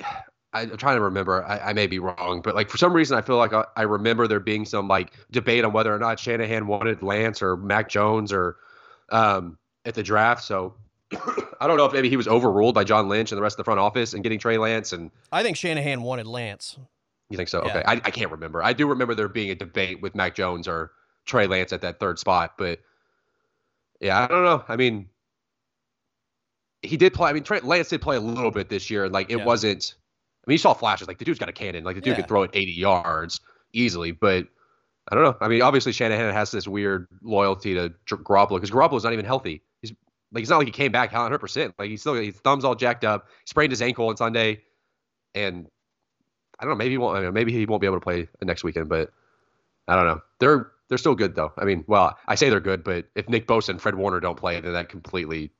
I'm 0.53 0.78
trying 0.78 0.95
to 0.95 1.03
remember. 1.03 1.43
I, 1.43 1.59
I 1.59 1.73
may 1.73 1.88
be 1.88 1.99
wrong, 1.99 2.41
but 2.41 2.55
like 2.55 2.69
for 2.69 2.78
some 2.78 2.93
reason, 2.93 3.17
I 3.17 3.21
feel 3.21 3.38
like 3.38 3.53
I, 3.53 3.65
I 3.75 3.84
remember 3.84 4.28
there 4.28 4.39
being 4.39 4.65
some 4.65 4.88
like 4.88 5.13
debate 5.30 5.65
on 5.65 5.73
whether 5.73 5.93
or 5.93 5.99
not 5.99 6.19
Shanahan 6.19 6.67
wanted 6.67 7.03
Lance 7.03 7.41
or 7.41 7.57
Mac 7.57 7.89
Jones 7.89 8.32
or 8.32 8.55
um, 9.09 9.57
at 9.86 9.93
the 9.93 10.03
draft. 10.03 10.43
So 10.43 10.73
I 11.59 11.67
don't 11.67 11.78
know 11.78 11.86
if 11.86 11.93
maybe 11.93 12.09
he 12.09 12.17
was 12.17 12.28
overruled 12.28 12.75
by 12.75 12.84
John 12.84 13.09
Lynch 13.09 13.32
and 13.32 13.38
the 13.38 13.41
rest 13.41 13.53
of 13.53 13.57
the 13.57 13.63
front 13.65 13.80
office 13.80 14.13
and 14.13 14.23
getting 14.23 14.39
Trey 14.39 14.57
Lance 14.57 14.93
and 14.93 15.11
I 15.32 15.43
think 15.43 15.57
Shanahan 15.57 16.01
wanted 16.01 16.28
Lance. 16.28 16.78
You 17.30 17.38
think 17.38 17.49
so? 17.49 17.63
Yeah. 17.65 17.78
Okay. 17.78 17.84
I, 17.86 17.93
I 17.93 18.11
can't 18.11 18.32
remember. 18.32 18.63
I 18.63 18.73
do 18.73 18.88
remember 18.88 19.15
there 19.15 19.28
being 19.28 19.51
a 19.51 19.55
debate 19.55 20.01
with 20.01 20.15
Mac 20.15 20.34
Jones 20.36 20.67
or 20.67 20.91
Trey 21.25 21.47
Lance 21.47 21.73
at 21.73 21.82
that 21.82 21.99
third 21.99 22.19
spot, 22.19 22.53
but 22.57 22.80
yeah, 23.99 24.23
I 24.23 24.28
don't 24.28 24.43
know. 24.43 24.63
I 24.67 24.75
mean, 24.75 25.09
he 26.88 26.97
did 26.97 27.13
play. 27.13 27.29
I 27.29 27.33
mean, 27.33 27.43
Trey 27.43 27.59
Lance 27.59 27.89
did 27.89 28.01
play 28.01 28.15
a 28.15 28.19
little 28.19 28.51
bit 28.51 28.69
this 28.69 28.89
year, 28.89 29.03
and 29.05 29.13
like 29.13 29.29
it 29.29 29.38
Yeah. 29.39 29.45
wasn't. 29.45 29.95
I 30.45 30.49
mean, 30.49 30.53
you 30.55 30.59
saw 30.59 30.73
flashes. 30.73 31.07
Like 31.07 31.17
the 31.17 31.25
dude's 31.25 31.39
got 31.39 31.49
a 31.49 31.53
cannon. 31.53 31.83
Like 31.83 31.95
the 31.95 32.01
dude 32.01 32.11
Yeah. 32.11 32.21
could 32.21 32.27
throw 32.27 32.43
it 32.43 32.51
80 32.53 32.71
yards 32.71 33.41
easily, 33.73 34.11
but 34.11 34.47
I 35.09 35.15
don't 35.15 35.23
know. 35.23 35.38
I 35.41 35.47
mean, 35.47 35.61
obviously 35.61 35.91
Shanahan 35.91 36.33
has 36.33 36.51
this 36.51 36.67
weird 36.67 37.07
loyalty 37.21 37.73
to 37.75 37.93
Garoppolo 38.07 38.55
because 38.55 38.71
Garoppolo's 38.71 39.03
not 39.03 39.13
even 39.13 39.25
healthy. 39.25 39.61
He's 39.81 39.91
like 40.31 40.41
he's 40.41 40.49
not 40.49 40.57
like 40.57 40.67
he 40.67 40.71
came 40.71 40.91
back 40.91 41.11
100. 41.11 41.39
percent 41.39 41.73
Like 41.77 41.89
he's 41.89 42.01
still 42.01 42.13
his 42.13 42.35
thumbs 42.35 42.63
all 42.65 42.75
jacked 42.75 43.03
up. 43.05 43.27
He 43.29 43.47
Sprained 43.47 43.71
his 43.71 43.81
ankle 43.81 44.07
on 44.09 44.17
Sunday, 44.17 44.61
and 45.35 45.67
I 46.59 46.63
don't 46.65 46.71
know. 46.71 46.77
Maybe 46.77 46.91
he 46.91 46.97
won't. 46.97 47.17
I 47.17 47.21
mean, 47.21 47.33
maybe 47.33 47.51
he 47.51 47.65
won't 47.65 47.81
be 47.81 47.88
able 47.88 47.97
to 47.97 48.03
play 48.03 48.27
next 48.41 48.63
weekend, 48.63 48.89
but 48.89 49.11
I 49.88 49.95
don't 49.95 50.05
know. 50.07 50.21
They're 50.39 50.71
they're 50.89 50.97
still 50.97 51.15
good 51.15 51.35
though. 51.35 51.51
I 51.57 51.65
mean, 51.65 51.83
well, 51.88 52.17
I 52.27 52.35
say 52.35 52.49
they're 52.49 52.59
good, 52.61 52.83
but 52.83 53.05
if 53.15 53.27
Nick 53.29 53.47
Bosa 53.47 53.69
and 53.69 53.81
Fred 53.81 53.95
Warner 53.95 54.19
don't 54.21 54.38
play, 54.38 54.59
then 54.59 54.73
that 54.73 54.89
completely 54.89 55.51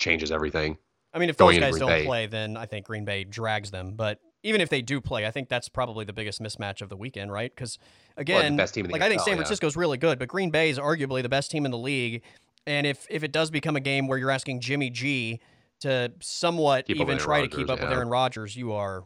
changes 0.00 0.32
everything. 0.32 0.78
I 1.12 1.18
mean, 1.18 1.28
if 1.28 1.36
those 1.36 1.58
guys 1.58 1.78
don't 1.78 1.88
Bay. 1.88 2.04
play, 2.04 2.26
then 2.26 2.56
I 2.56 2.66
think 2.66 2.86
Green 2.86 3.04
Bay 3.04 3.24
drags 3.24 3.70
them. 3.70 3.94
But 3.94 4.18
even 4.42 4.60
if 4.60 4.68
they 4.68 4.82
do 4.82 5.00
play, 5.00 5.26
I 5.26 5.30
think 5.30 5.48
that's 5.48 5.68
probably 5.68 6.04
the 6.04 6.12
biggest 6.12 6.40
mismatch 6.40 6.82
of 6.82 6.88
the 6.88 6.96
weekend, 6.96 7.30
right? 7.30 7.52
Because 7.54 7.78
again, 8.16 8.56
best 8.56 8.74
team 8.74 8.84
in 8.84 8.90
the 8.90 8.92
like 8.94 9.02
I 9.02 9.08
think 9.08 9.20
NFL, 9.20 9.24
San 9.24 9.32
yeah. 9.32 9.36
Francisco's 9.36 9.76
really 9.76 9.98
good, 9.98 10.18
but 10.18 10.28
Green 10.28 10.50
Bay 10.50 10.70
is 10.70 10.78
arguably 10.78 11.22
the 11.22 11.28
best 11.28 11.50
team 11.50 11.64
in 11.64 11.70
the 11.70 11.78
league. 11.78 12.22
And 12.66 12.86
if 12.86 13.06
if 13.10 13.22
it 13.22 13.32
does 13.32 13.50
become 13.50 13.76
a 13.76 13.80
game 13.80 14.06
where 14.06 14.18
you're 14.18 14.30
asking 14.30 14.60
Jimmy 14.60 14.90
G 14.90 15.40
to 15.80 16.12
somewhat 16.20 16.86
Keep 16.86 16.98
even 16.98 17.18
try 17.18 17.38
Aaron 17.38 17.50
to 17.50 17.56
keep 17.56 17.70
up 17.70 17.80
with. 17.80 17.90
Aaron 17.90 18.08
Rodgers, 18.08 18.56
you 18.56 18.72
are 18.72 19.04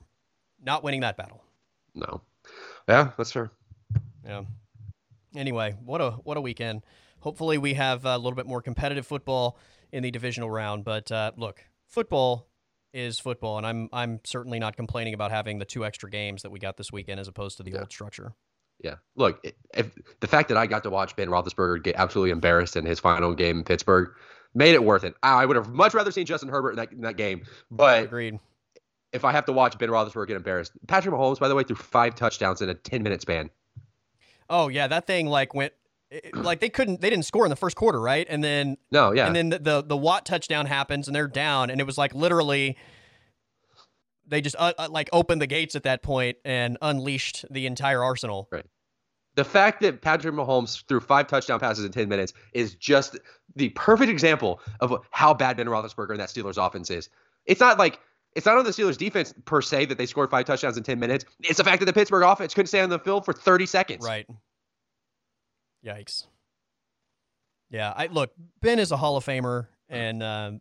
not 0.63 0.83
winning 0.83 1.01
that 1.01 1.17
battle. 1.17 1.43
No. 1.95 2.21
Yeah, 2.89 3.11
that's 3.17 3.33
fair. 3.33 3.51
Yeah. 4.25 4.43
Anyway, 5.35 5.77
what 5.85 6.01
a 6.01 6.11
what 6.11 6.37
a 6.37 6.41
weekend. 6.41 6.83
Hopefully, 7.21 7.57
we 7.57 7.75
have 7.75 8.05
a 8.05 8.17
little 8.17 8.35
bit 8.35 8.47
more 8.47 8.61
competitive 8.61 9.07
football 9.07 9.57
in 9.95 10.03
the 10.03 10.11
divisional 10.11 10.51
round. 10.51 10.85
But 10.85 11.11
uh, 11.11 11.33
look, 11.37 11.65
football 11.89 12.49
is 12.93 13.19
football, 13.19 13.57
and 13.59 13.67
I'm 13.67 13.89
I'm 13.93 14.21
certainly 14.25 14.59
not 14.59 14.77
complaining 14.77 15.15
about 15.15 15.31
having 15.31 15.59
the 15.59 15.65
two 15.65 15.85
extra 15.85 16.11
games 16.11 16.43
that 16.43 16.51
we 16.51 16.59
got 16.59 16.77
this 16.77 16.93
weekend 16.93 17.21
as 17.21 17.29
opposed 17.29 17.57
to 17.59 17.63
the 17.63 17.71
Yeah. 17.71 17.81
old 17.81 17.93
structure. 17.93 18.33
Yeah. 18.83 18.97
Look, 19.17 19.45
if 19.73 19.91
the 20.21 20.27
fact 20.27 20.49
that 20.49 20.57
I 20.59 20.67
got 20.67 20.83
to 20.83 20.91
watch 20.91 21.17
Ben 21.17 21.29
Roethlisberger 21.29 21.83
get 21.83 21.95
absolutely 21.97 22.31
embarrassed 22.33 22.77
in 22.77 22.85
his 22.85 23.01
final 23.01 23.33
game 23.33 23.59
in 23.59 23.65
Pittsburgh 23.65 24.11
made 24.53 24.75
it 24.75 24.85
worth 24.85 25.05
it. 25.05 25.15
I 25.23 25.47
would 25.47 25.57
have 25.57 25.71
much 25.71 25.95
rather 25.95 26.11
seen 26.13 26.27
Justin 26.27 26.49
Herbert 26.49 26.71
in 26.71 26.77
that, 26.77 26.93
in 26.93 27.01
that 27.03 27.17
game, 27.17 27.45
but 27.71 28.05
Agreed. 28.05 28.39
if 29.13 29.25
I 29.25 29.33
have 29.33 29.45
to 29.47 29.53
watch 29.53 29.79
Ben 29.79 29.89
Roethlisberger 29.89 30.27
get 30.29 30.37
embarrassed, 30.37 30.73
Patrick 30.87 31.15
Mahomes, 31.15 31.39
by 31.41 31.49
the 31.49 31.55
way, 31.55 31.63
threw 31.65 31.75
five 31.77 32.15
touchdowns 32.15 32.61
in 32.63 32.69
a 32.69 32.75
10 32.75 33.03
minute 33.03 33.21
span. 33.23 33.51
Oh 34.51 34.69
yeah, 34.69 34.87
that 34.89 35.07
thing 35.07 35.27
like 35.27 35.55
went 35.55 35.73
it- 36.15 36.37
like 36.37 36.61
they 36.61 36.69
couldn't 36.69 37.01
they 37.01 37.11
didn't 37.11 37.25
score 37.25 37.45
in 37.47 37.51
the 37.51 37.57
first 37.57 37.77
quarter, 37.77 38.01
right? 38.01 38.27
And 38.29 38.43
then 38.43 38.77
No, 38.91 39.13
yeah. 39.13 39.27
and 39.27 39.35
then 39.37 39.49
the, 39.51 39.59
the 39.59 39.83
the 39.83 39.97
Watt 39.97 40.25
touchdown 40.27 40.67
happens 40.67 41.09
and 41.09 41.15
they're 41.15 41.29
down 41.29 41.71
and 41.71 41.81
it 41.81 41.85
was 41.85 41.99
like 41.99 42.15
literally 42.15 42.77
they 44.27 44.41
just 44.41 44.57
uh, 44.59 44.73
uh, 44.79 44.89
like 44.91 45.09
opened 45.13 45.43
the 45.43 45.47
gates 45.47 45.75
at 45.77 45.83
that 45.83 46.03
point 46.03 46.39
and 46.45 46.79
unleashed 46.81 47.45
the 47.51 47.67
entire 47.67 48.03
arsenal. 48.03 48.49
Right. 48.51 48.65
The 49.37 49.45
fact 49.45 49.81
that 49.83 50.01
Patrick 50.01 50.33
Mahomes 50.35 50.85
threw 50.87 51.01
five 51.01 51.27
touchdown 51.27 51.59
passes 51.59 51.85
in 51.85 51.91
10 51.93 52.09
minutes 52.09 52.33
is 52.53 52.75
just 52.77 53.19
the 53.57 53.69
perfect 53.71 54.09
example 54.11 54.61
of 54.81 54.95
how 55.11 55.35
bad 55.35 55.57
Ben 55.57 55.67
Roethlisberger 55.67 56.11
and 56.13 56.21
that 56.21 56.29
Steelers 56.29 56.65
offense 56.65 56.89
is. 56.89 57.11
It's 57.45 57.61
not 57.61 57.79
like 57.79 57.99
it's 58.37 58.47
not 58.47 58.57
on 58.57 58.65
the 58.65 58.71
Steelers 58.71 58.97
defense 58.97 59.35
per 59.45 59.61
se 59.61 59.87
that 59.87 59.99
they 59.99 60.07
scored 60.07 60.31
five 60.31 60.45
touchdowns 60.45 60.77
in 60.77 60.83
10 60.85 60.99
minutes. 60.99 61.25
It's 61.41 61.59
the 61.59 61.65
fact 61.65 61.81
that 61.81 61.87
the 61.87 61.93
Pittsburgh 61.93 62.23
offense 62.25 62.55
couldn't 62.55 62.69
stay 62.69 62.81
on 62.81 62.91
the 62.91 62.99
field 62.99 63.25
for 63.25 63.33
30 63.33 63.67
seconds. 63.67 64.05
Right. 64.05 64.27
Yikes. 65.85 66.27
Yeah, 67.71 67.93
I 67.97 68.07
look. 68.07 68.33
Ben 68.61 68.79
is 68.79 68.93
a 68.93 68.97
Hall 68.97 69.17
of 69.17 69.25
Famer, 69.25 69.67
and 69.89 70.23
um, 70.23 70.61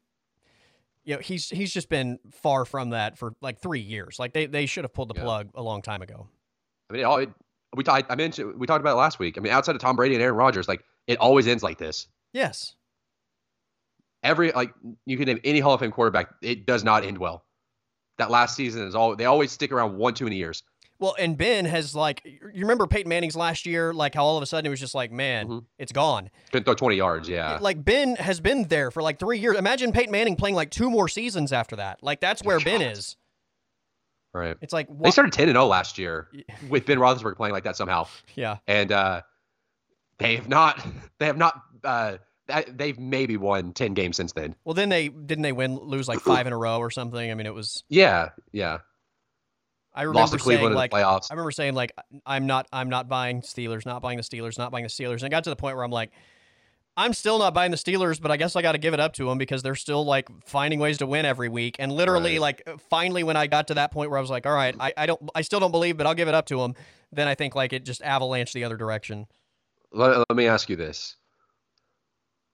you 1.03 1.15
know 1.15 1.21
he's 1.21 1.49
he's 1.49 1.71
just 1.71 1.89
been 1.89 2.19
far 2.31 2.65
from 2.65 2.89
that 2.91 3.17
for 3.17 3.33
like 3.41 3.59
three 3.61 3.79
years. 3.81 4.17
Like 4.19 4.33
they 4.33 4.45
they 4.47 4.65
should 4.65 4.83
have 4.83 4.93
pulled 4.93 5.09
the 5.09 5.15
Yeah. 5.15 5.23
plug 5.23 5.49
a 5.55 5.61
long 5.61 5.81
time 5.81 6.01
ago. 6.01 6.27
I 6.89 6.93
mean, 6.93 7.01
it 7.01 7.03
all, 7.03 7.17
it, 7.17 7.29
we 7.75 7.83
talked. 7.83 8.11
I 8.11 8.15
mentioned 8.15 8.59
we 8.59 8.67
talked 8.67 8.81
about 8.81 8.93
it 8.93 8.99
last 8.99 9.19
week. 9.19 9.37
I 9.37 9.41
mean, 9.41 9.53
outside 9.53 9.75
of 9.75 9.81
Tom 9.81 9.95
Brady 9.95 10.15
and 10.15 10.23
Aaron 10.23 10.35
Rodgers, 10.35 10.67
like 10.67 10.83
it 11.07 11.17
always 11.19 11.47
ends 11.47 11.63
like 11.63 11.77
this. 11.77 12.07
Yes. 12.33 12.75
Every 14.23 14.51
like 14.53 14.73
you 15.05 15.17
can 15.17 15.25
name 15.25 15.39
any 15.43 15.59
Hall 15.59 15.73
of 15.73 15.81
Fame 15.81 15.91
quarterback, 15.91 16.29
it 16.41 16.65
does 16.65 16.83
not 16.83 17.03
end 17.03 17.17
well. 17.17 17.43
That 18.17 18.31
last 18.31 18.55
season 18.55 18.87
is 18.87 18.95
all 18.95 19.15
they 19.15 19.25
always 19.25 19.51
stick 19.51 19.71
around 19.71 19.97
one 19.97 20.13
too 20.13 20.23
many 20.23 20.37
years. 20.37 20.63
Well, 21.03 21.15
and 21.19 21.37
Ben 21.37 21.65
has 21.65 21.93
like 21.93 22.21
you 22.23 22.61
remember 22.61 22.87
Peyton 22.87 23.09
Manning's 23.09 23.35
last 23.35 23.65
year, 23.65 23.93
like 23.93 24.15
how 24.15 24.23
all 24.23 24.37
of 24.37 24.43
a 24.43 24.45
sudden 24.45 24.65
it 24.65 24.69
was 24.69 24.79
just 24.79 24.95
like, 24.95 25.11
man, 25.11 25.47
Mhm. 25.49 25.65
it's 25.77 25.91
gone. 25.91 26.29
Couldn't 26.53 26.63
throw 26.63 26.75
20 26.75 26.95
yards. 26.95 27.27
Yeah. 27.27 27.57
Like 27.59 27.83
Ben 27.83 28.15
has 28.15 28.39
been 28.39 28.69
there 28.69 28.89
for 28.89 29.03
like 29.03 29.19
three 29.19 29.37
years. 29.37 29.57
Imagine 29.57 29.91
Peyton 29.91 30.13
Manning 30.13 30.37
playing 30.37 30.55
like 30.55 30.69
two 30.69 30.89
more 30.89 31.09
seasons 31.09 31.51
after 31.51 31.75
that. 31.75 32.01
Like 32.01 32.21
that's 32.21 32.41
where 32.41 32.57
Ben 32.61 32.81
is. 32.81 33.17
right. 34.33 34.55
It's 34.61 34.71
like 34.71 34.87
They 35.01 35.11
started 35.11 35.33
10 35.33 35.49
and 35.49 35.55
0 35.57 35.65
last 35.65 35.97
year 35.97 36.29
with 36.69 36.85
Ben 36.85 36.99
Roethlisberger 36.99 37.35
playing 37.35 37.53
like 37.53 37.65
that 37.65 37.75
somehow. 37.75 38.07
Yeah. 38.35 38.59
and 38.65 38.89
uh, 38.93 39.21
they 40.19 40.37
have 40.37 40.47
not 40.47 40.79
they 41.19 41.25
have 41.25 41.37
not 41.37 41.61
uh, 41.83 42.15
they've 42.69 42.97
maybe 42.97 43.35
won 43.35 43.73
10 43.73 43.93
games 43.93 44.15
since 44.15 44.31
then 44.31 44.55
Well, 44.63 44.73
then 44.73 44.87
they 44.87 45.09
didn't 45.09 45.41
they 45.41 45.51
win 45.51 45.75
lose 45.77 46.07
like 46.07 46.19
five 46.21 46.47
in 46.47 46.53
a 46.53 46.57
row 46.57 46.77
or 46.79 46.91
something. 46.91 47.29
I 47.29 47.33
mean, 47.35 47.45
it 47.45 47.53
was. 47.53 47.83
yeah 47.89 48.29
yeah 48.53 48.77
I 49.95 50.03
remember 50.03 50.19
lost 50.19 50.33
to 50.33 50.39
saying 50.39 50.57
cleveland 50.59 50.75
like 50.75 50.91
in 50.91 50.97
the 50.99 51.03
playoffs 51.03 51.27
I 51.29 51.33
remember 51.33 51.51
saying 51.51 51.75
like 51.75 51.91
I'm 52.25 52.47
not 52.47 52.67
I'm 52.73 52.89
not 52.89 53.07
buying 53.07 53.41
Steelers, 53.41 53.85
not 53.85 54.01
buying 54.01 54.17
the 54.17 54.23
Steelers, 54.23 54.57
not 54.57 54.71
buying 54.71 54.83
the 54.83 54.89
Steelers. 54.89 55.15
And 55.15 55.23
it 55.23 55.29
got 55.29 55.43
to 55.45 55.49
the 55.49 55.55
point 55.55 55.75
where 55.75 55.85
I'm 55.85 55.91
like 55.91 56.11
I'm 56.95 57.13
still 57.13 57.39
not 57.39 57.55
buying 57.55 57.71
the 57.71 57.77
Steelers, 57.77 58.21
but 58.21 58.29
I 58.29 58.37
guess 58.37 58.55
I 58.55 58.61
got 58.61 58.73
to 58.73 58.77
give 58.77 58.93
it 58.93 58.99
up 58.99 59.13
to 59.13 59.25
them 59.25 59.39
because 59.39 59.63
they're 59.63 59.73
still 59.73 60.05
like 60.05 60.29
finding 60.45 60.79
ways 60.79 60.99
to 60.99 61.07
win 61.07 61.25
every 61.25 61.49
week. 61.49 61.75
And 61.79 61.91
literally 61.91 62.33
Right. 62.33 62.61
like 62.65 62.79
finally 62.89 63.23
when 63.23 63.35
I 63.35 63.47
got 63.47 63.67
to 63.69 63.73
that 63.75 63.91
point 63.91 64.11
where 64.11 64.19
I 64.19 64.21
was 64.21 64.29
like, 64.29 64.45
all 64.45 64.53
right, 64.53 64.75
I, 64.79 64.93
I 64.95 65.05
don't 65.07 65.29
I 65.33 65.41
still 65.41 65.59
don't 65.59 65.71
believe, 65.71 65.97
but 65.97 66.05
I'll 66.05 66.13
give 66.13 66.27
it 66.27 66.35
up 66.35 66.45
to 66.47 66.57
them. 66.57 66.75
Then 67.11 67.27
I 67.27 67.35
think 67.35 67.55
like 67.55 67.73
it 67.73 67.83
just 67.83 68.01
avalanched 68.01 68.53
the 68.53 68.63
other 68.63 68.77
direction. 68.77 69.27
let, 69.91 70.17
let 70.17 70.35
me 70.35 70.47
ask 70.47 70.69
you 70.69 70.75
this 70.75 71.15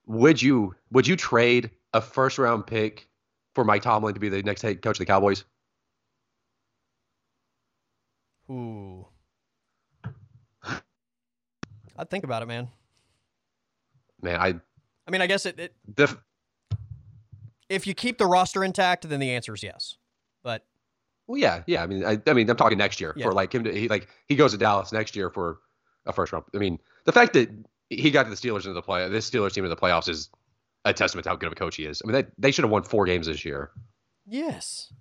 would 0.05 0.41
you 0.41 0.73
would 0.91 1.05
you 1.07 1.15
trade 1.15 1.69
a 1.93 2.01
first 2.01 2.37
round 2.37 2.65
pick 2.65 3.07
for 3.55 3.63
mike 3.63 3.81
tomlin 3.81 4.13
to 4.13 4.19
be 4.19 4.29
the 4.29 4.41
next 4.43 4.61
head 4.61 4.81
coach 4.81 4.95
of 4.95 4.99
the 4.99 5.05
cowboys 5.05 5.43
Ooh. 8.49 9.05
I'd 11.97 12.09
think 12.09 12.23
about 12.23 12.41
it, 12.41 12.47
man. 12.47 12.69
man 14.21 14.39
i 14.39 14.55
I 15.07 15.11
mean, 15.11 15.21
I 15.21 15.27
guess 15.27 15.45
it, 15.45 15.59
it 15.59 15.75
the 15.95 16.17
if 17.67 17.85
you 17.87 17.93
keep 17.93 18.17
the 18.17 18.25
roster 18.25 18.63
intact, 18.63 19.07
then 19.09 19.19
the 19.19 19.31
answer 19.31 19.53
is 19.53 19.63
yes. 19.63 19.97
But 20.43 20.65
well 21.27 21.37
yeah 21.37 21.61
yeah 21.67 21.83
i 21.83 21.85
mean 21.85 22.03
i, 22.03 22.19
I 22.25 22.33
mean 22.33 22.49
i'm 22.49 22.55
talking 22.57 22.79
next 22.79 22.99
year 22.99 23.13
Yeah. 23.15 23.25
for 23.27 23.33
like 23.33 23.53
him 23.53 23.63
to 23.65 23.71
he 23.71 23.87
like 23.87 24.07
he 24.27 24.35
goes 24.35 24.51
to 24.53 24.57
dallas 24.57 24.91
next 24.91 25.15
year 25.15 25.29
for 25.29 25.59
a 26.07 26.11
first 26.11 26.33
round 26.33 26.43
i 26.55 26.57
mean 26.57 26.79
the 27.05 27.11
fact 27.11 27.33
that 27.33 27.49
he 27.91 28.09
got 28.09 28.23
to 28.23 28.31
the 28.31 28.35
steelers 28.35 28.61
into 28.65 28.73
the 28.73 28.81
play 28.81 29.07
this 29.09 29.29
steelers 29.29 29.53
team 29.53 29.63
in 29.63 29.69
the 29.69 29.75
playoffs 29.75 30.09
is 30.09 30.29
a 30.85 30.93
testament 30.93 31.25
to 31.25 31.29
how 31.29 31.35
good 31.35 31.45
of 31.45 31.51
a 31.53 31.55
coach 31.55 31.75
he 31.75 31.85
is 31.85 32.01
i 32.03 32.07
mean 32.07 32.13
they, 32.23 32.27
they 32.39 32.49
should 32.51 32.63
have 32.63 32.71
won 32.71 32.81
four 32.81 33.05
games 33.05 33.27
this 33.27 33.45
year 33.45 33.69
Yes. 34.25 34.91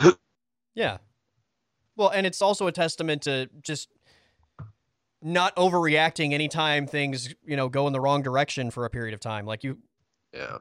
yeah. 0.74 0.98
Well, 1.96 2.08
and 2.08 2.26
it's 2.26 2.42
also 2.42 2.66
a 2.66 2.72
testament 2.72 3.22
to 3.22 3.48
just 3.62 3.88
not 5.22 5.54
overreacting 5.56 6.32
anytime 6.32 6.86
things, 6.86 7.34
you 7.44 7.56
know, 7.56 7.68
go 7.68 7.86
in 7.86 7.92
the 7.92 8.00
wrong 8.00 8.22
direction 8.22 8.70
for 8.70 8.84
a 8.84 8.90
period 8.90 9.14
of 9.14 9.20
time. 9.20 9.46
Like 9.46 9.64
you 9.64 9.78
yeah 10.32 10.58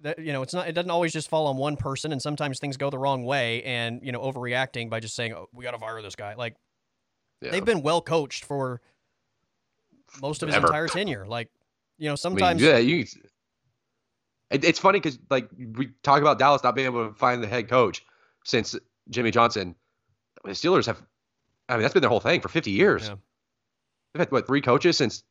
that 0.00 0.18
you 0.18 0.32
know 0.32 0.42
it's 0.42 0.54
not 0.54 0.68
it 0.68 0.72
doesn't 0.72 0.90
always 0.90 1.12
just 1.12 1.28
fall 1.28 1.46
on 1.46 1.56
one 1.56 1.76
person 1.76 2.12
and 2.12 2.20
sometimes 2.20 2.58
things 2.58 2.76
go 2.76 2.90
the 2.90 2.98
wrong 2.98 3.24
way 3.24 3.62
and 3.62 4.00
you 4.02 4.12
know 4.12 4.20
overreacting 4.20 4.90
by 4.90 5.00
just 5.00 5.14
saying 5.14 5.32
oh, 5.32 5.48
we 5.52 5.64
got 5.64 5.72
to 5.72 5.78
fire 5.78 6.00
this 6.02 6.14
guy 6.14 6.34
like 6.34 6.54
Yeah. 7.40 7.50
they've 7.50 7.64
been 7.64 7.82
well 7.82 8.00
coached 8.00 8.44
for 8.44 8.80
most 10.20 10.42
of 10.42 10.48
his 10.48 10.56
Ever. 10.56 10.66
entire 10.66 10.88
tenure 10.88 11.26
like 11.26 11.50
you 11.98 12.06
know 12.06 12.10
I 12.10 12.12
mean, 12.12 12.16
sometimes 12.18 12.62
yeah, 12.62 12.78
you. 12.78 13.06
It, 14.50 14.64
it's 14.64 14.78
funny 14.78 15.00
because 15.00 15.18
like 15.30 15.48
we 15.58 15.90
talk 16.02 16.20
about 16.20 16.38
Dallas 16.38 16.62
not 16.62 16.74
being 16.76 16.86
able 16.86 17.08
to 17.08 17.14
find 17.14 17.42
the 17.42 17.48
head 17.48 17.68
coach 17.68 18.04
since 18.44 18.76
Jimmy 19.10 19.30
Johnson. 19.30 19.74
The 20.46 20.52
Steelers 20.52 20.86
have, 20.86 21.02
I 21.68 21.74
mean, 21.74 21.82
that's 21.82 21.92
been 21.94 22.00
their 22.00 22.10
whole 22.10 22.20
thing 22.20 22.40
for 22.40 22.48
50 22.48 22.70
years. 22.70 23.08
Yeah. 23.08 23.16
They've 24.14 24.20
had 24.20 24.32
what 24.32 24.46
three 24.46 24.60
coaches 24.62 24.96
since 24.96 25.22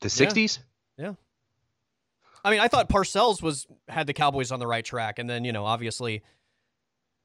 the 0.00 0.08
60s? 0.08 0.58
Yeah. 0.98 1.08
60s. 1.08 1.16
I 2.44 2.50
mean 2.50 2.60
I 2.60 2.68
thought 2.68 2.88
Parcells 2.88 3.42
was 3.42 3.66
had 3.88 4.06
the 4.06 4.12
Cowboys 4.12 4.52
on 4.52 4.60
the 4.60 4.66
right 4.68 4.84
track 4.84 5.18
and 5.18 5.28
then 5.28 5.44
you 5.44 5.52
know 5.52 5.64
obviously 5.64 6.22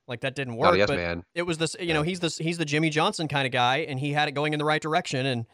like 0.07 0.21
that 0.21 0.33
didn't 0.35 0.55
work 0.55 0.71
Oh 0.71 0.73
yes, 0.73 0.87
but 0.87 0.97
man. 0.97 1.23
it 1.35 1.43
was 1.43 1.59
this 1.59 1.75
you 1.79 1.93
know 1.93 2.01
he's 2.01 2.19
this 2.19 2.37
he's 2.39 2.57
the 2.57 2.65
Jimmy 2.65 2.89
Johnson 2.89 3.27
kind 3.27 3.45
of 3.45 3.51
guy 3.51 3.79
and 3.87 3.99
he 3.99 4.13
had 4.13 4.29
it 4.29 4.31
going 4.31 4.53
in 4.53 4.59
the 4.59 4.65
right 4.65 4.81
direction 4.81 5.25
and 5.27 5.45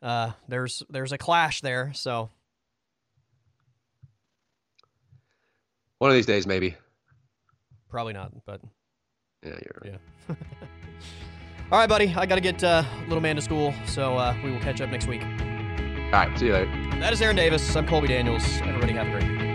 uh 0.00 0.30
there's 0.48 0.82
there's 0.88 1.12
a 1.12 1.18
clash 1.18 1.60
there 1.60 1.92
so 1.94 2.30
One 5.98 6.10
of 6.10 6.14
these 6.14 6.26
days, 6.26 6.46
maybe. 6.46 6.74
probably 7.90 8.12
not 8.14 8.32
but 8.46 8.60
Yeah, 9.42 9.50
you're 9.62 9.80
right. 9.92 10.00
Yeah. 10.30 10.34
All 11.72 11.80
right, 11.80 11.88
buddy. 11.88 12.14
I 12.14 12.26
got 12.26 12.36
to 12.36 12.40
get 12.40 12.62
uh, 12.62 12.84
little 13.08 13.20
man 13.20 13.34
to 13.34 13.42
school, 13.42 13.74
so 13.86 14.16
uh, 14.16 14.36
we 14.44 14.52
will 14.52 14.60
catch 14.60 14.80
up 14.80 14.88
next 14.88 15.08
week. 15.08 15.22
All 15.24 16.10
right, 16.12 16.38
see 16.38 16.46
you 16.46 16.52
later. 16.52 16.70
That 17.00 17.12
is 17.12 17.20
Aaron 17.20 17.34
Davis. 17.34 17.74
I'm 17.74 17.88
Colby 17.88 18.06
Daniels. 18.06 18.44
Everybody 18.62 18.92
have 18.92 19.08
a 19.08 19.10
great 19.10 19.28
week. 19.28 19.45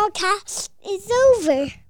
Podcast 0.00 0.70
is 0.88 1.10
over. 1.10 1.89